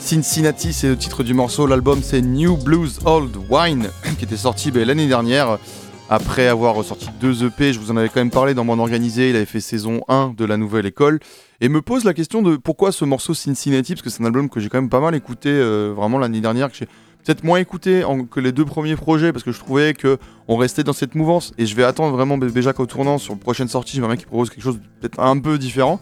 Cincinnati, 0.00 0.72
c'est 0.72 0.88
le 0.88 0.96
titre 0.96 1.22
du 1.22 1.34
morceau. 1.34 1.66
L'album, 1.66 2.00
c'est 2.02 2.22
New 2.22 2.56
Blues 2.56 3.00
Old 3.04 3.36
Wine, 3.50 3.90
qui 4.18 4.24
était 4.24 4.38
sorti 4.38 4.70
ben, 4.70 4.86
l'année 4.88 5.08
dernière. 5.08 5.58
Après 6.08 6.46
avoir 6.46 6.82
sorti 6.82 7.08
deux 7.20 7.44
EP, 7.44 7.74
je 7.74 7.78
vous 7.78 7.90
en 7.90 7.98
avais 7.98 8.08
quand 8.08 8.20
même 8.20 8.30
parlé 8.30 8.54
dans 8.54 8.64
mon 8.64 8.78
organisé. 8.78 9.28
Il 9.28 9.36
avait 9.36 9.44
fait 9.44 9.60
saison 9.60 10.00
1 10.08 10.32
de 10.34 10.46
la 10.46 10.56
nouvelle 10.56 10.86
école. 10.86 11.20
Et 11.60 11.68
me 11.68 11.82
pose 11.82 12.04
la 12.04 12.14
question 12.14 12.40
de 12.40 12.56
pourquoi 12.56 12.92
ce 12.92 13.04
morceau 13.04 13.34
Cincinnati, 13.34 13.92
parce 13.92 14.00
que 14.00 14.08
c'est 14.08 14.22
un 14.22 14.26
album 14.26 14.48
que 14.48 14.58
j'ai 14.58 14.70
quand 14.70 14.80
même 14.80 14.88
pas 14.88 15.00
mal 15.00 15.14
écouté 15.14 15.50
euh, 15.50 15.92
vraiment 15.94 16.16
l'année 16.18 16.40
dernière, 16.40 16.70
que 16.70 16.78
j'ai 16.78 16.86
peut-être 17.26 17.44
moins 17.44 17.58
écouté 17.58 18.04
en- 18.04 18.24
que 18.24 18.40
les 18.40 18.52
deux 18.52 18.64
premiers 18.64 18.96
projets, 18.96 19.32
parce 19.34 19.44
que 19.44 19.52
je 19.52 19.58
trouvais 19.58 19.92
que 19.92 20.16
on 20.48 20.56
restait 20.56 20.82
dans 20.82 20.94
cette 20.94 21.14
mouvance. 21.14 21.52
Et 21.58 21.66
je 21.66 21.76
vais 21.76 21.84
attendre 21.84 22.16
vraiment 22.16 22.38
Bébé 22.38 22.62
Jacques 22.62 22.80
au 22.80 22.86
tournant 22.86 23.18
sur 23.18 23.34
la 23.34 23.38
prochaine 23.38 23.68
sortie. 23.68 23.96
J'aimerais 23.96 24.16
qu'il 24.16 24.28
propose 24.28 24.48
quelque 24.48 24.64
chose 24.64 24.78
peut-être 25.02 25.20
un 25.20 25.38
peu 25.40 25.58
différent. 25.58 26.00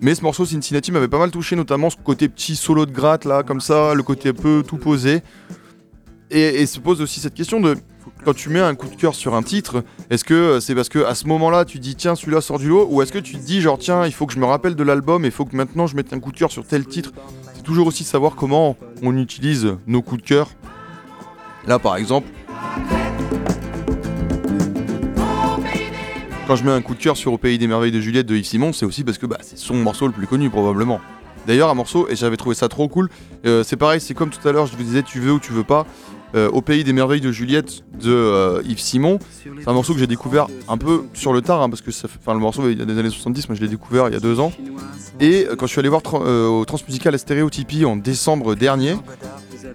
Mais 0.00 0.14
ce 0.14 0.22
morceau 0.22 0.44
Cincinnati 0.44 0.92
m'avait 0.92 1.08
pas 1.08 1.18
mal 1.18 1.30
touché, 1.30 1.56
notamment 1.56 1.90
ce 1.90 1.96
côté 1.96 2.28
petit 2.28 2.56
solo 2.56 2.86
de 2.86 2.92
gratte 2.92 3.24
là, 3.24 3.42
comme 3.42 3.60
ça, 3.60 3.94
le 3.94 4.02
côté 4.02 4.30
un 4.30 4.34
peu 4.34 4.62
tout 4.66 4.78
posé. 4.78 5.22
Et, 6.30 6.62
et 6.62 6.66
se 6.66 6.80
pose 6.80 7.00
aussi 7.00 7.20
cette 7.20 7.34
question 7.34 7.60
de 7.60 7.76
quand 8.24 8.34
tu 8.34 8.48
mets 8.48 8.60
un 8.60 8.74
coup 8.74 8.88
de 8.88 8.94
cœur 8.94 9.14
sur 9.14 9.34
un 9.34 9.42
titre, 9.42 9.84
est-ce 10.10 10.24
que 10.24 10.34
euh, 10.34 10.60
c'est 10.60 10.74
parce 10.74 10.88
que 10.88 11.04
à 11.04 11.14
ce 11.14 11.26
moment-là 11.26 11.64
tu 11.64 11.78
dis 11.78 11.94
tiens 11.94 12.14
celui-là 12.14 12.40
sort 12.40 12.58
du 12.58 12.68
lot, 12.68 12.86
ou 12.90 13.02
est-ce 13.02 13.12
que 13.12 13.18
tu 13.18 13.34
te 13.34 13.44
dis 13.44 13.60
genre 13.60 13.78
tiens 13.78 14.06
il 14.06 14.12
faut 14.12 14.26
que 14.26 14.32
je 14.32 14.38
me 14.38 14.46
rappelle 14.46 14.74
de 14.74 14.82
l'album, 14.82 15.24
il 15.24 15.30
faut 15.30 15.44
que 15.44 15.56
maintenant 15.56 15.86
je 15.86 15.96
mette 15.96 16.12
un 16.12 16.20
coup 16.20 16.32
de 16.32 16.36
cœur 16.36 16.50
sur 16.50 16.64
tel 16.64 16.86
titre? 16.86 17.12
C'est 17.54 17.62
toujours 17.62 17.86
aussi 17.86 18.04
savoir 18.04 18.34
comment 18.34 18.76
on 19.02 19.16
utilise 19.16 19.76
nos 19.86 20.02
coups 20.02 20.22
de 20.22 20.26
cœur. 20.26 20.50
Là 21.66 21.78
par 21.78 21.96
exemple, 21.96 22.28
quand 26.52 26.56
je 26.56 26.64
mets 26.64 26.70
un 26.70 26.82
coup 26.82 26.94
de 26.94 27.00
cœur 27.00 27.16
sur 27.16 27.32
Au 27.32 27.38
pays 27.38 27.56
des 27.56 27.66
merveilles 27.66 27.92
de 27.92 28.00
Juliette 28.02 28.26
de 28.26 28.36
Yves 28.36 28.44
Simon, 28.44 28.74
c'est 28.74 28.84
aussi 28.84 29.04
parce 29.04 29.16
que 29.16 29.24
bah, 29.24 29.38
c'est 29.40 29.56
son 29.56 29.72
morceau 29.76 30.06
le 30.06 30.12
plus 30.12 30.26
connu 30.26 30.50
probablement. 30.50 31.00
D'ailleurs, 31.46 31.70
un 31.70 31.74
morceau, 31.74 32.10
et 32.10 32.14
j'avais 32.14 32.36
trouvé 32.36 32.54
ça 32.54 32.68
trop 32.68 32.88
cool, 32.88 33.08
euh, 33.46 33.64
c'est 33.64 33.76
pareil, 33.78 34.02
c'est 34.02 34.12
comme 34.12 34.28
tout 34.28 34.46
à 34.46 34.52
l'heure, 34.52 34.66
je 34.66 34.76
vous 34.76 34.82
disais 34.82 35.02
tu 35.02 35.18
veux 35.18 35.32
ou 35.32 35.38
tu 35.38 35.50
veux 35.54 35.64
pas. 35.64 35.86
euh, 36.34 36.50
Au 36.50 36.60
pays 36.60 36.84
des 36.84 36.92
merveilles 36.92 37.22
de 37.22 37.32
Juliette 37.32 37.84
de 37.98 38.12
euh, 38.12 38.60
Yves 38.66 38.80
Simon, 38.80 39.18
c'est 39.42 39.66
un 39.66 39.72
morceau 39.72 39.94
que 39.94 39.98
j'ai 39.98 40.06
découvert 40.06 40.46
un 40.68 40.76
peu 40.76 41.04
sur 41.14 41.32
le 41.32 41.40
tard, 41.40 41.62
hein, 41.62 41.70
parce 41.70 41.80
que 41.80 41.90
ça 41.90 42.06
fait- 42.06 42.18
le 42.30 42.38
morceau 42.38 42.68
il 42.68 42.78
y 42.78 42.82
a 42.82 42.84
des 42.84 42.98
années 42.98 43.08
70, 43.08 43.48
moi 43.48 43.56
je 43.56 43.62
l'ai 43.62 43.68
découvert 43.68 44.08
il 44.08 44.12
y 44.12 44.16
a 44.18 44.20
deux 44.20 44.38
ans. 44.38 44.52
Et 45.20 45.46
quand 45.56 45.64
je 45.66 45.70
suis 45.70 45.80
allé 45.80 45.88
voir 45.88 46.02
au 46.12 46.66
Transmusical 46.66 47.18
Stéréotypie 47.18 47.86
en 47.86 47.96
décembre 47.96 48.54
dernier, 48.56 48.96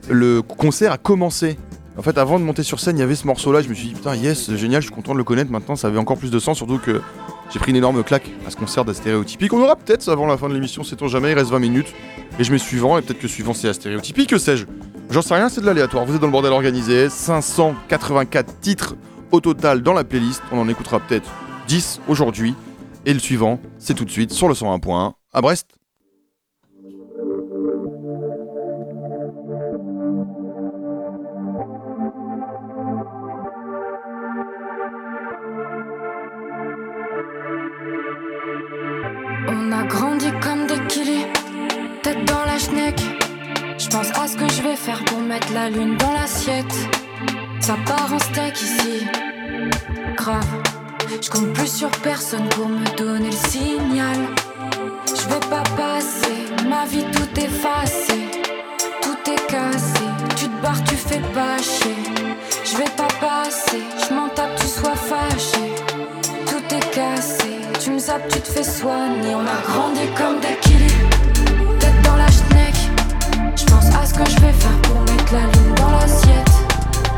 le 0.09 0.43
concert 0.43 0.91
a 0.91 0.99
commencé. 0.99 1.57
En 1.97 2.03
fait, 2.03 2.17
avant 2.19 2.39
de 2.39 2.43
monter 2.43 2.61
sur 2.61 2.79
scène, 2.79 2.97
il 2.97 2.99
y 2.99 3.03
avait 3.03 3.15
ce 3.15 3.25
morceau-là. 3.25 3.61
Je 3.61 3.69
me 3.69 3.73
suis 3.73 3.87
dit, 3.87 3.93
putain, 3.95 4.15
yes, 4.15 4.53
génial, 4.53 4.81
je 4.81 4.87
suis 4.87 4.95
content 4.95 5.13
de 5.13 5.17
le 5.17 5.23
connaître 5.23 5.51
maintenant. 5.51 5.75
Ça 5.75 5.87
avait 5.87 5.97
encore 5.97 6.17
plus 6.17 6.29
de 6.29 6.37
sens, 6.37 6.57
surtout 6.57 6.77
que 6.77 7.01
j'ai 7.51 7.57
pris 7.57 7.71
une 7.71 7.77
énorme 7.77 8.03
claque 8.03 8.29
à 8.45 8.51
ce 8.51 8.55
concert 8.55 8.85
d'Astéréotypie. 8.85 9.47
qu'on 9.47 9.61
aura 9.61 9.75
peut-être 9.75 10.07
avant 10.09 10.27
la 10.27 10.37
fin 10.37 10.47
de 10.47 10.53
l'émission, 10.53 10.83
sait-on 10.83 11.07
jamais, 11.07 11.31
il 11.31 11.33
reste 11.33 11.49
20 11.49 11.59
minutes. 11.59 11.93
Et 12.37 12.43
je 12.43 12.51
mets 12.51 12.59
suivant, 12.59 12.99
et 12.99 13.01
peut-être 13.01 13.19
que 13.19 13.27
suivant 13.27 13.55
c'est 13.55 13.67
Astéréotypie, 13.67 14.27
que 14.27 14.37
sais-je 14.37 14.65
J'en 15.09 15.23
sais 15.23 15.33
rien, 15.33 15.49
c'est 15.49 15.61
de 15.61 15.65
l'aléatoire. 15.65 16.05
Vous 16.05 16.13
êtes 16.13 16.21
dans 16.21 16.27
le 16.27 16.33
bordel 16.33 16.51
organisé, 16.51 17.09
584 17.09 18.59
titres 18.59 18.95
au 19.31 19.39
total 19.39 19.81
dans 19.81 19.93
la 19.93 20.03
playlist. 20.03 20.43
On 20.51 20.59
en 20.59 20.69
écoutera 20.69 20.99
peut-être 20.99 21.29
10 21.67 22.01
aujourd'hui. 22.07 22.53
Et 23.05 23.13
le 23.13 23.19
suivant, 23.19 23.59
c'est 23.79 23.93
tout 23.93 24.05
de 24.05 24.11
suite 24.11 24.31
sur 24.31 24.49
le 24.49 24.53
101.1 24.53 25.13
à 25.33 25.41
Brest. 25.41 25.67
Je 43.78 43.88
pense 43.89 44.09
à 44.11 44.28
ce 44.28 44.36
que 44.36 44.47
je 44.49 44.61
vais 44.61 44.76
faire 44.76 45.03
pour 45.05 45.20
mettre 45.20 45.53
la 45.53 45.70
lune 45.70 45.95
dans 45.97 46.11
l'assiette. 46.11 46.74
Ça 47.61 47.76
part 47.86 48.13
en 48.13 48.20
steak 48.20 48.61
ici, 48.61 49.05
grave. 50.15 50.45
Je 51.22 51.30
compte 51.30 51.53
plus 51.53 51.72
sur 51.72 51.89
personne 52.03 52.47
pour 52.49 52.68
me 52.68 52.86
donner 52.97 53.30
le 53.30 53.49
signal. 53.49 54.18
Je 55.07 55.28
vais 55.30 55.47
pas 55.49 55.63
passer 55.78 56.68
ma 56.68 56.86
vie 56.86 57.05
tout 57.11 57.39
effacée, 57.39 58.43
tout 59.01 59.32
est 59.32 59.47
cassé. 59.47 60.03
Tu 60.36 60.45
te 60.45 60.61
barres, 60.61 60.84
tu 60.84 60.95
fais 60.95 61.22
pas. 61.34 61.57
Je 62.65 62.78
vais 62.78 62.91
pas 62.97 63.07
passer, 63.22 63.82
je 64.07 64.13
m'en 64.13 64.28
tape, 64.30 64.55
tu 64.59 64.68
sois 64.68 64.95
fâché. 64.95 65.74
Tout 66.45 66.76
est 66.76 66.91
cassé, 66.93 67.55
tu 67.80 67.91
me 67.91 67.99
zappes, 67.99 68.28
tu 68.28 68.41
te 68.41 68.49
fais 68.49 68.63
soigner. 68.63 69.36
On 69.36 69.41
a 69.41 69.61
grandi 69.65 70.01
comme 70.18 70.39
des 70.41 70.57
killis, 70.61 71.07
ce 74.08 74.14
que 74.14 74.30
je 74.30 74.39
vais 74.39 74.53
faire 74.53 74.82
pour 74.84 75.01
mettre 75.01 75.34
la 75.34 75.41
lune 75.41 75.76
dans 75.76 75.91
l'assiette. 75.91 76.51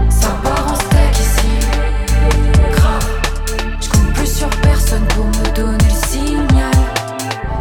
Ça 0.10 0.30
part 0.44 0.72
en 0.72 0.76
steak 0.76 1.20
ici, 1.20 1.52
grave. 2.72 3.10
Je 3.80 3.90
compte 3.90 4.14
plus 4.14 4.38
sur 4.38 4.50
personne 4.62 5.06
pour 5.10 5.26
me 5.26 5.56
donner 5.56 5.78
le 5.78 6.08
signal. 6.08 6.78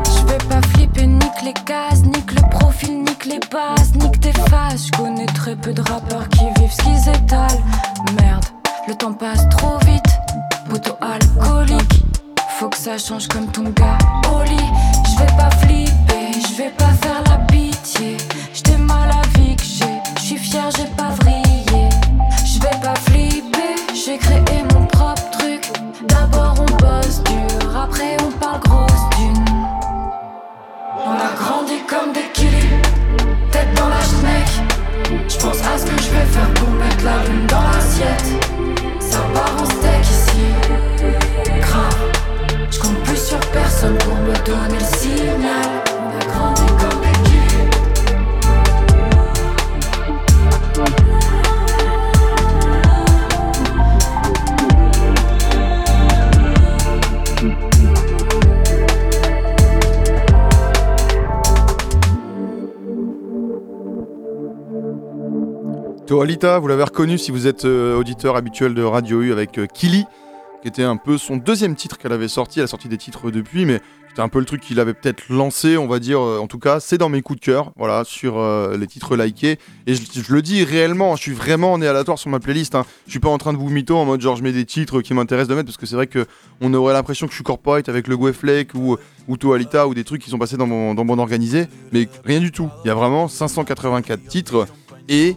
Je 0.05 0.27
vais 0.27 0.39
pas 0.49 0.67
flipper, 0.69 1.07
nique 1.07 1.43
les 1.45 1.53
cases, 1.53 2.03
nique 2.05 2.33
le 2.33 2.59
profil, 2.59 3.01
nique 3.01 3.27
les 3.27 3.41
bases, 3.53 3.95
nique 3.97 4.19
tes 4.21 4.33
faces. 4.33 4.87
Je 4.87 4.93
connais 4.97 5.27
très 5.27 5.57
peu 5.57 5.73
de 5.75 5.83
rappeurs 5.83 6.29
qui 6.31 6.45
vivent 6.59 6.73
ce 6.73 6.83
qu'ils 6.83 7.09
étalent. 7.15 7.63
Merde, 8.21 8.47
le 8.87 8.95
temps 8.95 9.13
passe 9.13 9.47
trop 9.51 9.79
vite. 9.85 10.03
Poteau 10.71 10.97
alcoolique, 11.03 12.05
faut 12.59 12.69
que 12.69 12.77
ça 12.79 12.97
change 12.97 13.29
comme 13.29 13.47
ton 13.49 13.65
gars 13.71 13.99
Toalita, 66.19 66.59
vous 66.59 66.67
l'avez 66.67 66.83
reconnu 66.83 67.17
si 67.17 67.31
vous 67.31 67.47
êtes 67.47 67.65
euh, 67.65 67.97
auditeur 67.97 68.35
habituel 68.35 68.75
de 68.75 68.83
Radio 68.83 69.23
U 69.23 69.31
avec 69.31 69.57
euh, 69.57 69.67
Kili, 69.73 70.05
qui 70.63 70.67
était 70.67 70.83
un 70.83 70.97
peu 70.97 71.17
son 71.17 71.37
deuxième 71.37 71.77
titre 71.77 71.97
qu'elle 71.97 72.13
avait 72.13 72.27
sorti. 72.27 72.59
Elle 72.59 72.65
a 72.65 72.67
sorti 72.67 72.89
des 72.89 72.97
titres 72.97 73.31
depuis, 73.31 73.65
mais 73.65 73.81
c'était 74.09 74.23
un 74.23 74.29
peu 74.29 74.41
le 74.41 74.45
truc 74.45 74.61
qu'il 74.61 74.81
avait 74.81 74.95
peut-être 74.95 75.29
lancé, 75.31 75.77
on 75.77 75.87
va 75.87 76.01
dire. 76.01 76.21
euh, 76.21 76.41
en 76.41 76.49
tout 76.49 76.59
cas, 76.59 76.81
c'est 76.81 76.99
dans 76.99 77.09
mes 77.09 77.23
coups 77.23 77.39
de 77.39 77.45
cœur, 77.45 77.71
voilà, 77.77 78.03
sur 78.03 78.45
les 78.77 78.87
titres 78.89 79.15
likés. 79.15 79.61
Et 79.87 79.95
je, 79.95 80.33
le 80.35 80.43
dis 80.43 80.65
réellement, 80.65 81.15
je 81.15 81.23
suis 81.23 81.35
vraiment 81.35 81.73
en 81.75 81.81
aléatoire 81.81 82.19
sur 82.19 82.31
ma 82.31 82.41
playlist. 82.41 82.75
Hein. 82.75 82.85
Je 83.07 83.13
suis 83.13 83.21
pas 83.21 83.29
en 83.29 83.39
train 83.39 83.53
de 83.53 83.59
vous 83.59 83.69
mytho 83.69 83.97
en 83.97 84.05
mode 84.05 84.21
genre 84.21 84.35
je 84.35 84.43
mets 84.43 84.51
des 84.51 84.65
titres 84.65 85.03
qui 85.03 85.15
m'intéressent 85.15 85.51
de 85.51 85.55
mettre, 85.55 85.67
parce 85.67 85.77
que 85.77 85.87
c'est 85.87 85.95
vrai 85.95 86.09
que 86.09 86.27
on 86.61 86.75
aurait 86.75 86.95
l'impression 86.95 87.29
que 87.29 87.33
je 87.33 87.37
suis 87.37 87.45
corporate 87.45 87.89
avec 87.89 88.09
le 88.09 88.17
Gweflake 88.17 88.75
ou, 88.75 88.97
ou 89.29 89.37
Toalita 89.37 89.87
ou 89.87 89.95
des 89.95 90.03
trucs 90.03 90.23
qui 90.23 90.31
sont 90.31 90.39
passés 90.39 90.57
dans 90.57 90.67
mon, 90.67 90.95
dans 90.95 91.05
mon 91.05 91.21
organisé, 91.21 91.69
mais 91.93 92.09
rien 92.25 92.41
du 92.41 92.51
tout. 92.51 92.71
Il 92.85 92.89
y 92.89 92.91
a 92.91 92.95
vraiment 92.95 93.29
584 93.29 94.27
titres 94.27 94.67
et 95.09 95.37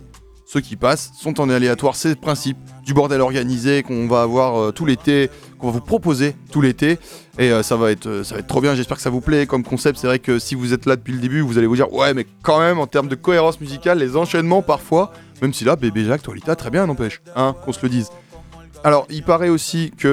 ceux 0.51 0.59
qui 0.59 0.75
passent 0.75 1.11
sont 1.13 1.39
en 1.39 1.49
aléatoire. 1.49 1.95
C'est 1.95 2.09
le 2.09 2.15
principe 2.15 2.57
du 2.83 2.93
bordel 2.93 3.21
organisé 3.21 3.83
qu'on 3.83 4.07
va 4.07 4.21
avoir 4.21 4.59
euh, 4.59 4.71
tout 4.71 4.85
l'été, 4.85 5.29
qu'on 5.57 5.67
va 5.67 5.73
vous 5.73 5.79
proposer 5.79 6.35
tout 6.51 6.59
l'été. 6.59 6.99
Et 7.39 7.51
euh, 7.51 7.63
ça, 7.63 7.77
va 7.77 7.89
être, 7.89 8.07
euh, 8.07 8.23
ça 8.25 8.41
trop 8.41 8.59
bien, 8.59 8.75
j'espère 8.75 8.97
que 8.97 9.03
ça 9.03 9.09
vous 9.09 9.21
plaît 9.21 9.45
comme 9.45 9.63
concept. 9.63 9.97
C'est 9.97 10.07
vrai 10.07 10.19
que 10.19 10.39
si 10.39 10.55
vous 10.55 10.73
êtes 10.73 10.85
là 10.85 10.97
depuis 10.97 11.13
le 11.13 11.19
début, 11.19 11.39
vous 11.39 11.57
allez 11.57 11.67
vous 11.67 11.77
dire, 11.77 11.93
ouais, 11.93 12.13
mais 12.13 12.25
quand 12.43 12.59
même, 12.59 12.79
en 12.79 12.87
termes 12.87 13.07
de 13.07 13.15
cohérence 13.15 13.61
musicale, 13.61 13.99
les 13.99 14.17
enchaînements 14.17 14.61
parfois, 14.61 15.13
même 15.41 15.53
si 15.53 15.63
là, 15.63 15.77
bébé 15.77 16.03
Jacques, 16.03 16.23
Toilita, 16.23 16.57
très 16.57 16.69
bien, 16.69 16.85
n'empêche, 16.85 17.21
hein, 17.33 17.55
qu'on 17.63 17.71
se 17.71 17.79
le 17.83 17.87
dise. 17.89 18.09
Alors, 18.83 19.07
il 19.09 19.23
paraît 19.23 19.49
aussi 19.49 19.93
qu'il 19.97 20.09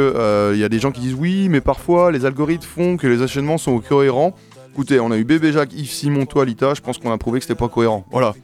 y 0.54 0.62
a 0.62 0.68
des 0.68 0.78
gens 0.78 0.92
qui 0.92 1.00
disent 1.00 1.16
oui, 1.18 1.48
mais 1.48 1.60
parfois 1.60 2.12
les 2.12 2.26
algorithmes 2.26 2.62
font 2.62 2.96
que 2.96 3.08
les 3.08 3.22
enchaînements 3.22 3.58
sont 3.58 3.80
cohérents. 3.80 4.36
Écoutez, 4.72 5.00
on 5.00 5.10
a 5.10 5.16
eu 5.16 5.24
Bébé 5.24 5.50
Jacques, 5.50 5.72
Yves 5.72 5.90
Simon, 5.90 6.26
Toilita, 6.26 6.74
je 6.74 6.80
pense 6.80 6.98
qu'on 6.98 7.10
a 7.10 7.18
prouvé 7.18 7.40
que 7.40 7.46
c'était 7.46 7.58
pas 7.58 7.68
cohérent. 7.68 8.04
Voilà. 8.12 8.34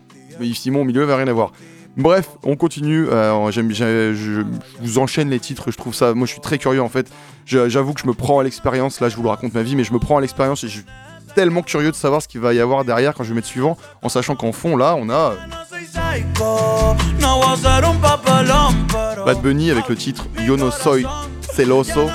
Mais 0.40 0.48
Yves 0.48 0.56
Simon 0.56 0.80
au 0.80 0.84
milieu, 0.84 1.04
rien 1.04 1.28
à 1.28 1.32
voir. 1.32 1.52
Bref, 1.96 2.28
on 2.42 2.56
continue. 2.56 3.06
euh, 3.08 3.50
j'aime, 3.50 3.70
j'ai- 3.70 4.14
je, 4.14 4.40
je 4.40 4.42
vous 4.80 4.98
enchaîne 4.98 5.30
les 5.30 5.38
titres. 5.40 5.70
Je 5.70 5.76
trouve 5.76 5.94
ça. 5.94 6.12
Moi, 6.14 6.26
je 6.26 6.32
suis 6.32 6.40
très 6.40 6.58
curieux 6.58 6.82
en 6.82 6.88
fait. 6.88 7.08
J'avoue 7.46 7.92
que 7.92 8.00
je 8.00 8.06
me 8.06 8.14
prends 8.14 8.40
à 8.40 8.42
l'expérience. 8.42 9.00
Là, 9.00 9.08
je 9.08 9.16
vous 9.16 9.22
le 9.22 9.28
raconte 9.28 9.54
ma 9.54 9.62
vie, 9.62 9.76
mais 9.76 9.84
je 9.84 9.92
me 9.92 9.98
prends 9.98 10.18
à 10.18 10.20
l'expérience 10.20 10.64
et 10.64 10.68
je 10.68 10.72
suis 10.74 10.84
tellement 11.34 11.62
curieux 11.62 11.90
de 11.90 11.96
savoir 11.96 12.22
ce 12.22 12.28
qu'il 12.28 12.40
va 12.40 12.52
y 12.54 12.60
avoir 12.60 12.84
derrière 12.84 13.12
quand 13.14 13.24
je 13.24 13.30
vais 13.30 13.34
mettre 13.36 13.48
suivant, 13.48 13.76
en 14.02 14.08
sachant 14.08 14.36
qu'en 14.36 14.52
fond, 14.52 14.76
là, 14.76 14.94
on 14.96 15.10
a 15.10 15.32
pero 18.88 19.24
Bad 19.24 19.40
Bunny 19.42 19.70
avec 19.70 19.88
le 19.88 19.96
titre 19.96 20.26
Yo 20.46 20.56
no 20.56 20.70
soy 20.70 21.04
celoso. 21.54 22.08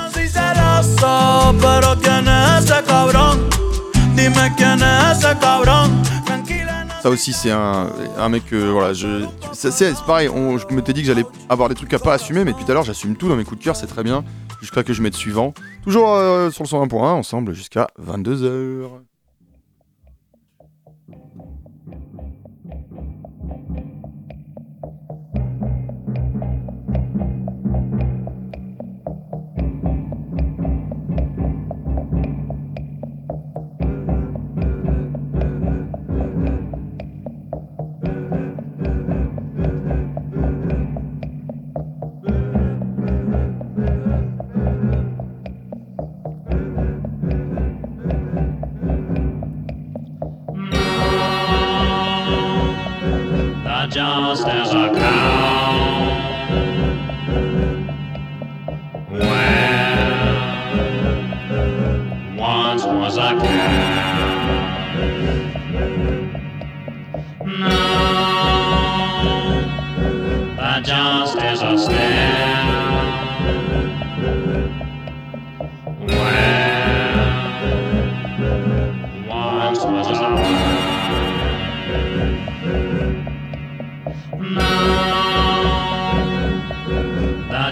Ça 7.02 7.08
aussi, 7.08 7.32
c'est 7.32 7.50
un, 7.50 8.28
mec 8.28 8.44
que 8.46 8.70
voilà, 8.70 8.92
je, 8.92 9.24
c'est, 9.52 9.94
pareil. 10.04 10.28
Je 10.28 10.74
m'étais 10.74 10.92
dit 10.92 11.00
que 11.00 11.06
j'allais 11.06 11.24
avoir 11.48 11.70
des 11.70 11.74
trucs 11.74 11.92
à 11.94 11.98
pas 11.98 12.12
assumer, 12.12 12.44
mais 12.44 12.52
depuis 12.52 12.66
tout 12.66 12.70
à 12.72 12.74
l'heure, 12.74 12.84
j'assume 12.84 13.16
tout 13.16 13.28
dans 13.28 13.36
mes 13.36 13.44
coups 13.44 13.58
de 13.58 13.64
cœur, 13.64 13.74
c'est 13.74 13.86
très 13.86 14.02
bien. 14.02 14.22
Jusqu'à 14.60 14.82
que 14.82 14.92
je 14.92 15.00
mette 15.00 15.14
suivant. 15.14 15.54
Toujours 15.82 16.14
euh, 16.14 16.50
sur 16.50 16.62
le 16.62 16.68
101.1 16.68 16.96
ensemble 16.96 17.54
jusqu'à 17.54 17.86
22h. 17.98 18.90
Just 53.90 54.46
as 54.46 54.70
a 54.72 54.88
cow. 54.94 55.39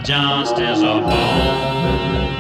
Just 0.09 0.59
as 0.59 0.81
a 0.81 1.03
bone. 1.03 2.38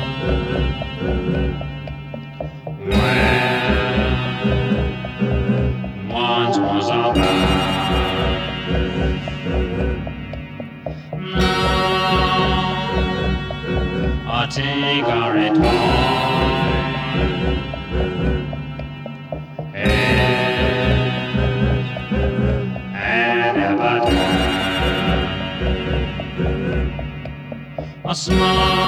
A 28.41 28.88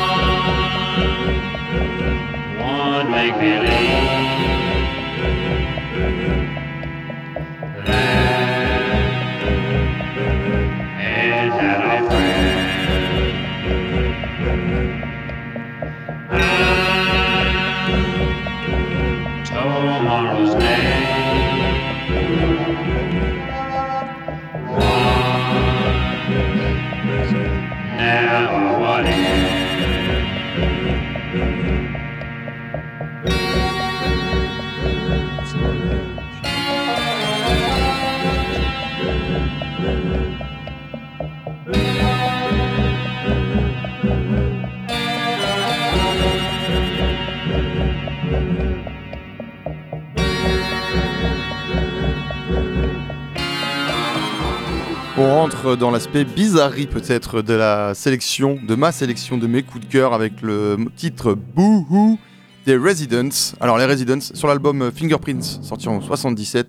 Rentre 55.71 55.81
dans 55.81 55.91
l'aspect 55.93 56.25
bizarrerie 56.25 56.89
peut-être 56.89 57.43
de 57.43 57.55
la 57.55 57.95
sélection, 57.95 58.59
de 58.61 58.75
ma 58.75 58.91
sélection 58.91 59.39
de 59.39 59.47
mes 59.47 59.63
coups 59.63 59.87
de 59.87 59.93
cœur 59.93 60.13
avec 60.15 60.43
le 60.43 60.77
titre 60.97 61.35
Boohoo 61.35 62.19
des 62.67 62.77
Residents. 62.77 63.55
Alors 63.61 63.79
les 63.79 63.85
Residents 63.85 64.21
sur 64.21 64.49
l'album 64.49 64.91
Fingerprints 64.93 65.63
sorti 65.63 65.89
en 65.89 66.01
77. 66.01 66.69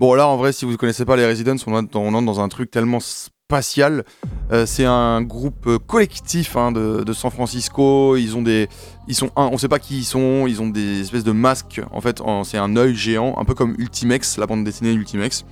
Bon 0.00 0.14
là 0.14 0.26
en 0.26 0.36
vrai 0.36 0.52
si 0.52 0.64
vous 0.64 0.72
ne 0.72 0.76
connaissez 0.76 1.04
pas 1.04 1.16
les 1.16 1.24
Residents 1.26 1.56
on 1.66 1.74
entre, 1.74 2.22
dans 2.22 2.40
un 2.40 2.48
truc 2.48 2.72
tellement 2.72 2.98
spatial. 3.00 4.04
Euh, 4.50 4.66
c'est 4.66 4.86
un 4.86 5.22
groupe 5.22 5.68
euh, 5.68 5.78
collectif 5.78 6.56
hein, 6.56 6.72
de, 6.72 7.04
de 7.04 7.12
San 7.12 7.30
Francisco. 7.30 8.16
Ils 8.16 8.36
ont 8.36 8.42
des, 8.42 8.68
ils 9.06 9.14
sont 9.14 9.30
un, 9.36 9.44
on 9.52 9.58
sait 9.58 9.68
pas 9.68 9.78
qui 9.78 9.98
ils 9.98 10.04
sont. 10.04 10.46
Ils 10.48 10.60
ont 10.60 10.68
des 10.68 11.02
espèces 11.02 11.24
de 11.24 11.32
masques. 11.32 11.80
En 11.92 12.00
fait 12.00 12.20
c'est 12.44 12.58
un 12.58 12.74
œil 12.76 12.96
géant, 12.96 13.36
un 13.38 13.44
peu 13.44 13.54
comme 13.54 13.76
Ultimex, 13.78 14.38
la 14.38 14.46
bande 14.46 14.64
dessinée 14.64 14.92
Ultimex. 14.92 15.44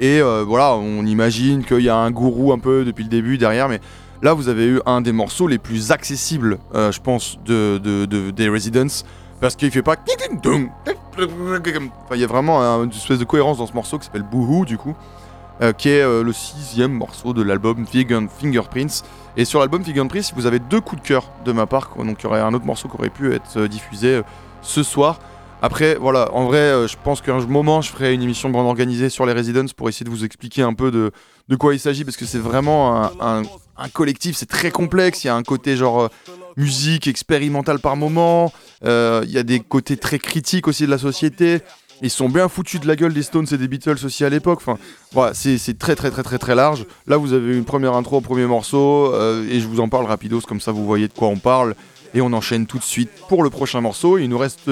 Et 0.00 0.20
euh, 0.20 0.44
voilà, 0.46 0.74
on 0.74 1.04
imagine 1.06 1.64
qu'il 1.64 1.80
y 1.80 1.88
a 1.88 1.96
un 1.96 2.10
gourou 2.10 2.52
un 2.52 2.58
peu 2.58 2.84
depuis 2.84 3.04
le 3.04 3.10
début 3.10 3.38
derrière, 3.38 3.68
mais 3.68 3.80
là 4.22 4.32
vous 4.34 4.48
avez 4.48 4.66
eu 4.66 4.80
un 4.86 5.00
des 5.00 5.12
morceaux 5.12 5.46
les 5.46 5.58
plus 5.58 5.92
accessibles, 5.92 6.58
euh, 6.74 6.90
je 6.90 7.00
pense, 7.00 7.38
de, 7.44 7.78
de- 7.78 8.06
de- 8.06 8.30
des 8.30 8.48
Residents, 8.48 9.04
parce 9.40 9.54
qu'il 9.54 9.70
fait 9.70 9.82
pas. 9.82 9.96
Enfin, 12.04 12.14
il 12.14 12.20
y 12.20 12.24
a 12.24 12.26
vraiment 12.26 12.62
un- 12.62 12.84
une 12.84 12.90
espèce 12.90 13.18
de 13.18 13.24
cohérence 13.24 13.58
dans 13.58 13.66
ce 13.66 13.74
morceau 13.74 13.98
qui 13.98 14.06
s'appelle 14.06 14.24
Boohoo, 14.28 14.64
du 14.64 14.78
coup, 14.78 14.94
euh, 15.60 15.72
qui 15.72 15.90
est 15.90 16.02
le 16.22 16.32
sixième 16.32 16.92
morceau 16.92 17.32
de 17.32 17.42
l'album 17.42 17.84
Vegan 17.92 18.28
Fingerprints. 18.28 19.02
Et 19.36 19.44
sur 19.44 19.60
l'album 19.60 19.84
Fingerprints, 19.84 20.32
vous 20.34 20.46
avez 20.46 20.58
deux 20.58 20.80
coups 20.80 21.00
de 21.02 21.06
cœur 21.06 21.24
de 21.44 21.52
ma 21.52 21.66
part, 21.66 21.90
donc 21.98 22.16
il 22.20 22.24
y 22.24 22.26
aurait 22.26 22.40
un 22.40 22.52
autre 22.54 22.64
morceau 22.66 22.88
qui 22.88 22.96
aurait 22.96 23.08
pu 23.10 23.32
être 23.34 23.66
diffusé 23.66 24.22
ce 24.62 24.82
soir. 24.82 25.18
Après, 25.64 25.94
voilà, 25.94 26.28
en 26.34 26.44
vrai, 26.44 26.58
euh, 26.58 26.88
je 26.88 26.96
pense 27.02 27.20
qu'un 27.20 27.38
moment, 27.46 27.82
je 27.82 27.90
ferai 27.92 28.12
une 28.12 28.22
émission 28.22 28.50
bien 28.50 28.62
organisée 28.62 29.08
sur 29.08 29.26
les 29.26 29.32
Residents 29.32 29.68
pour 29.76 29.88
essayer 29.88 30.02
de 30.02 30.10
vous 30.10 30.24
expliquer 30.24 30.62
un 30.62 30.74
peu 30.74 30.90
de, 30.90 31.12
de 31.48 31.56
quoi 31.56 31.72
il 31.72 31.78
s'agit, 31.78 32.04
parce 32.04 32.16
que 32.16 32.26
c'est 32.26 32.40
vraiment 32.40 33.08
un, 33.20 33.42
collectif, 33.92 34.36
c'est 34.36 34.46
très 34.46 34.72
complexe. 34.72 35.22
Il 35.22 35.28
y 35.28 35.30
a 35.30 35.36
un 35.36 35.44
côté 35.44 35.76
genre 35.76 36.02
euh, 36.02 36.08
musique 36.56 37.06
expérimentale 37.06 37.78
par 37.78 37.94
moment, 37.94 38.52
euh, 38.84 39.22
il 39.24 39.30
y 39.30 39.38
a 39.38 39.44
des 39.44 39.60
côtés 39.60 39.96
très 39.96 40.18
critiques 40.18 40.66
aussi 40.66 40.84
de 40.84 40.90
la 40.90 40.98
société. 40.98 41.60
Ils 42.02 42.10
sont 42.10 42.28
bien 42.28 42.48
foutus 42.48 42.80
de 42.80 42.88
la 42.88 42.96
gueule 42.96 43.14
des 43.14 43.22
Stones 43.22 43.46
et 43.52 43.56
des 43.56 43.68
Beatles 43.68 44.04
aussi 44.04 44.24
à 44.24 44.28
l'époque. 44.28 44.58
Enfin, 44.60 44.78
voilà, 45.12 45.32
c'est 45.32 45.78
très 45.78 45.94
très 45.94 46.10
très 46.10 46.24
très 46.24 46.38
très 46.38 46.56
large. 46.56 46.86
Là, 47.06 47.16
vous 47.16 47.34
avez 47.34 47.56
une 47.56 47.64
première 47.64 47.94
intro 47.94 48.16
au 48.16 48.20
premier 48.20 48.46
morceau, 48.46 49.14
et 49.48 49.60
je 49.60 49.68
vous 49.68 49.78
en 49.78 49.88
parle 49.88 50.06
rapidos, 50.06 50.40
comme 50.40 50.60
ça 50.60 50.72
vous 50.72 50.84
voyez 50.84 51.06
de 51.06 51.12
quoi 51.12 51.28
on 51.28 51.38
parle. 51.38 51.76
Et 52.14 52.20
on 52.20 52.32
enchaîne 52.32 52.66
tout 52.66 52.78
de 52.78 52.82
suite 52.82 53.10
pour 53.28 53.44
le 53.44 53.50
prochain 53.50 53.80
morceau. 53.80 54.18
Il 54.18 54.28
nous 54.28 54.38
reste 54.38 54.68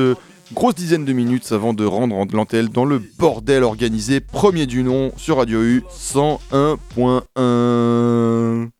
grosse 0.52 0.74
dizaine 0.74 1.04
de 1.04 1.12
minutes 1.12 1.52
avant 1.52 1.72
de 1.72 1.84
rendre 1.84 2.26
l'antenne 2.34 2.68
dans 2.68 2.84
le 2.84 3.00
bordel 3.18 3.62
organisé, 3.62 4.20
premier 4.20 4.66
du 4.66 4.82
nom 4.82 5.12
sur 5.16 5.36
Radio 5.38 5.62
U 5.62 5.84
101.1. 5.90 8.70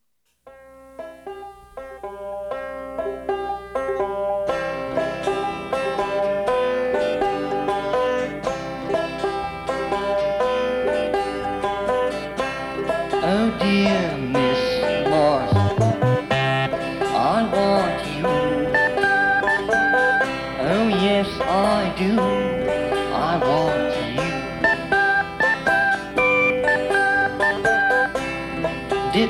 Oh 13.23 14.00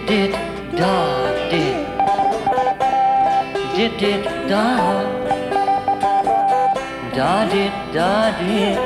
Did 0.06 0.32
da 0.76 0.94
did, 1.50 1.86
did 3.76 3.98
did 3.98 4.24
da, 4.48 4.66
da 7.14 7.48
did 7.48 7.72
da 7.94 8.30
did, 8.38 8.76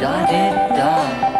da 0.00 0.26
did 0.26 0.54
da. 0.78 1.30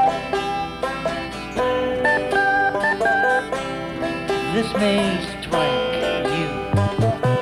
this 4.53 4.73
may 4.75 5.19
strike 5.41 6.27
you. 6.37 6.51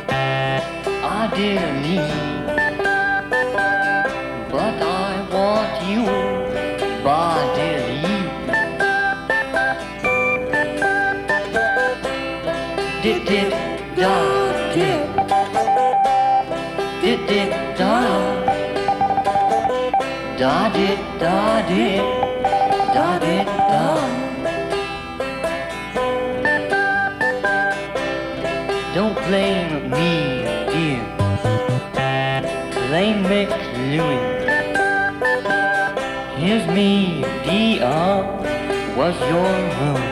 I 0.08 1.30
dear 1.34 1.72
me, 1.82 2.27
did 21.68 22.02
da 22.94 23.18
did. 23.18 23.48
Don't 28.98 29.14
blame 29.26 29.90
me, 29.90 30.42
dear. 30.72 31.04
Blame 32.88 33.22
McLuhan. 33.30 34.22
Here's 36.38 36.66
me, 36.68 37.22
dear, 37.44 38.24
was 38.96 39.16
your 39.30 39.52
room. 39.78 40.02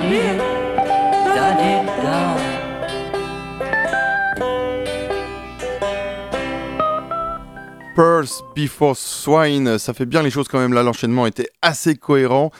Before 8.55 8.97
Swine, 8.97 9.79
ça 9.79 9.93
fait 9.93 10.07
bien 10.07 10.23
les 10.23 10.31
choses 10.31 10.47
quand 10.49 10.59
même 10.59 10.73
là, 10.73 10.83
l'enchaînement 10.83 11.27
était 11.27 11.49
assez 11.63 11.97
cohérent. 11.97 12.51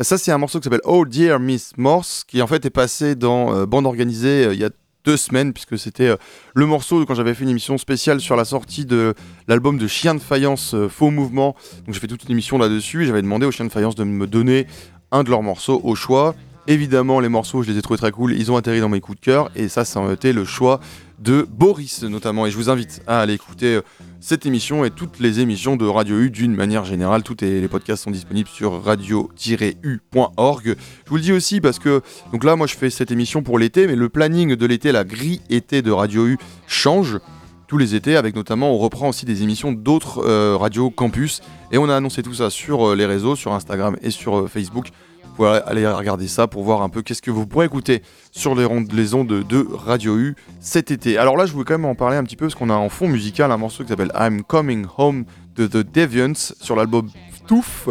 Ça 0.00 0.18
c'est 0.18 0.32
un 0.32 0.38
morceau 0.38 0.58
qui 0.58 0.64
s'appelle 0.64 0.80
Oh 0.84 1.04
Dear 1.04 1.38
Miss 1.38 1.76
Morse, 1.76 2.24
qui 2.26 2.42
en 2.42 2.46
fait 2.46 2.64
est 2.64 2.70
passé 2.70 3.14
dans 3.14 3.54
euh, 3.54 3.66
Bande 3.66 3.86
Organisée 3.86 4.46
euh, 4.46 4.54
il 4.54 4.60
y 4.60 4.64
a 4.64 4.70
deux 5.04 5.16
semaines, 5.16 5.52
puisque 5.52 5.78
c'était 5.78 6.08
euh, 6.08 6.16
le 6.54 6.66
morceau 6.66 7.04
quand 7.06 7.14
j'avais 7.14 7.34
fait 7.34 7.44
une 7.44 7.50
émission 7.50 7.76
spéciale 7.78 8.20
sur 8.20 8.36
la 8.36 8.44
sortie 8.44 8.86
de 8.86 9.14
l'album 9.48 9.78
de 9.78 9.86
Chien 9.86 10.14
de 10.14 10.20
Faïence 10.20 10.74
Faux 10.88 11.10
Mouvement. 11.10 11.54
Donc 11.86 11.94
j'ai 11.94 12.00
fait 12.00 12.06
toute 12.06 12.24
une 12.24 12.32
émission 12.32 12.58
là-dessus 12.58 13.02
et 13.02 13.06
j'avais 13.06 13.22
demandé 13.22 13.46
aux 13.46 13.52
Chiens 13.52 13.66
de 13.66 13.72
Faïence 13.72 13.94
de 13.94 14.04
me 14.04 14.26
donner 14.26 14.66
un 15.14 15.22
de 15.22 15.30
leurs 15.30 15.42
morceaux 15.42 15.80
au 15.84 15.94
choix. 15.94 16.34
Évidemment, 16.66 17.20
les 17.20 17.28
morceaux, 17.28 17.62
je 17.62 17.70
les 17.70 17.78
ai 17.78 17.82
trouvés 17.82 17.98
très 17.98 18.10
cool, 18.10 18.32
ils 18.32 18.50
ont 18.50 18.56
atterri 18.56 18.80
dans 18.80 18.88
mes 18.88 19.00
coups 19.00 19.20
de 19.20 19.24
cœur 19.24 19.50
et 19.54 19.68
ça, 19.68 19.84
ça 19.84 20.00
a 20.00 20.12
été 20.12 20.32
le 20.32 20.44
choix 20.44 20.80
de 21.18 21.46
Boris 21.48 22.02
notamment. 22.02 22.46
Et 22.46 22.50
je 22.50 22.56
vous 22.56 22.68
invite 22.70 23.02
à 23.06 23.20
aller 23.20 23.34
écouter 23.34 23.76
euh, 23.76 23.82
cette 24.18 24.46
émission 24.46 24.84
et 24.84 24.90
toutes 24.90 25.20
les 25.20 25.40
émissions 25.40 25.76
de 25.76 25.86
Radio 25.86 26.18
U 26.18 26.30
d'une 26.30 26.54
manière 26.54 26.84
générale. 26.84 27.22
Tous 27.22 27.36
les, 27.42 27.68
podcasts 27.68 28.02
sont 28.02 28.10
disponibles 28.10 28.48
sur 28.48 28.82
radio-u.org. 28.82 30.64
Je 30.64 31.10
vous 31.10 31.16
le 31.16 31.22
dis 31.22 31.32
aussi 31.32 31.60
parce 31.60 31.78
que, 31.78 32.00
donc 32.32 32.42
là, 32.42 32.56
moi 32.56 32.66
je 32.66 32.74
fais 32.74 32.90
cette 32.90 33.12
émission 33.12 33.42
pour 33.42 33.58
l'été, 33.58 33.86
mais 33.86 33.96
le 33.96 34.08
planning 34.08 34.56
de 34.56 34.66
l'été, 34.66 34.90
la 34.90 35.04
grille 35.04 35.42
été 35.50 35.82
de 35.82 35.92
Radio 35.92 36.26
U 36.26 36.38
change 36.66 37.20
tous 37.66 37.78
les 37.78 37.94
étés, 37.94 38.16
avec 38.16 38.36
notamment, 38.36 38.72
on 38.72 38.78
reprend 38.78 39.08
aussi 39.08 39.24
des 39.26 39.42
émissions 39.42 39.72
d'autres 39.72 40.24
euh, 40.24 40.56
radios 40.56 40.90
campus. 40.90 41.40
Et 41.72 41.78
on 41.78 41.88
a 41.88 41.96
annoncé 41.96 42.22
tout 42.22 42.34
ça 42.34 42.50
sur 42.50 42.88
euh, 42.88 42.94
les 42.94 43.06
réseaux, 43.06 43.36
sur 43.36 43.52
Instagram 43.52 43.96
et 44.02 44.10
sur 44.10 44.48
Facebook. 44.48 44.88
Pouvez 45.36 45.60
aller 45.66 45.86
regarder 45.86 46.28
ça 46.28 46.46
pour 46.46 46.62
voir 46.64 46.82
un 46.82 46.88
peu 46.88 47.02
qu'est-ce 47.02 47.20
que 47.22 47.30
vous 47.30 47.46
pourrez 47.46 47.66
écouter 47.66 48.02
sur 48.30 48.54
les, 48.54 48.64
rondes- 48.64 48.92
les 48.92 49.14
ondes 49.14 49.26
de 49.26 49.66
Radio 49.72 50.16
U 50.16 50.36
cet 50.60 50.90
été. 50.90 51.18
Alors 51.18 51.36
là, 51.36 51.44
je 51.46 51.52
voulais 51.52 51.64
quand 51.64 51.74
même 51.74 51.84
en 51.86 51.94
parler 51.94 52.16
un 52.16 52.22
petit 52.24 52.36
peu 52.36 52.46
parce 52.46 52.54
qu'on 52.54 52.70
a 52.70 52.74
en 52.74 52.88
fond 52.88 53.08
musical 53.08 53.50
un 53.50 53.56
morceau 53.56 53.82
qui 53.82 53.88
s'appelle 53.88 54.12
I'm 54.18 54.42
Coming 54.44 54.86
Home 54.98 55.24
de 55.56 55.66
The 55.66 55.78
Deviants 55.92 56.34
sur 56.60 56.76
l'album 56.76 57.08
Touf. 57.46 57.88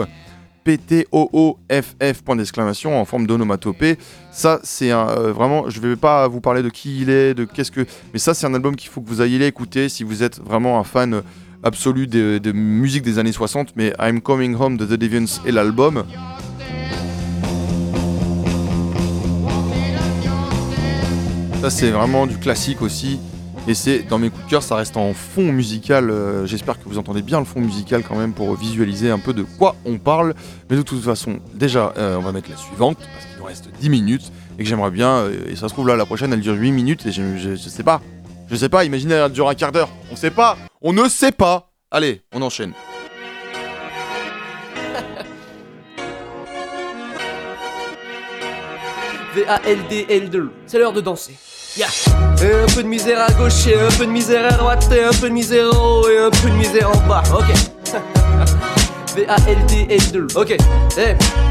P-T-O-O-F-F, 0.64 2.22
point 2.24 2.36
d'exclamation, 2.38 2.98
en 3.00 3.04
forme 3.04 3.28
d'onomatopée. 3.28 3.98
Ça, 4.32 4.60
c'est 4.64 4.92
un, 4.92 5.10
euh, 5.10 5.34
vraiment, 5.34 5.70
je 5.70 5.80
vais 5.82 5.96
pas 5.98 6.28
vous 6.30 6.40
parler 6.40 6.64
de 6.64 6.70
qui 6.70 7.02
il 7.02 7.10
est, 7.10 7.34
de 7.34 7.44
qu'est-ce 7.44 7.72
que. 7.72 7.86
Mais 8.14 8.20
ça, 8.20 8.34
c'est 8.34 8.46
un 8.48 8.54
album 8.54 8.76
qu'il 8.78 8.90
faut 8.90 9.02
que 9.02 9.10
vous 9.10 9.22
ayez 9.22 9.46
écouter 9.46 9.90
si 9.90 10.06
vous 10.06 10.24
êtes 10.24 10.40
vraiment 10.42 10.80
un 10.80 10.84
fan 10.86 11.22
absolu 11.64 12.08
de, 12.08 12.38
de 12.38 12.52
musique 12.54 13.04
des 13.04 13.20
années 13.20 13.32
60. 13.34 13.76
Mais 13.76 13.94
I'm 14.00 14.22
Coming 14.22 14.56
Home 14.56 14.78
de 14.78 14.86
The 14.86 14.94
Deviants 14.98 15.42
et 15.46 15.52
l'album. 15.52 16.04
Ça, 21.64 21.70
c'est 21.70 21.92
vraiment 21.92 22.28
du 22.28 22.38
classique 22.40 22.82
aussi. 22.82 23.22
Et 23.70 23.74
c'est 23.74 24.00
dans 24.00 24.20
mes 24.20 24.30
coups 24.30 24.44
de 24.44 24.50
cœur, 24.50 24.62
ça 24.62 24.76
reste 24.76 24.98
en 24.98 25.14
fond 25.14 25.54
musical. 25.54 26.10
euh, 26.10 26.46
J'espère 26.46 26.78
que 26.78 26.84
vous 26.90 26.98
entendez 26.98 27.22
bien 27.22 27.40
le 27.40 27.46
fond 27.46 27.62
musical 27.62 28.04
quand 28.04 28.18
même 28.18 28.34
pour 28.34 28.54
visualiser 28.58 29.10
un 29.10 29.18
peu 29.18 29.34
de 29.34 29.44
quoi 29.44 29.78
on 29.86 29.98
parle. 29.98 30.34
Mais 30.70 30.76
de 30.76 30.82
toute 30.82 31.02
façon, 31.02 31.40
déjà, 31.54 31.94
euh, 31.98 32.18
on 32.18 32.22
va 32.22 32.34
mettre 32.34 32.50
la 32.50 32.58
suivante 32.58 32.98
parce 32.98 33.26
qu'il 33.28 33.38
nous 33.38 33.46
reste 33.46 33.70
10 33.80 33.90
minutes 33.90 34.30
et 34.60 34.64
que 34.64 34.70
j'aimerais 34.70 34.92
bien. 34.92 35.20
euh, 35.20 35.46
et 35.48 35.56
ça 35.56 35.70
se 35.70 35.74
trouve 35.74 35.88
là, 35.88 35.96
la 35.96 36.06
prochaine, 36.06 36.34
elle 36.34 36.42
dure 36.42 36.56
8 36.56 36.74
minutes 36.74 37.06
et 37.06 37.14
je, 37.14 37.56
sais 37.56 37.84
pas. 37.84 38.02
Je 38.50 38.58
sais 38.58 38.68
pas, 38.68 38.84
imaginez, 38.84 39.14
elle 39.14 39.32
dure 39.32 39.48
un 39.48 39.56
quart 39.56 39.72
d'heure. 39.72 39.88
On 40.12 40.18
sait 40.18 40.32
pas. 40.32 40.58
On 40.82 40.92
ne 40.92 41.08
sait 41.08 41.32
pas. 41.32 41.72
Allez, 41.92 42.24
on 42.34 42.42
enchaîne. 42.42 42.74
V-A-L-D-L2, 49.34 50.50
c'est 50.68 50.78
l'heure 50.78 50.92
de 50.92 51.00
danser. 51.00 51.36
Yeah. 51.76 51.88
Et 52.44 52.54
un 52.54 52.68
peu 52.68 52.84
de 52.84 52.88
misère 52.88 53.20
à 53.20 53.32
gauche 53.32 53.66
et 53.66 53.80
un 53.80 53.90
peu 53.98 54.06
de 54.06 54.12
misère 54.12 54.46
à 54.46 54.56
droite 54.56 54.88
et 54.92 55.04
un 55.04 55.10
peu 55.10 55.28
de 55.28 55.34
misère 55.34 55.74
en 55.74 56.02
haut 56.02 56.08
et 56.08 56.20
un 56.20 56.30
peu 56.30 56.50
de 56.50 56.56
misère 56.56 56.88
en 56.88 57.08
bas. 57.08 57.24
Ok. 57.34 57.52
V-A-L-D-L2. 59.16 60.38
Ok. 60.38 60.56
Eh, 60.98 61.02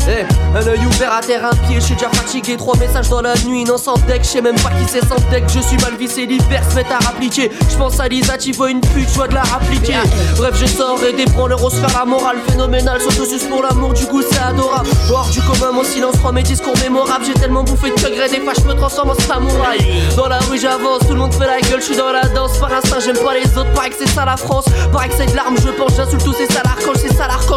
eh. 0.09 0.57
Un 0.57 0.67
œil 0.67 0.81
ouvert 0.87 1.13
à 1.13 1.21
terre, 1.21 1.47
un 1.47 1.55
pied, 1.67 1.77
je 1.77 1.81
suis 1.81 1.95
déjà 1.95 2.09
fatigué. 2.11 2.57
Trois 2.57 2.77
messages 2.77 3.09
dans 3.09 3.23
la 3.23 3.35
nuit, 3.47 3.65
non 3.65 3.79
sans 3.79 3.95
deck. 4.07 4.23
Je 4.23 4.29
sais 4.29 4.43
même 4.43 4.57
pas 4.57 4.71
qui 4.71 4.85
c'est 4.89 5.07
sans 5.07 5.17
deck. 5.31 5.45
Je 5.49 5.61
suis 5.61 5.77
mal 5.79 5.97
vissé, 5.97 6.27
l'hiver 6.27 6.63
se 6.69 6.77
met 6.77 6.87
à 6.91 6.99
rappliquer. 6.99 7.51
Je 7.71 7.77
pense 7.77 7.99
à 8.01 8.09
Lisa, 8.09 8.37
tu 8.37 8.53
vois 8.53 8.71
une 8.71 8.81
pute, 8.81 9.09
je 9.09 9.15
dois 9.15 9.29
de 9.29 9.35
la 9.35 9.43
rappliquer. 9.43 9.95
Bref, 10.37 10.57
je 10.61 10.67
sors 10.67 10.99
et 11.05 11.13
des 11.13 11.27
branleurs 11.27 11.71
se 11.71 11.77
faire 11.77 11.99
la 11.99 12.05
morale 12.05 12.39
phénoménale. 12.49 13.01
S'autosuce 13.01 13.45
pour 13.45 13.63
l'amour, 13.63 13.93
du 13.93 14.07
coup 14.07 14.23
c'est 14.23 14.41
adorable. 14.41 14.89
Hors 15.11 15.29
du 15.31 15.41
commun, 15.41 15.73
mon 15.73 15.85
silence 15.85 16.17
rend 16.23 16.33
mes 16.33 16.43
discours 16.43 16.75
mémorables. 16.83 17.25
J'ai 17.25 17.35
tellement 17.35 17.63
bouffé 17.63 17.91
de 17.91 17.97
degrés, 17.97 18.29
des 18.29 18.41
fois 18.41 18.53
je 18.57 18.67
me 18.67 18.75
transforme 18.75 19.11
en 19.11 19.15
samouraï. 19.15 19.79
Dans 20.17 20.29
la 20.29 20.39
rue, 20.39 20.59
j'avance, 20.59 21.01
tout 21.07 21.15
le 21.15 21.21
monde 21.21 21.35
fait 21.35 21.47
la 21.47 21.61
gueule, 21.61 21.81
je 21.81 21.87
suis 21.87 21.97
dans 21.97 22.13
la 22.13 22.27
danse. 22.29 22.59
Par 22.59 22.73
instinct, 22.73 22.99
j'aime 23.05 23.19
pas 23.19 23.35
les 23.35 23.47
autres, 23.59 23.73
pareil 23.73 23.91
que 23.91 23.97
c'est 23.99 24.13
ça 24.13 24.25
la 24.25 24.37
France. 24.37 24.65
Pareil 24.93 25.11
que 25.11 25.17
c'est 25.17 25.31
de 25.31 25.37
l'arme, 25.37 25.57
je 25.57 25.71
pense, 25.71 25.97
j'insulte 25.97 26.25
tous 26.25 26.35
ces 26.35 26.47
salars 26.47 26.79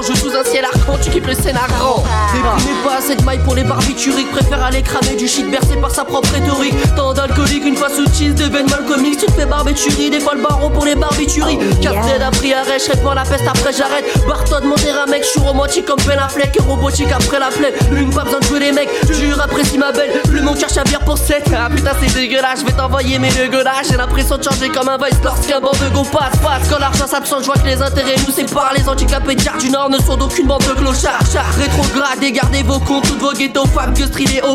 je 0.08 0.14
sous 0.14 0.36
un 0.36 0.44
ciel 0.44 0.66
argent, 0.88 1.04
tu 1.04 1.10
kiffes 1.10 1.28
le 1.28 1.34
scénario. 1.34 2.04
Déprimé 2.34 2.76
pas 2.84 2.98
assez 2.98 3.16
de 3.16 3.24
maille 3.24 3.40
pour 3.40 3.56
les 3.56 3.64
barbituriques, 3.64 4.32
préfère 4.32 4.64
aller 4.64 4.82
cramer 4.82 5.16
du 5.16 5.28
shit 5.28 5.50
bercé 5.50 5.76
par 5.78 5.92
sa 5.92 6.06
propre 6.06 6.30
rhétorique. 6.34 6.76
Tant 6.96 7.14
d'alcoolique, 7.14 7.66
une 7.66 7.76
fois 7.76 7.90
sous 7.90 8.06
cheese, 8.14 8.36
deviennent 8.36 8.70
malcomique, 8.70 9.20
tu 9.20 9.26
te 9.26 9.32
fais 9.32 9.46
barbiturie, 9.46 10.10
des 10.10 10.20
fois 10.20 10.36
le 10.36 10.42
baron 10.42 10.70
pour 10.70 10.86
les 10.86 10.96
barbituries. 10.96 11.60
Captain 11.82 12.22
a 12.22 12.32
pris 12.32 12.54
arrêt, 12.54 12.78
je 12.80 12.92
réponds 12.92 13.10
à 13.10 13.16
la 13.16 13.24
peste 13.24 13.48
après 13.48 13.74
j'arrête. 13.74 14.06
Barton, 14.28 14.66
mon 14.68 14.76
terrain, 14.76 15.06
mec, 15.08 15.24
je 15.24 15.30
suis 15.30 15.40
romantique 15.40 15.86
comme 15.86 16.00
Ben 16.08 16.20
Affleck, 16.20 16.58
robotique 16.68 17.12
après 17.12 17.40
la 17.40 17.48
plaie. 17.48 17.74
Une 17.92 18.14
pas 18.14 18.24
besoin 18.24 18.40
de 18.40 18.46
jouer 18.46 18.60
les 18.60 18.72
mecs, 18.72 18.90
jure 19.12 19.42
apprécie 19.42 19.78
ma 19.78 19.92
belle. 19.92 20.22
Plus 20.24 20.42
mon 20.42 20.54
cœur 20.54 20.70
chavire 20.70 21.00
pour 21.02 21.18
7. 21.18 21.52
Ah 21.56 21.70
putain, 21.70 21.92
c'est 22.02 22.14
dégueulasse, 22.14 22.62
je 22.62 22.66
vais 22.66 22.74
t'envoyer 22.74 23.20
mes 23.20 23.30
dégueulasses. 23.30 23.88
J'ai 23.90 23.98
l'impression 23.98 24.38
de 24.38 24.44
changer 24.44 24.70
comme 24.70 24.90
un 24.90 24.98
vice 24.98 25.20
lorsqu'un 25.24 25.60
bande 25.60 25.78
de 25.82 25.94
go 25.94 26.04
passe, 26.04 26.38
passe. 26.42 26.70
Quand 26.70 26.80
l'argent 26.80 27.08
s'absente, 27.08 27.42
je 27.42 27.46
vois 27.46 27.56
que 27.56 27.68
les 27.68 27.82
intérêts 27.82 28.16
nous 28.26 28.34
séparent. 28.34 28.74
Les 28.78 28.88
handicapés 28.88 29.36
de 29.36 29.46
du 29.60 29.70
Nord 29.70 29.90
ne 29.90 30.00
sont 30.00 30.18
d'aucune 30.18 30.48
bande 30.48 30.64
de 30.64 30.75
clochards. 30.76 31.26
Char, 31.32 31.46
rétrograde, 31.58 32.22
et 32.22 32.32
gardez 32.32 32.64
vos 32.64 32.80
comptes, 32.80 33.08
toutes 33.08 33.20
vos 33.20 33.34
ghettos 33.34 33.66
femmes 33.66 33.94
que 33.94 34.06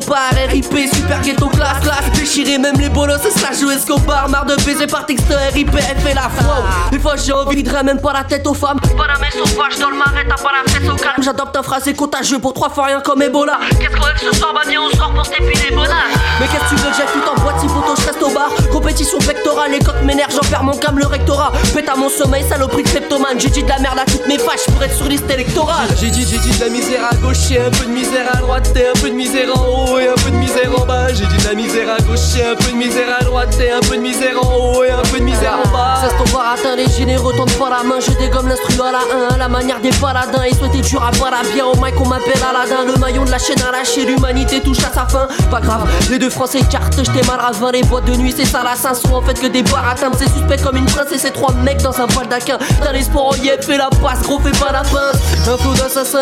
par 0.06 0.30
RIP, 0.48 0.94
super 0.94 1.20
ghetto 1.22 1.48
classe, 1.48 1.80
classe. 1.82 2.10
Déchirez 2.14 2.58
même 2.58 2.76
les 2.78 2.88
bolos, 2.88 3.18
c'est 3.22 3.38
ça, 3.38 3.52
jouer 3.52 3.74
Escobar. 3.74 4.28
Marre 4.28 4.46
de 4.46 4.56
baiser 4.64 4.86
par 4.86 5.06
texte 5.06 5.32
RIP, 5.52 5.70
elle 5.74 5.98
fait 6.00 6.14
la 6.14 6.28
foi. 6.28 6.64
Des 6.90 6.98
fois 6.98 7.14
j'ai 7.16 7.32
envie 7.32 7.62
de 7.62 7.70
même 7.82 8.00
pas 8.00 8.12
la 8.12 8.24
tête 8.24 8.46
aux 8.46 8.54
femmes. 8.54 8.80
Pas 8.80 9.06
la 9.06 9.18
main 9.18 9.30
sauvage 9.32 9.78
dans 9.78 9.90
le 9.90 9.96
marais, 9.96 10.26
t'as 10.28 10.42
pas 10.42 10.50
la 10.52 10.70
fesse 10.70 10.88
au 10.88 10.96
calme. 10.96 11.22
J'adopte 11.22 11.56
un 11.56 11.62
phrasé 11.62 11.94
contagieux 11.94 12.38
pour 12.38 12.52
trois 12.52 12.70
fois 12.70 12.86
rien 12.86 13.00
comme 13.00 13.22
Ebola. 13.22 13.58
Qu'est-ce 13.78 13.96
qu'on 13.96 14.06
veut 14.06 14.12
que 14.12 14.34
ce 14.34 14.38
soir, 14.38 14.52
bah 14.54 14.60
viens, 14.68 14.80
on 14.82 14.96
sort 14.96 15.12
pour 15.12 15.24
s'épiler 15.24 15.68
les 15.70 15.74
bonheurs. 15.74 15.94
Mais 16.40 16.46
qu'est-ce 16.46 16.64
que 16.64 16.68
tu 16.68 16.74
veux 16.76 16.90
que 16.90 16.96
j'aille 16.96 17.06
tout 17.12 17.28
en 17.28 17.40
boîte 17.40 17.60
si 17.60 17.68
photo 17.68 17.94
je 17.98 18.06
reste 18.06 18.22
au 18.22 18.30
bar? 18.30 18.50
Compétition 18.72 19.18
pectorale, 19.18 19.72
les 19.72 19.78
coques 19.78 20.02
m'énervent, 20.02 20.32
j'en 20.32 20.48
perds 20.48 20.64
mon 20.64 20.76
câble, 20.76 21.00
le 21.00 21.06
rectorat. 21.06 21.52
Pète 21.74 21.88
à 21.88 21.96
mon 21.96 22.08
sommeil, 22.08 22.44
saloperie 22.48 22.82
de 22.82 22.88
kleptomane. 22.88 23.38
J'ai 23.38 23.50
dit 23.50 23.62
de 23.62 23.68
la 23.68 23.78
merde 23.78 23.98
à 23.98 24.04
toutes 24.04 24.26
mes 24.26 24.38
fâches 24.38 24.66
pour 24.72 24.82
être 24.82 24.96
sur 24.96 25.06
liste 25.06 25.30
électorale. 25.30 25.88
J'ai 26.00 26.09
dit, 26.10 26.26
j'ai 26.28 26.38
dit 26.38 26.56
de 26.56 26.64
la 26.64 26.70
misère 26.70 27.00
à 27.10 27.14
gauche 27.16 27.50
et 27.50 27.60
un 27.60 27.70
peu 27.70 27.86
de 27.86 27.90
misère 27.90 28.26
à 28.32 28.36
droite 28.38 28.70
et 28.76 28.88
un 28.88 29.00
peu 29.00 29.10
de 29.10 29.14
misère 29.14 29.48
en 29.56 29.92
haut 29.92 29.98
et 29.98 30.08
un 30.08 30.14
peu 30.14 30.30
de 30.30 30.36
misère 30.36 30.70
en 30.76 30.84
bas. 30.86 31.08
J'ai 31.08 31.26
dit 31.26 31.36
de 31.36 31.48
la 31.48 31.54
misère 31.54 31.88
à 31.90 32.02
gauche 32.02 32.36
et 32.38 32.44
un 32.44 32.54
peu 32.56 32.70
de 32.72 32.76
misère 32.76 33.16
à 33.18 33.24
droite 33.24 33.56
et 33.60 33.70
un 33.70 33.80
peu 33.80 33.96
de 33.96 34.02
misère 34.02 34.36
en 34.42 34.56
haut 34.56 34.84
et 34.84 34.90
un 34.90 35.02
peu 35.02 35.18
de 35.18 35.24
misère 35.24 35.58
en 35.64 35.68
bas. 35.68 36.00
Ça 36.00 36.10
se 36.10 36.16
tombe 36.16 36.40
atteint 36.40 36.76
les 36.76 36.88
généreux, 36.88 37.34
tente 37.36 37.52
pas 37.58 37.70
la 37.70 37.82
main, 37.82 38.00
je 38.00 38.12
dégomme 38.18 38.48
l'instru 38.48 38.74
à 38.80 38.92
la 38.92 39.34
1, 39.34 39.38
la 39.38 39.48
manière 39.48 39.80
des 39.80 39.90
paladins. 39.90 40.42
Et 40.42 40.54
souhaiter 40.54 40.80
dur 40.80 41.02
à 41.02 41.10
pas 41.12 41.30
la 41.30 41.48
bien 41.52 41.66
au 41.66 41.76
mic, 41.76 41.94
on 42.00 42.06
m'appelle 42.06 42.40
Aladdin. 42.48 42.84
Le 42.86 42.98
maillon 42.98 43.24
de 43.24 43.30
la 43.30 43.38
chaîne 43.38 43.60
arrachée, 43.62 44.04
l'humanité 44.04 44.60
touche 44.60 44.80
à 44.80 44.92
sa 44.92 45.06
fin. 45.06 45.28
Pas 45.50 45.60
grave, 45.60 45.88
les 46.10 46.18
deux 46.18 46.30
français 46.30 46.60
cartes, 46.70 46.96
j'étais 46.96 47.26
mal 47.26 47.40
ravin. 47.40 47.72
Les 47.72 47.82
boîtes 47.82 48.06
de 48.06 48.14
nuit, 48.14 48.34
c'est 48.36 48.44
ça 48.44 48.62
la 48.64 48.76
sont 48.94 49.12
en 49.12 49.22
fait 49.22 49.38
que 49.38 49.46
des 49.46 49.62
baratin. 49.62 50.10
C'est 50.18 50.30
suspect 50.30 50.58
comme 50.58 50.76
une 50.76 50.86
princesse 50.86 51.24
et 51.24 51.30
trois 51.30 51.52
mecs 51.52 51.82
dans 51.82 52.00
un 52.00 52.06
baldaquin. 52.06 52.58
T'as 52.82 52.92
l'espoir 52.92 53.26
en 53.26 53.34
yep, 53.36 53.62
fais 53.62 53.76
la 53.76 53.90
passe, 53.90 54.22
gros, 54.22 54.38
fais 54.40 54.52
pas 54.52 54.72
la 54.72 54.82
pince. 54.82 55.20
Un 55.48 55.56
flot 55.56 55.74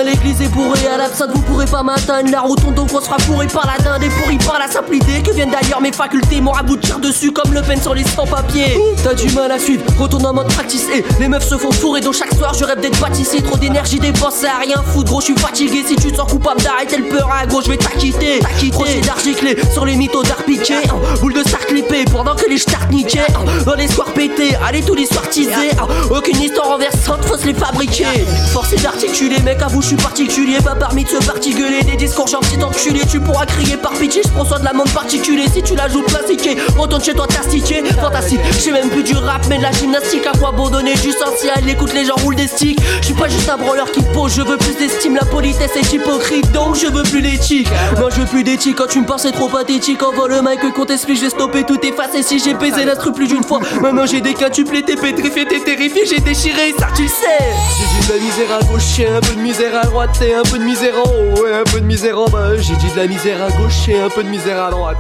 l'église 0.04 0.42
est 0.42 0.48
bourrée 0.48 0.88
à 0.92 0.96
l'absinthe, 0.96 1.30
vous 1.32 1.42
pourrez 1.42 1.66
pas 1.66 1.82
m'atteindre. 1.82 2.30
La 2.30 2.40
rotonde, 2.40 2.74
donc 2.74 2.88
on 2.92 3.00
sera 3.00 3.18
fourré 3.18 3.46
par 3.46 3.66
la 3.66 3.82
dinde 3.82 4.02
et 4.02 4.08
pourri 4.08 4.36
par 4.38 4.58
la 4.58 4.66
simple 4.66 4.94
idée 4.94 5.22
que 5.22 5.32
viennent 5.32 5.50
d'ailleurs 5.50 5.80
mes 5.80 5.92
facultés. 5.92 6.40
Mon 6.40 6.50
rabout 6.50 6.76
tire 6.76 6.98
dessus 6.98 7.32
comme 7.32 7.52
le 7.52 7.62
pen 7.62 7.80
sur 7.80 7.94
les 7.94 8.04
sans-papiers. 8.04 8.76
T'as 9.04 9.14
du 9.14 9.30
mal 9.32 9.52
à 9.52 9.58
suivre, 9.58 9.84
retourne 9.98 10.26
en 10.26 10.34
mode 10.34 10.48
practice 10.48 10.86
et 10.94 11.04
les 11.20 11.28
meufs 11.28 11.48
se 11.48 11.56
font 11.56 11.70
fourrer. 11.70 12.00
Donc 12.00 12.14
chaque 12.14 12.34
soir, 12.34 12.54
je 12.54 12.64
rêve 12.64 12.80
d'être 12.80 12.98
pâtissier. 13.00 13.40
Trop 13.42 13.56
d'énergie 13.56 14.00
dépensée 14.00 14.46
à 14.46 14.58
rien 14.58 14.82
foutre, 14.82 15.10
gros, 15.10 15.20
je 15.20 15.26
suis 15.26 15.36
fatigué. 15.36 15.84
Si 15.86 15.96
tu 15.96 16.10
te 16.10 16.16
sens 16.16 16.30
coupable 16.30 16.60
d'arrêter 16.60 16.96
le 16.96 17.04
peur, 17.04 17.30
à 17.32 17.46
gros, 17.46 17.62
je 17.62 17.70
vais 17.70 17.76
t'acquitter. 17.76 18.40
Projet 18.72 19.00
d'argiclé 19.00 19.56
sur 19.72 19.86
les 19.86 19.94
mythos 19.94 20.24
d'art 20.24 20.42
piqué. 20.44 20.74
Boule 21.20 21.34
de 21.34 21.40
star 21.40 21.60
clippée 21.60 22.04
pendant 22.10 22.34
que 22.34 22.48
les 22.48 22.58
stars 22.58 22.88
niquaient. 22.90 23.26
Dans 23.64 23.74
les 23.74 23.88
soirs 23.88 24.12
pétés, 24.12 24.56
allez 24.66 24.82
tous 24.82 24.94
les 24.94 25.06
soirs 25.06 25.28
teasés. 25.28 25.70
Aucune 26.10 26.40
histoire 26.40 26.68
renversante, 26.68 27.24
faut 27.24 27.36
se 27.36 27.46
les 27.46 27.54
fabriquer. 27.54 28.06
Forcé 28.52 28.76
d'articuler, 28.76 29.38
mec, 29.40 29.62
à 29.62 29.67
je 29.80 29.86
suis 29.88 29.96
particulier. 29.96 30.58
Pas 30.64 30.74
parmi 30.74 31.04
de 31.04 31.08
ce 31.08 31.16
parti 31.24 31.54
gueuler. 31.54 31.82
Des 31.82 31.96
discours 31.96 32.26
gentils 32.26 32.62
enculé. 32.62 33.00
Tu 33.10 33.20
pourras 33.20 33.46
crier 33.46 33.76
par 33.76 33.92
pitié, 33.92 34.22
je 34.24 34.30
prends 34.30 34.44
de 34.58 34.64
la 34.64 34.72
monde 34.72 34.90
particulier. 34.90 35.46
Si 35.52 35.62
tu 35.62 35.74
la 35.74 35.88
joues 35.88 36.02
plastiquée, 36.02 36.56
retourne 36.76 37.02
chez 37.02 37.14
toi, 37.14 37.26
t'astiquer. 37.26 37.82
Fantastique, 38.00 38.40
j'ai 38.62 38.72
même 38.72 38.90
plus 38.90 39.02
du 39.02 39.14
rap, 39.14 39.42
mais 39.48 39.58
de 39.58 39.62
la 39.62 39.72
gymnastique. 39.72 40.26
À 40.26 40.36
quoi 40.36 40.52
bon 40.52 40.68
donner 40.68 40.94
du 40.94 41.12
sensuel? 41.12 41.68
Écoute, 41.68 41.92
les 41.94 42.04
gens 42.04 42.16
roulent 42.16 42.36
des 42.36 42.48
sticks. 42.48 42.78
Je 43.00 43.06
suis 43.06 43.14
pas 43.14 43.28
juste 43.28 43.48
un 43.48 43.56
branleur 43.56 43.90
qui 43.90 44.02
pose, 44.02 44.34
je 44.34 44.42
veux 44.42 44.56
plus 44.56 44.74
d'estime. 44.74 45.14
La 45.14 45.24
politesse 45.24 45.76
est 45.76 45.92
hypocrite, 45.92 46.50
donc 46.52 46.76
je 46.76 46.86
veux 46.86 47.02
plus 47.02 47.22
d'éthique. 47.22 47.68
Moi, 47.98 48.10
je 48.10 48.20
veux 48.20 48.26
plus 48.26 48.44
d'éthique 48.44 48.76
quand 48.76 48.88
tu 48.88 49.00
me 49.00 49.06
pensais 49.06 49.32
trop 49.32 49.48
pathétique. 49.48 50.02
Envoie 50.02 50.28
le 50.28 50.42
mic 50.42 50.60
qu'on 50.74 50.84
t'explique, 50.84 51.18
j'ai 51.20 51.30
stoppé 51.30 51.64
tout 51.64 51.78
effacé. 51.84 52.22
Si 52.22 52.38
j'ai 52.38 52.54
baisé 52.54 52.84
l'instru 52.84 53.12
plus 53.12 53.26
d'une 53.26 53.44
fois, 53.44 53.60
maintenant 53.80 54.06
j'ai 54.06 54.20
des 54.20 54.34
quintuplés, 54.34 54.82
t'es 54.82 54.96
pétrifié, 54.96 55.46
t'es 55.46 55.60
terrifié, 55.60 56.04
j'ai 56.06 56.20
déchiré, 56.20 56.74
ça 56.78 56.88
tu 56.94 57.06
sais. 57.08 57.38
J'ai 57.76 58.08
de 58.08 58.18
la 58.18 58.24
misère 58.24 58.56
à 58.60 58.64
gauche 58.64 59.00
un 59.00 59.20
peu 59.20 59.34
de 59.34 59.40
à 59.64 59.86
droite 59.86 60.22
et 60.22 60.34
un 60.34 60.44
peu 60.44 60.56
de 60.58 60.62
misère 60.62 60.94
en 60.96 61.10
haut 61.10 61.46
et 61.46 61.52
un 61.52 61.64
peu 61.64 61.80
de 61.80 61.84
misère 61.84 62.16
en 62.16 62.28
bas. 62.28 62.56
J'ai 62.56 62.76
dit 62.76 62.92
de 62.92 62.96
la 62.96 63.08
misère 63.08 63.42
à 63.42 63.50
gauche 63.50 63.88
et 63.88 64.00
un 64.00 64.08
peu 64.08 64.22
de 64.22 64.28
misère 64.28 64.62
à 64.62 64.70
droite. 64.70 64.98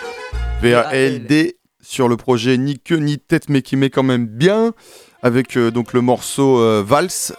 VALD 0.62 1.54
sur 1.82 2.08
le 2.08 2.16
projet 2.16 2.56
Ni 2.58 2.78
queue 2.78 2.98
ni 2.98 3.18
tête, 3.18 3.48
mais 3.48 3.60
qui 3.60 3.76
met 3.76 3.90
quand 3.90 4.04
même 4.04 4.26
bien. 4.26 4.72
Avec 5.24 5.56
euh, 5.56 5.72
donc 5.72 5.94
le 5.94 6.00
morceau 6.00 6.60
euh, 6.60 6.84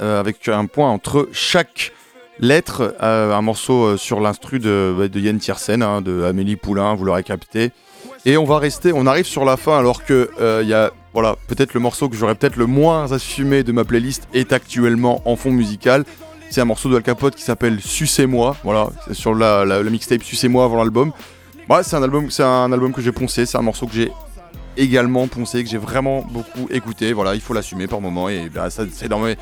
euh, 0.02 0.20
avec 0.20 0.50
un 0.50 0.66
point 0.66 0.90
entre 0.90 1.30
chaque 1.32 1.94
lettre. 2.40 2.94
euh, 3.02 3.34
un 3.34 3.42
morceau 3.42 3.96
sur 3.96 4.20
l'instru 4.20 4.60
de, 4.60 5.08
de 5.08 5.20
Yann 5.20 5.38
Tiersen, 5.38 5.82
hein, 5.82 6.02
de 6.02 6.24
Amélie 6.24 6.58
Poulain, 6.58 6.94
vous 6.94 7.06
l'aurez 7.06 7.24
capté. 7.24 7.72
Et 8.26 8.36
on 8.36 8.44
va 8.44 8.60
rester, 8.60 8.92
on 8.94 9.06
arrive 9.06 9.26
sur 9.26 9.46
la 9.46 9.56
fin 9.56 9.78
alors 9.78 10.04
que 10.04 10.30
il 10.62 10.68
y 10.68 10.74
a, 10.74 10.92
voilà, 11.14 11.38
peut-être 11.48 11.74
le 11.74 11.80
morceau 11.80 12.10
que 12.10 12.18
j'aurais 12.18 12.36
peut-être 12.36 12.58
le 12.58 12.66
moins 12.66 13.14
assumé 13.14 13.64
de 13.64 13.72
ma 13.72 13.86
playlist 13.86 14.28
est 14.34 14.52
actuellement 14.52 15.22
en 15.24 15.38
fond 15.38 15.52
musical. 15.52 16.04
C'est 16.50 16.62
un 16.62 16.66
morceau 16.66 16.90
de 16.90 16.96
Al 16.96 17.04
Capote 17.04 17.36
qui 17.36 17.44
s'appelle 17.44 17.80
Sucez-moi, 17.80 18.56
voilà, 18.64 18.90
sur 19.12 19.36
la, 19.36 19.84
mixtape 19.84 20.24
Sucez-moi 20.24 20.66
avant 20.66 20.78
l'album. 20.78 21.12
C'est 21.84 21.96
un 21.96 22.04
album, 22.04 22.30
un 22.40 22.72
album 22.72 22.92
que 22.92 23.02
j'ai 23.02 23.12
poncé, 23.12 23.46
c'est 23.46 23.58
un 23.58 23.62
morceau 23.62 23.86
que 23.86 23.94
j'ai 23.94 24.12
également 24.76 25.28
poncé, 25.28 25.64
que 25.64 25.70
j'ai 25.70 25.78
vraiment 25.78 26.26
beaucoup 26.32 26.68
écouté. 26.72 27.14
Voilà, 27.14 27.36
il 27.36 27.42
faut 27.42 27.54
l'assumer 27.54 27.88
par 27.88 28.02
moment 28.02 28.30
et 28.30 28.50
bah, 28.50 28.70
ça, 28.70 28.84
c'est 28.92 29.08
dans 29.08 29.26
Et 29.28 29.38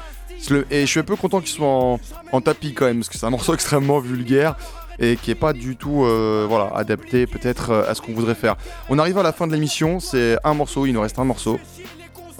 je 0.71 0.85
suis 0.85 0.99
un 0.99 1.03
peu 1.03 1.15
content 1.15 1.39
qu'il 1.39 1.49
soit 1.49 1.67
en, 1.67 1.99
en 2.33 2.41
tapis 2.41 2.73
quand 2.73 2.85
même, 2.85 2.97
parce 2.97 3.09
que 3.09 3.17
c'est 3.17 3.25
un 3.25 3.29
morceau 3.29 3.53
extrêmement 3.55 3.99
vulgaire 3.99 4.55
et 4.99 5.15
qui 5.15 5.31
est 5.31 5.35
pas 5.35 5.53
du 5.53 5.75
tout 5.75 6.03
euh, 6.03 6.45
voilà, 6.49 6.71
adapté 6.75 7.27
peut-être 7.27 7.69
euh, 7.71 7.89
à 7.89 7.95
ce 7.95 8.01
qu'on 8.01 8.13
voudrait 8.13 8.35
faire. 8.35 8.55
On 8.89 8.99
arrive 8.99 9.17
à 9.17 9.23
la 9.23 9.31
fin 9.31 9.47
de 9.47 9.53
l'émission, 9.53 9.99
c'est 9.99 10.37
un 10.43 10.53
morceau, 10.53 10.85
il 10.85 10.93
nous 10.93 11.01
reste 11.01 11.19
un 11.19 11.23
morceau. 11.23 11.59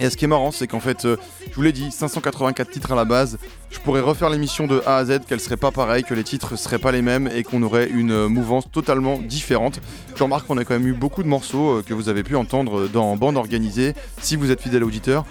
Et 0.00 0.10
ce 0.10 0.16
qui 0.16 0.26
est 0.26 0.28
marrant, 0.28 0.52
c'est 0.52 0.66
qu'en 0.66 0.80
fait, 0.80 1.04
euh, 1.04 1.16
je 1.50 1.54
vous 1.54 1.62
l'ai 1.62 1.72
dit, 1.72 1.90
584 1.90 2.70
titres 2.70 2.92
à 2.92 2.94
la 2.94 3.04
base. 3.04 3.38
Je 3.70 3.78
pourrais 3.80 4.00
refaire 4.00 4.30
l'émission 4.30 4.66
de 4.66 4.80
A 4.86 4.96
à 4.96 5.04
Z, 5.04 5.20
qu'elle 5.28 5.40
serait 5.40 5.56
pas 5.56 5.70
pareille, 5.72 6.04
que 6.04 6.14
les 6.14 6.24
titres 6.24 6.56
seraient 6.56 6.78
pas 6.78 6.92
les 6.92 7.02
mêmes 7.02 7.28
et 7.34 7.42
qu'on 7.42 7.62
aurait 7.62 7.88
une 7.88 8.12
euh, 8.12 8.28
mouvance 8.28 8.70
totalement 8.70 9.18
différente. 9.18 9.80
Je 10.14 10.22
remarque 10.22 10.46
qu'on 10.46 10.56
a 10.56 10.64
quand 10.64 10.74
même 10.74 10.86
eu 10.86 10.92
beaucoup 10.92 11.22
de 11.22 11.28
morceaux 11.28 11.78
euh, 11.78 11.82
que 11.82 11.94
vous 11.94 12.08
avez 12.08 12.22
pu 12.22 12.36
entendre 12.36 12.88
dans 12.88 13.16
bande 13.16 13.36
organisée, 13.36 13.94
si 14.20 14.36
vous 14.36 14.50
êtes 14.50 14.60
fidèle 14.60 14.84
auditeur. 14.84 15.24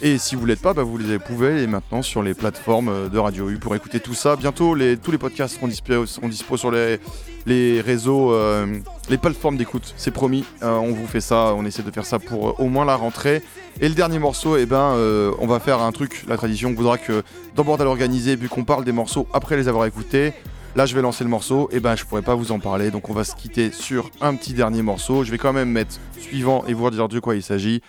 Et 0.00 0.16
si 0.18 0.36
vous 0.36 0.46
l'êtes 0.46 0.62
pas, 0.62 0.74
bah, 0.74 0.84
vous 0.84 0.96
les 0.96 1.18
pouvez 1.18 1.62
et 1.62 1.66
maintenant 1.66 2.02
sur 2.02 2.22
les 2.22 2.32
plateformes 2.32 2.88
euh, 2.88 3.08
de 3.08 3.18
Radio 3.18 3.50
U 3.50 3.58
pour 3.58 3.74
écouter 3.74 3.98
tout 3.98 4.14
ça. 4.14 4.36
Bientôt, 4.36 4.76
tous 5.02 5.10
les 5.10 5.18
podcasts 5.18 5.56
seront 5.56 5.66
dispo, 5.66 6.56
sur 6.56 6.70
les, 6.70 7.80
réseaux, 7.80 8.32
euh, 8.32 8.78
les 9.10 9.18
plateformes 9.18 9.56
d'écoute. 9.56 9.94
C'est 9.96 10.12
promis. 10.12 10.44
Euh, 10.62 10.76
on 10.76 10.92
vous 10.92 11.08
fait 11.08 11.20
ça, 11.20 11.52
on 11.56 11.64
essaie 11.64 11.82
de 11.82 11.90
faire 11.90 12.06
ça 12.06 12.20
pour 12.20 12.60
au 12.60 12.68
moins 12.68 12.84
la 12.84 12.94
rentrée. 12.94 13.42
Et 13.80 13.88
le 13.88 13.94
dernier 13.96 14.20
morceau, 14.20 14.56
eh 14.56 14.66
ben, 14.66 14.94
on 15.40 15.46
va 15.48 15.58
faire 15.58 15.80
un 15.80 15.90
truc. 15.90 16.24
La 16.28 16.36
tradition 16.36 16.72
voudra 16.72 16.96
que 16.96 17.24
dans 17.56 17.64
Bordel 17.64 17.88
organisé, 17.88 18.36
vu 18.36 18.48
qu'on 18.48 18.64
parle 18.64 18.84
des 18.84 18.92
morceaux 18.92 19.26
après 19.32 19.56
les 19.56 19.66
avoir 19.66 19.86
écoutés, 19.86 20.32
là 20.76 20.86
je 20.86 20.94
vais 20.94 21.02
lancer 21.02 21.24
le 21.24 21.30
morceau. 21.30 21.68
Et 21.72 21.80
ben, 21.80 21.96
je 21.96 22.04
pourrais 22.04 22.22
pas 22.22 22.36
vous 22.36 22.52
en 22.52 22.60
parler, 22.60 22.92
donc 22.92 23.08
on 23.08 23.14
va 23.14 23.24
se 23.24 23.34
quitter 23.34 23.72
sur 23.72 24.10
un 24.20 24.36
petit 24.36 24.52
dernier 24.52 24.82
morceau. 24.82 25.24
Je 25.24 25.32
vais 25.32 25.38
quand 25.38 25.52
même 25.52 25.70
mettre 25.70 25.96
suivant 26.18 26.64
et 26.68 26.74
vous 26.74 26.88
dire 26.90 27.08
de 27.08 27.18
quoi 27.18 27.34
il 27.34 27.42
s'agit. 27.42 27.82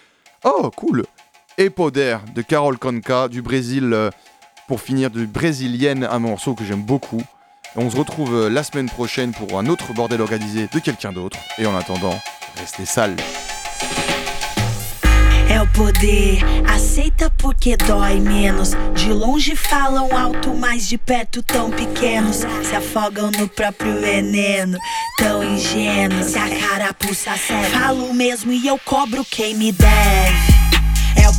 Oh, 0.43 0.72
cool! 0.76 1.03
Et 1.62 1.70
Poder 1.70 2.20
de 2.34 2.41
Carol 2.41 2.78
Conca 2.78 3.28
du 3.28 3.41
Brésil 3.41 3.91
euh, 3.91 4.10
pour 4.70 4.80
finir 4.80 5.12
de 5.12 5.26
brésilienne, 5.26 6.07
un 6.10 6.20
morceau 6.20 6.53
que 6.53 6.64
j'aime 6.64 6.84
beaucoup. 6.84 7.22
Et 7.76 7.80
on 7.80 7.89
se 7.89 7.97
retrouve 7.97 8.34
euh, 8.34 8.49
la 8.49 8.64
semaine 8.64 8.89
prochaine 8.89 9.34
pour 9.34 9.60
un 9.60 9.66
autre 9.66 9.91
bordel 9.93 10.22
organisé 10.22 10.70
de 10.74 10.80
quelqu'un 10.80 11.12
d'autre. 11.12 11.38
Et 11.57 11.66
en 11.66 11.76
attendant, 11.76 12.18
restez 12.55 12.86
sales. 12.86 13.18
É 15.49 15.62
o 15.62 15.68
poder, 15.68 16.39
aceita 16.66 17.30
porque 17.32 17.76
dói 17.76 18.22
menos. 18.22 18.70
De 18.95 19.12
longe 19.12 19.53
falam 19.53 20.16
alto, 20.16 20.53
mas 20.53 20.88
de 20.88 20.97
perto 20.97 21.43
tão 21.43 21.72
pequenos. 21.72 22.45
Se 22.64 22.74
afogam 22.74 23.32
no 23.32 23.49
próprio 23.49 23.99
veneno, 23.99 24.78
tão 25.18 25.43
ingênuos. 25.43 26.28
Se 26.28 26.38
a 26.38 26.47
carapuça 26.47 27.36
serve, 27.36 27.78
falo 27.78 28.14
mesmo 28.14 28.53
e 28.53 28.66
eu 28.66 28.80
cobro 28.86 29.26
quem 29.26 29.55
me 29.55 29.74
deve. 29.74 30.59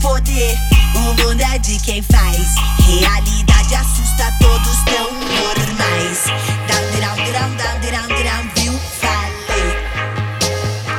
poder. 0.01 0.59
O 0.94 0.98
mundo 0.98 1.40
é 1.40 1.59
de 1.59 1.78
quem 1.78 2.03
faz. 2.03 2.55
Realidade 2.86 3.74
assusta, 3.74 4.32
todos 4.40 4.76
tão 4.84 5.12
normais. 5.12 6.24
Down, 6.66 7.01
down, 7.01 7.16
down, 7.32 7.57
down, 7.57 7.80
down, 7.90 8.09
down, 8.09 8.51
viu? 8.57 8.72
Falei. 9.01 9.68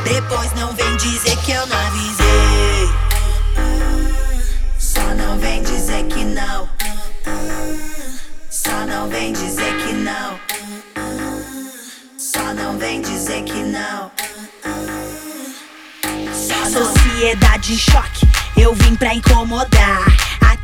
Depois 0.03 0.53
não 0.53 0.73
vem 0.73 0.95
dizer 0.97 1.35
que 1.37 1.51
eu 1.51 1.65
não 1.67 1.77
avisei. 1.77 2.89
Só 4.79 5.03
não 5.15 5.37
vem 5.39 5.63
dizer 5.63 6.05
que 6.05 6.23
não. 6.23 6.69
Só 8.49 8.85
não 8.85 9.09
vem 9.09 9.33
dizer 9.33 9.75
que 9.83 9.93
não. 9.93 10.39
Só 12.17 12.53
não 12.53 12.77
vem 12.77 13.01
dizer 13.01 13.43
que 13.43 13.63
não. 13.63 14.11
Sociedade 16.71 17.73
em 17.73 17.77
choque 17.77 18.40
eu 18.61 18.75
vim 18.75 18.95
pra 18.95 19.15
incomodar. 19.15 20.20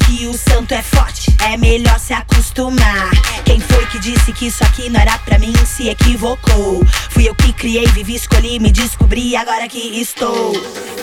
Aqui 0.07 0.25
o 0.25 0.33
santo 0.37 0.73
é 0.73 0.81
forte, 0.81 1.35
é 1.43 1.57
melhor 1.57 1.99
se 1.99 2.13
acostumar. 2.13 3.09
Quem 3.43 3.59
foi 3.59 3.85
que 3.87 3.99
disse 3.99 4.31
que 4.31 4.47
isso 4.47 4.63
aqui 4.63 4.89
não 4.89 5.01
era 5.01 5.17
pra 5.19 5.37
mim? 5.37 5.53
Se 5.65 5.89
equivocou. 5.89 6.81
Fui 7.09 7.27
eu 7.27 7.35
que 7.35 7.51
criei, 7.51 7.85
vivi, 7.87 8.15
escolhi, 8.15 8.57
me 8.57 8.71
descobri, 8.71 9.35
agora 9.35 9.67
que 9.67 9.99
estou. 9.99 10.53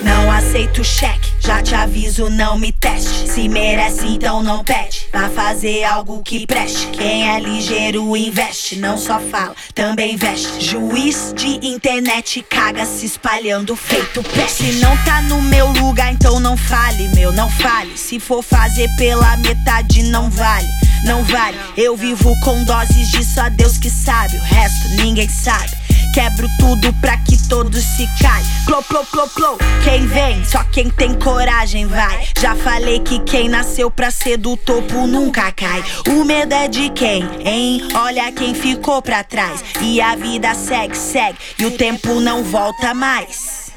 Não 0.02 0.30
aceito 0.30 0.82
cheque, 0.82 1.30
já 1.38 1.62
te 1.62 1.74
aviso, 1.74 2.30
não 2.30 2.59
me 2.59 2.72
teste. 2.72 3.30
Se 3.30 3.46
merece, 3.46 4.07
então 4.07 4.42
não 4.42 4.64
pede. 4.64 5.07
Pra 5.11 5.28
fazer 5.28 5.84
algo 5.84 6.22
que 6.22 6.46
preste. 6.46 6.86
Quem 6.88 7.28
é 7.30 7.38
ligeiro 7.38 8.16
investe, 8.16 8.76
não 8.76 8.96
só 8.96 9.20
fala, 9.20 9.55
também 9.74 10.16
veste. 10.16 10.64
Juiz 10.64 11.34
de 11.36 11.66
internet 11.66 12.42
caga 12.48 12.86
se 12.86 13.05
espalhando 13.05 13.76
feito 13.76 14.22
peste. 14.22 14.72
Se 14.72 14.72
não 14.80 14.96
tá 15.05 15.20
no 15.22 15.42
meu 15.42 15.68
lugar, 15.68 16.12
então 16.12 16.40
não 16.40 16.57
fale, 16.57 17.09
meu, 17.09 17.32
não 17.32 17.50
fale. 17.50 17.96
Se 17.96 18.18
for 18.18 18.42
fazer 18.42 18.88
pela 18.97 19.36
metade, 19.38 20.03
não 20.05 20.30
vale. 20.30 20.68
Não 21.05 21.22
vale, 21.24 21.59
eu 21.76 21.97
vivo 21.97 22.34
com 22.40 22.64
doses 22.64 23.11
de 23.11 23.24
só 23.24 23.51
Deus 23.51 23.76
que 23.76 23.90
sabe, 23.90 24.36
o 24.38 24.42
resto 24.42 24.88
ninguém 24.97 25.28
sabe. 25.28 25.70
Quebro 26.14 26.49
tudo 26.61 26.92
pra 27.01 27.16
que 27.18 27.36
todos 27.49 27.82
se 27.82 28.09
caem. 28.22 28.47
Clô, 28.66 28.82
clô, 28.84 29.05
clô, 29.07 29.28
clô. 29.28 29.59
Quem 29.82 30.07
vem, 30.07 30.45
só 30.45 30.62
quem 30.64 30.88
tem 30.88 31.12
coragem 31.14 31.86
vai. 31.86 32.26
Já 32.40 32.55
falei 32.55 33.01
que 33.01 33.18
quem 33.20 33.49
nasceu 33.49 33.90
pra 33.90 34.12
ser 34.12 34.36
do 34.36 34.57
topo 34.57 35.09
nunca 35.09 35.51
cai. 35.51 35.82
O 36.09 36.24
medo 36.24 36.55
é 36.55 36.68
de 36.68 36.88
quem, 36.90 37.28
hein? 37.45 37.88
Olha 37.97 38.30
quem 38.30 38.55
ficou 38.55 39.03
pra 39.03 39.24
trás. 39.24 39.64
E 39.80 40.01
a 40.01 40.14
vida 40.14 40.55
segue, 40.55 40.97
segue. 40.97 41.36
E 41.59 41.66
o 41.66 41.72
tempo 41.72 42.20
não 42.20 42.45
volta 42.45 42.95
mais. 42.95 43.72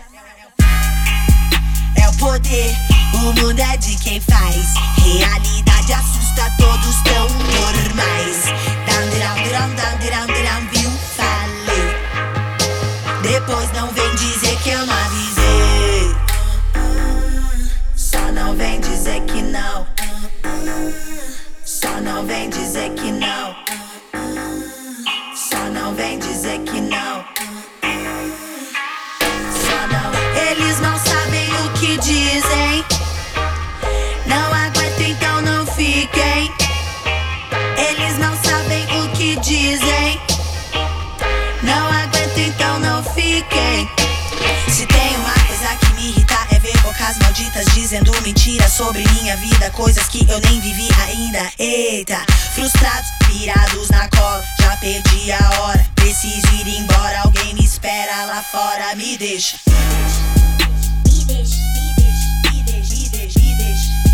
É 1.99 2.07
o 2.07 2.13
poder, 2.17 2.77
o 3.23 3.33
mundo 3.33 3.59
é 3.59 3.77
de 3.77 3.95
quem 3.97 4.19
faz. 4.21 4.73
Realidade 5.03 5.93
assusta, 5.93 6.51
todos 6.57 7.01
tão 7.03 7.27
normais. 7.29 8.45
Down, 8.85 9.09
down, 9.19 9.35
down, 9.51 9.75
down, 9.75 9.97
down, 9.99 10.27
down, 10.27 10.67
viu? 10.71 10.91
Falei. 11.15 11.85
Depois 13.23 13.71
não 13.73 13.87
vem 13.91 14.15
dizer 14.15 14.55
que 14.61 14.69
eu 14.69 14.85
não 14.85 14.93
avisei. 14.93 16.15
Só 17.95 18.31
não 18.31 18.55
vem 18.55 18.79
dizer 18.81 19.21
que 19.21 19.41
não. 19.41 19.87
Só 21.65 22.01
não 22.01 22.25
vem 22.25 22.49
dizer 22.49 22.91
que 22.93 23.11
não. 23.11 23.55
Só 25.35 25.69
não 25.71 25.93
vem 25.95 26.19
dizer 26.19 26.59
que 26.59 26.79
não. 26.79 27.25
Dizendo 47.65 48.11
mentiras 48.21 48.73
sobre 48.73 49.03
minha 49.13 49.35
vida, 49.37 49.69
coisas 49.71 50.07
que 50.07 50.29
eu 50.29 50.39
nem 50.41 50.59
vivi 50.59 50.87
ainda. 51.07 51.51
Eita, 51.57 52.23
frustrados, 52.53 53.09
pirados 53.27 53.89
na 53.89 54.07
cola, 54.09 54.43
já 54.61 54.77
perdi 54.77 55.31
a 55.31 55.61
hora. 55.61 55.85
Preciso 55.95 56.47
ir 56.53 56.67
embora, 56.67 57.21
alguém 57.21 57.53
me 57.55 57.63
espera 57.63 58.25
lá 58.25 58.43
fora. 58.43 58.95
Me 58.95 59.17
deixa, 59.17 59.57
me 59.67 61.25
deixa, 61.25 61.57
me 61.73 61.93
deixa, 61.95 62.51
me 62.51 62.63
deixa, 62.63 62.95
me 62.95 63.09
deixa, 63.09 63.39
me 63.39 63.55
deixa. 63.55 64.06